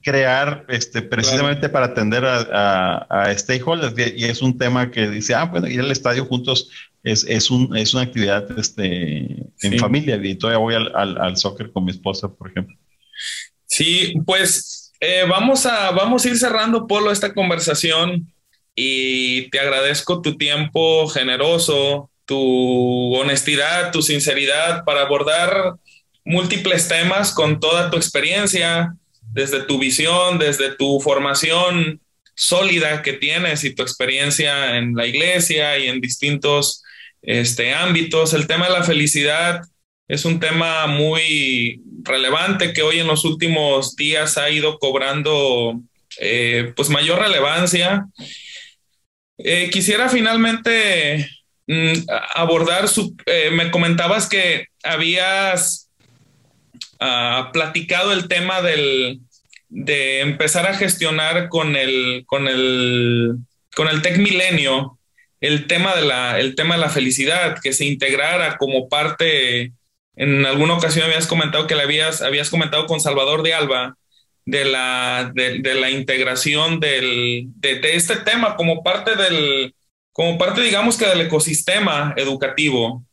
crear 0.02 0.66
este, 0.68 1.02
precisamente 1.02 1.68
para 1.68 1.86
atender 1.86 2.24
a, 2.24 3.06
a, 3.08 3.36
stakeholders. 3.36 3.94
Y, 4.16 4.24
es 4.24 4.42
un 4.42 4.58
tema 4.58 4.90
que 4.90 5.08
dice, 5.08 5.34
ah, 5.34 5.44
bueno, 5.44 5.66
ir 5.66 5.80
al 5.80 5.90
estadio 5.90 6.26
juntos 6.26 6.70
es, 7.02 7.24
es, 7.24 7.50
un, 7.50 7.76
es 7.76 7.94
una 7.94 8.02
actividad 8.02 8.58
este, 8.58 9.46
en 9.62 9.78
familia. 9.78 10.20
Y 10.22 10.34
todavía 10.34 10.58
voy 10.58 10.74
al, 10.74 10.94
al, 10.94 11.36
soccer 11.36 11.72
con 11.72 11.84
mi 11.84 11.90
esposa, 11.90 12.28
por 12.28 12.50
ejemplo. 12.50 12.76
Sí, 13.66 14.14
pues 14.26 14.92
eh, 15.00 15.24
vamos, 15.28 15.64
a, 15.64 15.90
vamos 15.92 16.24
a 16.24 16.28
ir 16.28 16.36
cerrando, 16.36 16.86
Polo, 16.86 17.10
esta 17.10 17.32
conversación. 17.32 18.32
y 18.74 19.48
te 19.50 19.58
agradezco 19.58 20.20
tu 20.20 20.36
tiempo 20.36 21.08
generoso, 21.08 22.10
tu 22.26 23.14
honestidad, 23.16 23.90
tu 23.90 24.02
sinceridad 24.02 24.84
para 24.84 25.02
abordar 25.02 25.74
múltiples 26.28 26.88
temas 26.88 27.32
con 27.32 27.58
toda 27.58 27.90
tu 27.90 27.96
experiencia, 27.96 28.94
desde 29.32 29.60
tu 29.62 29.78
visión, 29.78 30.38
desde 30.38 30.74
tu 30.76 31.00
formación 31.00 32.02
sólida 32.34 33.02
que 33.02 33.14
tienes 33.14 33.64
y 33.64 33.74
tu 33.74 33.82
experiencia 33.82 34.76
en 34.76 34.94
la 34.94 35.06
iglesia 35.06 35.78
y 35.78 35.88
en 35.88 36.02
distintos 36.02 36.82
este, 37.22 37.72
ámbitos. 37.72 38.34
El 38.34 38.46
tema 38.46 38.66
de 38.66 38.74
la 38.74 38.84
felicidad 38.84 39.62
es 40.06 40.26
un 40.26 40.38
tema 40.38 40.86
muy 40.86 41.82
relevante 42.02 42.74
que 42.74 42.82
hoy 42.82 42.98
en 42.98 43.06
los 43.06 43.24
últimos 43.24 43.96
días 43.96 44.36
ha 44.36 44.50
ido 44.50 44.78
cobrando 44.78 45.80
eh, 46.20 46.74
pues 46.76 46.90
mayor 46.90 47.20
relevancia. 47.20 48.06
Eh, 49.38 49.70
quisiera 49.70 50.10
finalmente 50.10 51.26
mm, 51.66 51.92
abordar, 52.34 52.84
eh, 53.24 53.50
me 53.50 53.70
comentabas 53.70 54.28
que 54.28 54.66
habías 54.82 55.87
ah, 57.00 57.50
platicado 57.52 58.12
el 58.12 58.28
tema 58.28 58.62
del, 58.62 59.20
de 59.68 60.20
empezar 60.20 60.66
a 60.66 60.74
gestionar 60.74 61.48
con 61.48 61.76
el, 61.76 62.24
con 62.26 62.48
el, 62.48 63.36
con 63.74 63.88
el 63.88 64.02
Tech 64.02 64.18
Milenio 64.18 64.98
el 65.40 65.66
tema, 65.68 65.94
de 65.94 66.02
la, 66.02 66.40
el 66.40 66.56
tema 66.56 66.74
de 66.74 66.80
la 66.80 66.90
felicidad, 66.90 67.58
que 67.62 67.72
se 67.72 67.84
integrara 67.84 68.56
como 68.56 68.88
parte 68.88 69.72
en 70.18 70.44
alguna 70.44 70.74
ocasión 70.74 71.06
habías 71.06 71.28
comentado 71.28 71.68
que 71.68 71.76
le 71.76 71.82
habías, 71.82 72.22
habías 72.22 72.50
comentado 72.50 72.86
con 72.86 73.00
Salvador 73.00 73.42
de 73.44 73.54
Alba 73.54 73.96
de 74.44 74.64
la, 74.64 75.30
de, 75.32 75.74
la 75.74 75.90
integración 75.90 76.80
del, 76.80 77.44
de, 77.54 77.80
este 77.94 78.16
tema 78.16 78.56
como 78.56 78.82
parte 78.82 79.14
del, 79.14 79.74
como 80.12 80.36
parte, 80.36 80.62
digamos 80.62 80.96
que 80.96 81.06
del 81.06 81.20
ecosistema 81.20 82.14
educativo. 82.16 83.04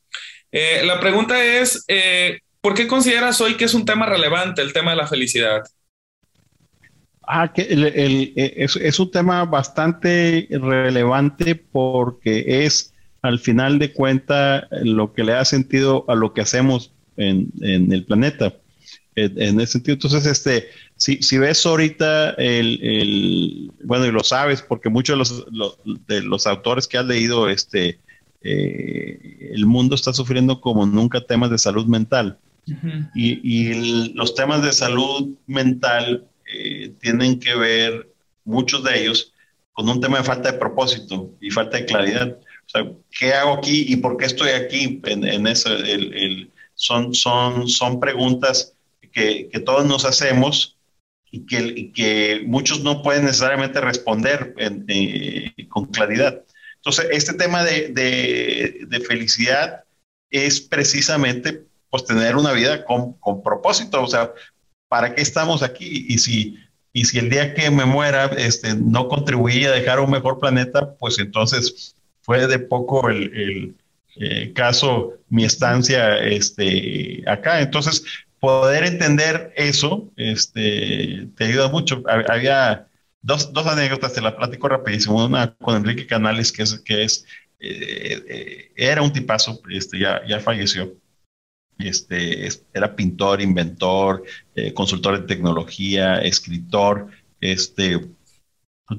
Eh, 0.52 0.82
la 0.84 1.00
pregunta 1.00 1.44
es, 1.44 1.84
eh, 1.88 2.40
¿por 2.66 2.74
qué 2.74 2.88
consideras 2.88 3.40
hoy 3.42 3.58
que 3.58 3.66
es 3.66 3.76
un 3.76 3.86
tema 3.86 4.08
relevante 4.08 4.60
el 4.64 4.74
tema 4.74 4.90
de 4.90 4.98
la 4.98 5.06
felicidad? 5.06 5.62
Ah, 7.22 7.54
que 7.54 7.68
eh, 7.70 8.34
es, 8.58 9.00
un 9.00 9.12
tema 9.12 9.46
bastante 9.46 10.48
relevante 10.50 11.54
porque 11.54 12.66
es 12.66 12.92
al 13.22 13.38
final 13.38 13.78
de 13.78 13.94
cuentas 13.94 14.64
lo 14.82 15.14
que 15.14 15.24
le 15.24 15.34
da 15.34 15.46
sentido 15.46 16.06
a 16.08 16.16
lo 16.16 16.34
que 16.34 16.42
hacemos 16.42 16.92
en, 17.18 17.52
el 17.62 18.04
planeta. 18.04 18.56
En, 19.16 19.60
ese 19.60 19.74
sentido, 19.74 19.94
entonces, 19.94 20.26
este, 20.26 20.68
si, 20.96 21.22
si 21.22 21.38
ves 21.38 21.64
ahorita 21.68 22.32
el, 22.32 23.72
bueno, 23.84 24.08
y 24.08 24.12
lo 24.12 24.24
sabes, 24.24 24.64
porque 24.64 24.90
muchos 24.90 25.14
de 25.38 25.52
los, 25.52 25.80
de 26.08 26.22
los 26.24 26.48
autores 26.48 26.88
que 26.88 26.98
has 26.98 27.06
leído, 27.06 27.48
este, 27.48 28.00
eh, 28.42 29.52
el 29.54 29.68
mundo 29.68 29.94
está 29.94 30.14
sufriendo 30.14 30.60
como 30.62 30.88
nunca 30.88 31.22
temas 31.22 31.52
de 31.52 31.60
salud 31.60 31.86
mental. 31.86 32.40
Y, 33.14 34.14
los 34.14 34.34
temas 34.36 34.64
de 34.64 34.74
salud 34.74 35.38
mental 35.46 36.28
eh, 36.52 36.94
tienen 37.00 37.40
que 37.40 37.56
ver, 37.56 38.10
muchos 38.44 38.84
de 38.84 39.02
ellos, 39.02 39.34
con 39.74 39.90
un 39.90 40.00
tema 40.00 40.20
de 40.20 40.24
falta 40.24 40.52
de 40.52 40.58
propósito 40.58 41.32
y 41.42 41.50
falta 41.50 41.78
de 41.78 41.86
claridad. 41.86 42.40
O 42.66 42.70
sea, 42.70 42.92
¿qué 43.12 43.34
hago 43.34 43.54
aquí 43.54 43.86
y 43.88 43.98
por 43.98 44.18
qué 44.18 44.26
estoy 44.26 44.50
aquí 44.50 45.02
en, 45.04 45.28
en 45.28 45.48
eso? 45.48 45.76
el, 45.76 46.52
son, 46.76 47.14
son, 47.14 47.68
son 47.68 48.00
preguntas 48.00 48.74
que, 49.12 49.50
que 49.52 49.60
todos 49.60 49.86
nos 49.86 50.06
hacemos 50.06 50.78
y 51.32 51.46
que, 51.46 51.92
que, 51.92 52.44
muchos 52.46 52.84
no 52.84 53.02
pueden 53.02 53.26
necesariamente 53.26 53.82
responder 53.82 54.54
eh, 54.58 55.52
con 55.70 55.86
claridad. 55.86 56.44
Entonces, 56.76 57.08
este 57.12 57.34
tema 57.34 57.64
de, 57.64 57.90
de, 57.90 58.86
de, 58.88 59.00
felicidad 59.00 59.84
es 60.30 60.62
precisamente 60.62 61.66
pues, 61.98 62.06
tener 62.06 62.36
una 62.36 62.52
vida 62.52 62.86
con, 62.86 63.14
con, 63.14 63.42
propósito, 63.44 64.02
o 64.02 64.08
sea, 64.08 64.32
¿para 64.88 65.16
qué 65.16 65.22
estamos 65.22 65.64
aquí? 65.64 66.06
Y 66.10 66.18
si, 66.18 66.58
y 66.94 67.06
si 67.06 67.20
el 67.20 67.30
día 67.30 67.54
que 67.54 67.70
me 67.72 67.86
muera 67.86 68.26
este, 68.38 68.76
no 68.76 69.08
contribuía 69.08 69.70
a 69.70 69.74
dejar 69.74 70.00
un 70.00 70.12
mejor 70.12 70.40
planeta, 70.40 70.96
pues 70.96 71.20
entonces 71.20 71.96
fue 72.22 72.48
de 72.48 72.60
poco 72.60 73.10
el 73.10 73.76
eh, 74.18 74.54
caso 74.54 75.14
mi 75.30 75.44
estancia 75.44 76.20
este, 76.20 77.24
acá. 77.28 77.62
Entonces, 77.62 78.04
poder 78.40 78.86
entender 78.86 79.54
eso 79.56 80.10
este, 80.16 81.28
te 81.36 81.46
ayuda 81.46 81.70
mucho. 81.70 82.04
Había 82.30 82.88
dos, 83.22 83.52
dos 83.52 83.68
anécdotas, 83.68 84.14
te 84.14 84.22
la 84.22 84.38
platico 84.38 84.70
rapidísimo. 84.70 85.26
Una 85.26 85.54
con 85.56 85.76
Enrique 85.76 86.08
Canales, 86.08 86.52
que 86.52 86.64
es, 86.64 86.80
que 86.80 87.04
es 87.04 87.26
eh, 87.60 88.24
eh, 88.28 88.72
era 88.76 89.02
un 89.02 89.12
tipazo, 89.12 89.62
este, 89.70 90.00
ya, 90.00 90.22
ya 90.28 90.40
falleció. 90.40 90.94
Este, 91.78 92.48
era 92.74 92.96
pintor, 92.96 93.42
inventor, 93.42 94.24
consultor 94.74 95.20
de 95.20 95.28
tecnología, 95.28 96.20
escritor, 96.20 97.10
este, 97.42 97.98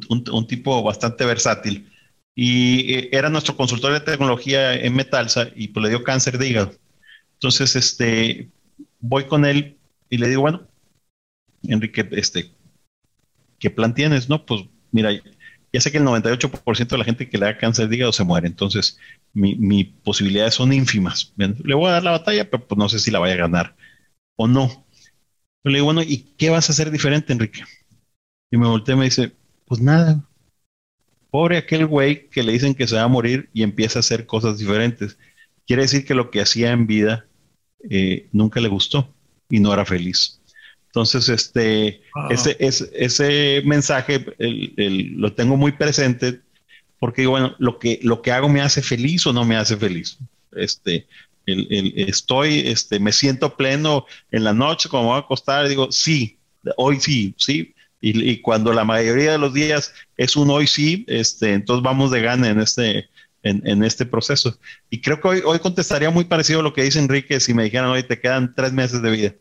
un, 0.08 0.24
un 0.30 0.46
tipo 0.46 0.82
bastante 0.82 1.24
versátil 1.24 1.90
y 2.34 2.94
eh, 2.94 3.08
era 3.12 3.30
nuestro 3.30 3.56
consultor 3.56 3.92
de 3.92 4.00
tecnología 4.00 4.74
en 4.74 4.94
Metalsa 4.94 5.48
y 5.54 5.68
pues 5.68 5.82
le 5.84 5.88
dio 5.90 6.04
cáncer 6.04 6.38
de 6.38 6.48
hígado. 6.48 6.72
Entonces, 7.34 7.76
este, 7.76 8.50
voy 9.00 9.26
con 9.26 9.44
él 9.44 9.76
y 10.10 10.18
le 10.18 10.28
digo, 10.28 10.42
bueno, 10.42 10.66
Enrique, 11.62 12.08
este, 12.12 12.52
¿qué 13.58 13.70
plan 13.70 13.94
tienes? 13.94 14.28
No, 14.28 14.44
pues 14.44 14.62
mira, 14.92 15.10
ya 15.76 15.80
sé 15.82 15.92
que 15.92 15.98
el 15.98 16.04
98% 16.04 16.88
de 16.88 16.98
la 16.98 17.04
gente 17.04 17.28
que 17.28 17.38
le 17.38 17.46
da 17.46 17.58
cáncer 17.58 17.88
de 17.88 17.96
hígado 17.96 18.12
se 18.12 18.24
muere, 18.24 18.46
entonces 18.48 18.98
mis 19.34 19.58
mi 19.58 19.84
posibilidades 19.84 20.54
son 20.54 20.72
ínfimas. 20.72 21.32
Le 21.36 21.74
voy 21.74 21.88
a 21.88 21.92
dar 21.92 22.04
la 22.04 22.12
batalla, 22.12 22.50
pero 22.50 22.66
pues 22.66 22.78
no 22.78 22.88
sé 22.88 22.98
si 22.98 23.10
la 23.10 23.18
vaya 23.18 23.34
a 23.34 23.38
ganar 23.38 23.76
o 24.36 24.48
no. 24.48 24.86
le 25.64 25.74
digo, 25.74 25.86
bueno, 25.86 26.02
¿y 26.02 26.18
qué 26.38 26.50
vas 26.50 26.68
a 26.70 26.72
hacer 26.72 26.90
diferente, 26.90 27.32
Enrique? 27.32 27.62
Y 28.50 28.56
me 28.56 28.66
volteé 28.68 28.94
y 28.94 28.98
me 28.98 29.04
dice, 29.06 29.32
pues 29.66 29.80
nada, 29.80 30.24
Pobre 31.30 31.58
aquel 31.58 31.86
güey 31.86 32.30
que 32.30 32.42
le 32.42 32.52
dicen 32.52 32.74
que 32.74 32.86
se 32.86 32.96
va 32.96 33.02
a 33.02 33.08
morir 33.08 33.50
y 33.52 33.62
empieza 33.62 33.98
a 33.98 34.00
hacer 34.00 34.24
cosas 34.26 34.58
diferentes. 34.58 35.18
Quiere 35.66 35.82
decir 35.82 36.06
que 36.06 36.14
lo 36.14 36.30
que 36.30 36.40
hacía 36.40 36.70
en 36.70 36.86
vida 36.86 37.26
eh, 37.90 38.28
nunca 38.32 38.60
le 38.60 38.68
gustó 38.68 39.14
y 39.50 39.60
no 39.60 39.72
era 39.72 39.84
feliz. 39.84 40.40
Entonces, 40.96 41.28
este, 41.28 42.00
ese, 42.30 42.56
ese, 42.58 43.62
mensaje 43.66 44.24
lo 44.38 45.30
tengo 45.34 45.58
muy 45.58 45.72
presente 45.72 46.40
porque, 46.98 47.26
bueno, 47.26 47.54
lo 47.58 47.78
que, 47.78 48.00
lo 48.02 48.22
que 48.22 48.32
hago 48.32 48.48
me 48.48 48.62
hace 48.62 48.80
feliz 48.80 49.26
o 49.26 49.34
no 49.34 49.44
me 49.44 49.56
hace 49.56 49.76
feliz. 49.76 50.16
Este, 50.52 51.06
estoy, 51.44 52.60
este, 52.60 52.98
me 52.98 53.12
siento 53.12 53.58
pleno 53.58 54.06
en 54.30 54.44
la 54.44 54.54
noche, 54.54 54.88
como 54.88 55.08
voy 55.08 55.16
a 55.16 55.18
acostar, 55.18 55.68
digo, 55.68 55.92
sí, 55.92 56.38
hoy 56.78 56.98
sí, 56.98 57.34
sí, 57.36 57.74
y, 58.00 58.38
cuando 58.40 58.72
la 58.72 58.84
mayoría 58.84 59.32
de 59.32 59.38
los 59.38 59.52
días 59.52 59.92
es 60.16 60.34
un 60.34 60.48
hoy 60.48 60.66
sí, 60.66 61.04
este, 61.08 61.52
entonces 61.52 61.82
vamos 61.82 62.10
de 62.10 62.22
gana 62.22 62.48
en 62.48 62.60
este, 62.60 63.10
en, 63.42 63.84
este 63.84 64.06
proceso. 64.06 64.58
Y 64.88 65.02
creo 65.02 65.20
que 65.20 65.28
hoy, 65.28 65.42
hoy 65.44 65.58
contestaría 65.58 66.08
muy 66.08 66.24
parecido 66.24 66.60
a 66.60 66.62
lo 66.62 66.72
que 66.72 66.84
dice 66.84 67.00
Enrique 67.00 67.38
si 67.38 67.52
me 67.52 67.64
dijeran, 67.64 67.90
hoy 67.90 68.02
te 68.02 68.18
quedan 68.18 68.54
tres 68.54 68.72
meses 68.72 69.02
de 69.02 69.10
vida. 69.10 69.34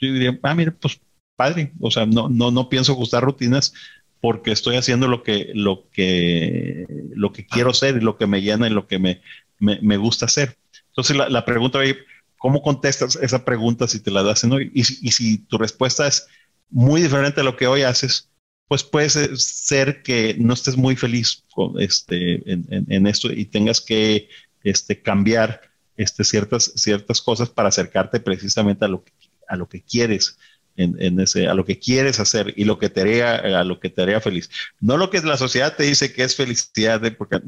Yo 0.00 0.12
diría, 0.12 0.38
ah, 0.42 0.54
mire, 0.54 0.72
pues 0.72 1.00
padre, 1.36 1.72
o 1.80 1.90
sea, 1.90 2.06
no, 2.06 2.28
no, 2.28 2.50
no 2.50 2.68
pienso 2.68 2.92
ajustar 2.92 3.24
rutinas 3.24 3.74
porque 4.20 4.52
estoy 4.52 4.76
haciendo 4.76 5.08
lo 5.08 5.22
que, 5.22 5.50
lo 5.54 5.88
que, 5.90 6.86
lo 7.14 7.32
que 7.32 7.46
quiero 7.46 7.70
hacer 7.70 7.96
y 7.96 8.00
lo 8.00 8.16
que 8.16 8.26
me 8.26 8.40
llena 8.40 8.66
y 8.66 8.70
lo 8.70 8.86
que 8.86 8.98
me, 8.98 9.20
me, 9.58 9.96
gusta 9.96 10.26
hacer. 10.26 10.56
Entonces 10.88 11.16
la, 11.16 11.28
la 11.28 11.44
pregunta, 11.44 11.80
¿cómo 12.38 12.62
contestas 12.62 13.16
esa 13.16 13.44
pregunta 13.44 13.86
si 13.88 14.00
te 14.00 14.10
la 14.10 14.22
das 14.22 14.44
hoy? 14.44 14.70
Y, 14.74 14.80
y 14.80 15.10
si 15.12 15.38
tu 15.38 15.58
respuesta 15.58 16.06
es, 16.06 16.26
muy 16.70 17.02
diferente 17.02 17.40
a 17.40 17.44
lo 17.44 17.56
que 17.56 17.66
hoy 17.66 17.82
haces, 17.82 18.30
pues 18.66 18.82
puede 18.82 19.08
ser 19.08 20.02
que 20.02 20.34
no 20.38 20.54
estés 20.54 20.76
muy 20.76 20.96
feliz 20.96 21.44
con 21.52 21.80
este, 21.80 22.42
en, 22.50 23.06
esto 23.06 23.32
y 23.32 23.44
tengas 23.44 23.80
que 23.80 24.28
este, 24.62 25.00
cambiar 25.00 25.60
este, 25.96 26.24
ciertas, 26.24 26.72
ciertas 26.74 27.20
cosas 27.20 27.48
para 27.48 27.68
acercarte 27.68 28.20
precisamente 28.20 28.84
a 28.84 28.88
lo 28.88 29.04
que, 29.04 29.12
a 29.48 29.56
lo 29.56 29.68
que 29.68 29.82
quieres. 29.82 30.38
En, 30.76 31.20
ese, 31.20 31.46
a 31.46 31.54
lo 31.54 31.64
que 31.64 31.78
quieres 31.78 32.18
hacer 32.18 32.52
y 32.56 32.64
lo 32.64 32.80
que 32.80 32.88
te 32.88 33.02
haría, 33.02 33.36
a 33.36 33.62
lo 33.62 33.78
que 33.78 33.90
te 33.90 34.02
haría 34.02 34.20
feliz. 34.20 34.50
No 34.80 34.96
lo 34.96 35.08
que 35.08 35.20
la 35.20 35.36
sociedad 35.36 35.76
te 35.76 35.84
dice 35.84 36.12
que 36.12 36.24
es 36.24 36.34
felicidad, 36.34 37.04
¿eh? 37.04 37.12
porque 37.12 37.40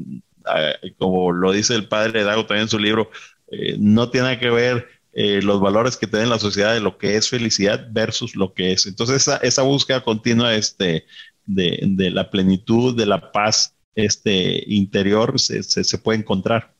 como 0.97 1.33
lo 1.33 1.51
dice 1.51 1.75
el 1.75 1.89
padre 1.89 2.23
Dago 2.23 2.45
también 2.45 2.63
en 2.63 2.69
su 2.69 2.79
libro, 2.79 3.11
eh, 3.51 3.75
no 3.77 4.09
tiene 4.09 4.39
que 4.39 4.49
ver 4.49 4.87
eh, 5.19 5.41
los 5.41 5.59
valores 5.59 5.97
que 5.97 6.07
tiene 6.07 6.27
la 6.27 6.39
sociedad 6.39 6.73
de 6.73 6.79
lo 6.79 6.97
que 6.97 7.15
es 7.15 7.27
felicidad 7.27 7.87
versus 7.91 8.35
lo 8.35 8.53
que 8.53 8.71
es. 8.73 8.85
Entonces, 8.85 9.17
esa, 9.17 9.37
esa 9.37 9.63
búsqueda 9.63 10.03
continua 10.03 10.53
este, 10.55 11.05
de, 11.45 11.79
de, 11.81 12.11
la 12.11 12.29
plenitud, 12.29 12.95
de 12.95 13.07
la 13.07 13.31
paz 13.31 13.75
este, 13.95 14.63
interior 14.67 15.39
se, 15.39 15.63
se, 15.63 15.97
puede 15.97 16.19
encontrar. 16.19 16.75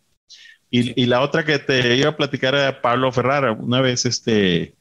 Y, 0.69 1.02
y, 1.02 1.07
la 1.07 1.22
otra 1.22 1.45
que 1.45 1.57
te 1.57 1.95
iba 1.95 2.10
a 2.10 2.18
platicar 2.18 2.53
era 2.53 2.81
Pablo 2.81 3.11
Ferrara. 3.11 3.53
Una 3.53 3.81
vez, 3.81 4.06
este, 4.06 4.76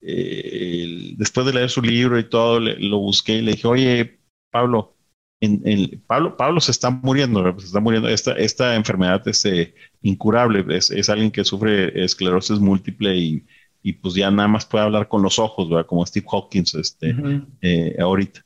eh, 0.00 1.14
después 1.16 1.46
de 1.46 1.52
leer 1.52 1.70
su 1.70 1.82
libro 1.82 2.18
y 2.18 2.28
todo, 2.28 2.60
lo 2.60 2.98
busqué 2.98 3.36
y 3.36 3.42
le 3.42 3.52
dije, 3.52 3.66
oye, 3.66 4.20
Pablo, 4.50 4.96
en, 5.40 6.02
Pablo, 6.06 6.36
Pablo 6.36 6.60
se 6.60 6.70
está 6.70 6.90
muriendo, 6.90 7.58
se 7.58 7.66
está 7.66 7.80
muriendo. 7.80 8.08
Esta, 8.08 8.32
esta 8.32 8.74
enfermedad 8.74 9.26
es 9.28 9.44
eh, 9.44 9.74
incurable, 10.02 10.64
es, 10.76 10.90
es, 10.90 11.08
alguien 11.10 11.30
que 11.30 11.44
sufre 11.44 12.04
esclerosis 12.04 12.58
múltiple 12.58 13.16
y, 13.16 13.46
y, 13.82 13.92
pues 13.94 14.14
ya 14.14 14.30
nada 14.30 14.48
más 14.48 14.64
puede 14.64 14.84
hablar 14.84 15.08
con 15.08 15.22
los 15.22 15.38
ojos, 15.38 15.68
¿verdad? 15.68 15.86
Como 15.86 16.06
Steve 16.06 16.26
Hawkins 16.30 16.74
este, 16.74 17.14
eh, 17.60 17.96
ahorita. 17.98 18.44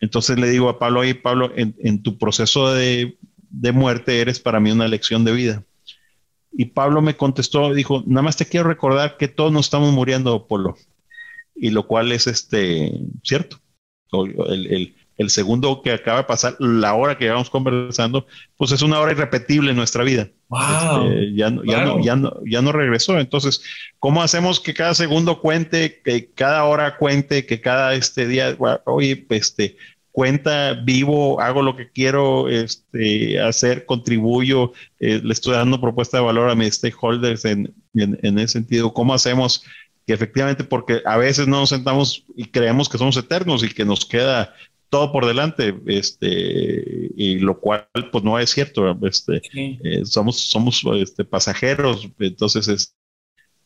Entonces 0.00 0.38
le 0.38 0.50
digo 0.50 0.68
a 0.68 0.78
Pablo, 0.78 1.00
oye 1.00 1.14
Pablo, 1.14 1.52
en, 1.56 1.74
en 1.78 2.02
tu 2.02 2.18
proceso 2.18 2.72
de, 2.72 3.16
de, 3.50 3.72
muerte 3.72 4.20
eres 4.20 4.40
para 4.40 4.60
mí 4.60 4.70
una 4.70 4.88
lección 4.88 5.24
de 5.24 5.32
vida. 5.32 5.64
Y 6.52 6.66
Pablo 6.66 7.02
me 7.02 7.16
contestó, 7.16 7.72
dijo, 7.72 8.02
nada 8.06 8.22
más 8.22 8.36
te 8.36 8.46
quiero 8.46 8.68
recordar 8.68 9.16
que 9.16 9.28
todos 9.28 9.52
nos 9.52 9.66
estamos 9.66 9.92
muriendo, 9.92 10.46
Polo. 10.46 10.76
Y 11.54 11.70
lo 11.70 11.86
cual 11.86 12.12
es 12.12 12.26
este 12.26 12.92
cierto. 13.22 13.58
El, 14.12 14.66
el, 14.66 14.94
el 15.16 15.30
segundo 15.30 15.82
que 15.82 15.92
acaba 15.92 16.18
de 16.18 16.24
pasar, 16.24 16.56
la 16.58 16.94
hora 16.94 17.16
que 17.16 17.24
llevamos 17.24 17.50
conversando, 17.50 18.26
pues 18.56 18.72
es 18.72 18.82
una 18.82 19.00
hora 19.00 19.12
irrepetible 19.12 19.70
en 19.70 19.76
nuestra 19.76 20.04
vida. 20.04 20.28
Este, 21.02 21.34
ya, 21.34 21.50
no, 21.50 21.64
ya, 21.64 21.84
no, 21.84 22.04
ya, 22.04 22.16
no, 22.16 22.34
ya 22.44 22.62
no 22.62 22.72
regresó. 22.72 23.18
Entonces, 23.18 23.62
¿cómo 23.98 24.22
hacemos 24.22 24.60
que 24.60 24.74
cada 24.74 24.94
segundo 24.94 25.40
cuente, 25.40 26.00
que 26.04 26.30
cada 26.32 26.64
hora 26.64 26.96
cuente, 26.96 27.46
que 27.46 27.60
cada 27.60 27.94
este 27.94 28.26
día, 28.26 28.56
oye, 28.84 29.26
este, 29.30 29.76
cuenta 30.12 30.74
vivo, 30.74 31.40
hago 31.40 31.62
lo 31.62 31.74
que 31.74 31.90
quiero 31.90 32.48
este, 32.48 33.40
hacer, 33.40 33.86
contribuyo, 33.86 34.72
eh, 35.00 35.20
le 35.22 35.32
estoy 35.32 35.54
dando 35.54 35.80
propuesta 35.80 36.18
de 36.18 36.24
valor 36.24 36.50
a 36.50 36.54
mis 36.54 36.74
stakeholders 36.74 37.44
en, 37.44 37.74
en, 37.94 38.18
en 38.22 38.38
ese 38.38 38.52
sentido. 38.52 38.92
¿Cómo 38.92 39.14
hacemos 39.14 39.64
que 40.06 40.12
efectivamente, 40.12 40.64
porque 40.64 41.00
a 41.04 41.16
veces 41.16 41.46
no 41.46 41.60
nos 41.60 41.70
sentamos 41.70 42.24
y 42.36 42.46
creemos 42.46 42.88
que 42.88 42.98
somos 42.98 43.16
eternos 43.16 43.62
y 43.62 43.68
que 43.68 43.84
nos 43.84 44.04
queda 44.04 44.54
todo 44.90 45.10
por 45.10 45.24
delante, 45.24 45.74
este, 45.86 47.10
y 47.16 47.38
lo 47.38 47.58
cual 47.58 47.88
pues 48.10 48.22
no 48.22 48.38
es 48.38 48.50
cierto, 48.50 48.94
este, 49.06 49.40
eh, 49.54 50.04
somos, 50.04 50.38
somos 50.38 50.84
este, 50.96 51.24
pasajeros, 51.24 52.10
entonces 52.18 52.68
es 52.68 52.94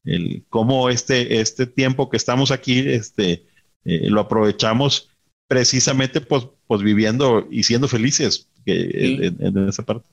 el 0.04 0.44
cómo 0.48 0.88
este, 0.88 1.40
este 1.40 1.66
tiempo 1.66 2.08
que 2.08 2.16
estamos 2.16 2.52
aquí, 2.52 2.78
este, 2.78 3.44
eh, 3.84 4.08
lo 4.08 4.20
aprovechamos 4.20 5.10
precisamente 5.48 6.20
pues, 6.20 6.44
pues 6.66 6.82
viviendo 6.82 7.46
y 7.50 7.62
siendo 7.62 7.88
felices 7.88 8.48
en, 8.64 9.68
esa 9.68 9.84
parte. 9.84 10.08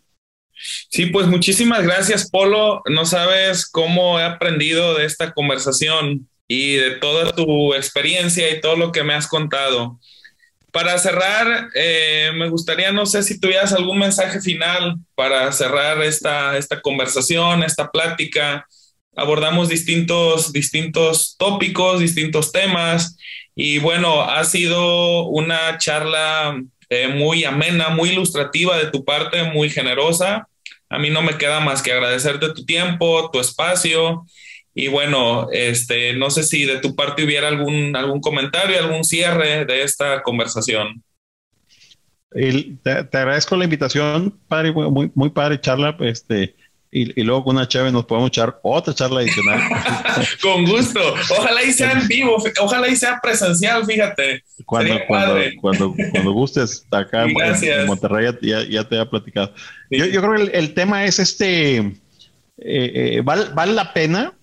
Sí, 0.90 1.08
pues 1.08 1.28
muchísimas 1.28 1.84
gracias, 1.84 2.30
Polo. 2.30 2.82
No 2.90 3.06
sabes 3.06 3.66
cómo 3.66 4.20
he 4.20 4.24
aprendido 4.24 4.94
de 4.96 5.06
esta 5.06 5.34
conversación 5.34 6.30
y 6.48 6.76
de 6.76 6.92
toda 6.98 7.34
tu 7.34 7.74
experiencia 7.74 8.50
y 8.52 8.62
todo 8.62 8.76
lo 8.76 8.92
que 8.92 9.04
me 9.04 9.14
has 9.14 9.28
contado. 9.28 10.00
Para 10.72 10.98
cerrar, 10.98 11.70
eh, 11.76 12.32
me 12.36 12.50
gustaría, 12.50 12.92
no 12.92 13.06
sé 13.06 13.24
si 13.24 13.40
tuvieras 13.40 13.74
algún 13.74 14.00
mensaje 14.00 14.42
final 14.42 14.98
para 15.16 15.52
cerrar 15.52 16.02
esta, 16.02 16.58
esta 16.58 16.82
conversación, 16.82 17.64
esta 17.64 17.92
plática. 17.92 18.68
Abordamos 19.16 19.70
distintos, 19.70 20.52
distintos 20.52 21.36
tópicos, 21.38 22.00
distintos 22.00 22.52
temas 22.52 23.18
y 23.56 23.80
bueno, 23.80 24.22
ha 24.22 24.44
sido 24.46 25.28
una 25.28 25.78
charla 25.78 26.62
eh, 26.90 27.08
muy 27.08 27.44
amena, 27.44 27.90
muy 27.90 28.10
ilustrativa 28.10 28.78
de 28.78 28.90
tu 28.92 29.06
parte, 29.06 29.44
muy 29.44 29.70
generosa. 29.70 30.48
A 30.90 31.00
mí 31.00 31.10
no 31.10 31.22
me 31.22 31.38
queda 31.38 31.60
más 31.60 31.82
que 31.82 31.92
agradecerte 31.92 32.54
tu 32.54 32.66
tiempo, 32.66 33.30
tu 33.32 33.40
espacio 33.40 34.26
y 34.76 34.88
bueno, 34.88 35.50
este, 35.52 36.14
no 36.14 36.32
sé 36.32 36.44
si 36.44 36.66
de 36.66 36.80
tu 36.80 36.96
parte 36.96 37.24
hubiera 37.24 37.48
algún, 37.48 37.96
algún 37.96 38.22
comentario, 38.22 38.80
algún 38.80 39.04
cierre 39.04 39.66
de 39.66 39.84
esta 39.84 40.24
conversación. 40.24 41.04
te, 42.32 42.92
agradezco 42.92 43.56
la 43.56 43.66
invitación, 43.66 44.40
padre, 44.48 44.72
muy, 44.72 45.12
muy 45.14 45.30
padre 45.30 45.62
charla, 45.62 45.96
este, 46.00 46.56
y, 46.94 47.20
y, 47.20 47.24
luego 47.24 47.44
con 47.44 47.56
una 47.56 47.68
chévere 47.68 47.92
nos 47.92 48.06
podemos 48.06 48.30
echar 48.30 48.60
otra 48.62 48.94
charla 48.94 49.22
adicional. 49.22 49.62
con 50.42 50.66
gusto. 50.66 51.00
Ojalá 51.38 51.64
y 51.64 51.74
sea 51.74 51.92
en 51.94 52.08
vivo, 52.08 52.38
ojalá 52.62 52.88
y 52.88 52.96
sea 52.96 53.20
presencial, 53.22 53.86
fíjate. 53.86 54.44
Cuando, 54.66 55.00
cuando, 55.08 55.36
cuando, 55.60 55.96
cuando, 56.12 56.32
gustes, 56.32 56.86
acá 56.92 57.26
en, 57.26 57.88
Monterrey 57.88 58.34
ya, 58.42 58.64
ya, 58.64 58.88
te 58.88 59.00
he 59.00 59.06
platicado. 59.06 59.54
Yo, 59.90 60.06
yo, 60.06 60.22
creo 60.22 60.36
que 60.36 60.58
el, 60.58 60.74
tema 60.74 61.06
es 61.06 61.20
este, 61.20 61.78
eh, 61.78 61.94
eh, 62.58 63.22
vale, 63.24 63.46
vale 63.54 63.74
la 63.74 63.94
pena 63.94 64.34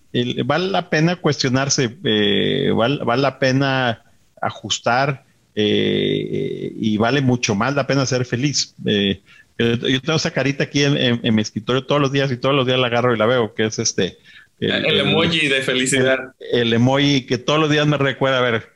vale 0.44 0.68
la 0.68 0.90
pena 0.90 1.16
cuestionarse, 1.16 1.96
eh, 2.04 2.72
vale, 2.74 3.22
la 3.22 3.38
pena 3.38 4.02
ajustar 4.40 5.24
eh, 5.54 6.72
y 6.74 6.96
vale 6.96 7.20
mucho 7.20 7.54
más 7.54 7.74
la 7.74 7.86
pena 7.86 8.06
ser 8.06 8.24
feliz. 8.24 8.74
Eh, 8.86 9.20
yo 9.60 10.00
tengo 10.00 10.16
esa 10.16 10.30
carita 10.30 10.64
aquí 10.64 10.82
en, 10.84 11.34
mi 11.34 11.42
escritorio 11.42 11.84
todos 11.84 12.00
los 12.00 12.12
días 12.12 12.30
y 12.30 12.36
todos 12.36 12.54
los 12.54 12.66
días 12.66 12.78
la 12.78 12.86
agarro 12.86 13.14
y 13.14 13.18
la 13.18 13.26
veo, 13.26 13.54
que 13.54 13.64
es 13.66 13.78
este... 13.78 14.18
El, 14.58 15.00
emoji 15.00 15.48
de 15.48 15.62
felicidad. 15.62 16.18
El, 16.52 16.72
emoji 16.72 17.24
que 17.24 17.38
todos 17.38 17.58
los 17.58 17.70
días 17.70 17.86
me 17.86 17.96
recuerda, 17.96 18.38
a 18.38 18.42
ver, 18.42 18.68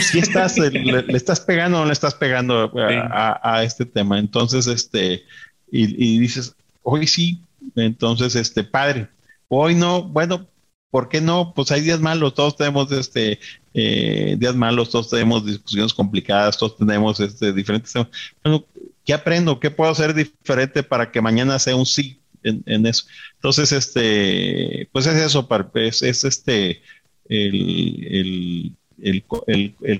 si 0.00 0.18
estás, 0.18 0.56
le, 0.56 1.04
estás 1.08 1.40
pegando 1.40 1.78
o 1.78 1.80
no 1.82 1.86
le 1.86 1.92
estás 1.92 2.14
pegando 2.14 2.72
a, 2.74 3.62
este 3.62 3.84
tema. 3.84 4.18
Entonces, 4.18 4.66
este, 4.66 5.24
y, 5.70 6.14
y 6.14 6.18
dices, 6.18 6.54
hoy 6.82 7.06
sí, 7.06 7.40
entonces, 7.76 8.34
este, 8.34 8.64
padre, 8.64 9.08
hoy 9.48 9.74
no, 9.74 10.02
bueno, 10.02 10.48
¿Por 10.90 11.08
qué 11.08 11.20
no? 11.20 11.52
Pues 11.54 11.70
hay 11.70 11.82
días 11.82 12.00
malos, 12.00 12.34
todos 12.34 12.56
tenemos 12.56 12.90
este 12.90 13.38
eh, 13.74 14.34
días 14.38 14.56
malos, 14.56 14.90
todos 14.90 15.08
tenemos 15.08 15.46
discusiones 15.46 15.94
complicadas, 15.94 16.58
todos 16.58 16.76
tenemos 16.76 17.20
este 17.20 17.52
diferentes 17.52 17.92
temas. 17.92 18.08
Bueno, 18.42 18.64
¿qué 19.10 19.14
aprendo? 19.14 19.58
¿Qué 19.58 19.72
puedo 19.72 19.90
hacer 19.90 20.14
diferente 20.14 20.84
para 20.84 21.10
que 21.10 21.20
mañana 21.20 21.58
sea 21.58 21.74
un 21.74 21.84
sí 21.84 22.20
en, 22.44 22.86
eso? 22.86 23.06
Entonces, 23.34 23.72
este, 23.72 24.88
pues 24.92 25.04
es 25.08 25.16
eso, 25.16 25.48
es, 25.74 26.02
es 26.02 26.22
este 26.22 26.80
el, 27.28 28.76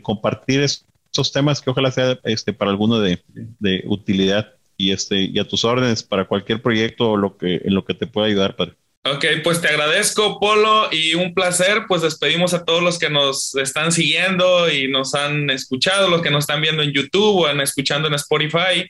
compartir 0.00 0.60
esos 0.60 1.32
temas 1.32 1.60
que 1.60 1.70
ojalá 1.70 1.90
sea 1.90 2.20
este 2.22 2.52
para 2.52 2.70
alguno 2.70 3.00
de, 3.00 3.20
de, 3.58 3.82
utilidad 3.86 4.54
y 4.76 4.92
este 4.92 5.22
y 5.22 5.40
a 5.40 5.48
tus 5.48 5.64
órdenes 5.64 6.04
para 6.04 6.28
cualquier 6.28 6.62
proyecto 6.62 7.10
o 7.10 7.16
lo 7.16 7.36
que 7.36 7.62
en 7.64 7.74
lo 7.74 7.84
que 7.84 7.94
te 7.94 8.06
pueda 8.06 8.28
ayudar, 8.28 8.54
padre. 8.54 8.76
Ok, 9.02 9.24
pues 9.42 9.62
te 9.62 9.68
agradezco, 9.68 10.38
Polo, 10.38 10.88
y 10.92 11.14
un 11.14 11.32
placer. 11.32 11.84
Pues 11.88 12.02
despedimos 12.02 12.52
a 12.52 12.64
todos 12.64 12.82
los 12.82 12.98
que 12.98 13.08
nos 13.08 13.54
están 13.54 13.92
siguiendo 13.92 14.70
y 14.70 14.88
nos 14.88 15.14
han 15.14 15.48
escuchado, 15.48 16.08
los 16.08 16.20
que 16.20 16.30
nos 16.30 16.44
están 16.44 16.60
viendo 16.60 16.82
en 16.82 16.92
YouTube 16.92 17.40
o 17.40 17.48
en, 17.48 17.60
escuchando 17.60 18.08
en 18.08 18.14
Spotify. 18.14 18.86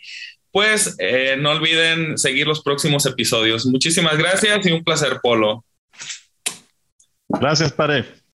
Pues 0.51 0.97
eh, 0.99 1.37
no 1.39 1.51
olviden 1.51 2.19
seguir 2.19 2.49
los 2.49 2.61
próximos 2.63 3.07
episodios. 3.07 3.67
Muchísimas 3.67 4.19
gracias 4.19 4.67
y 4.67 4.73
un 4.73 4.83
placer, 4.83 5.21
Polo. 5.23 5.65
Gracias, 7.29 7.73
padre. 7.73 8.20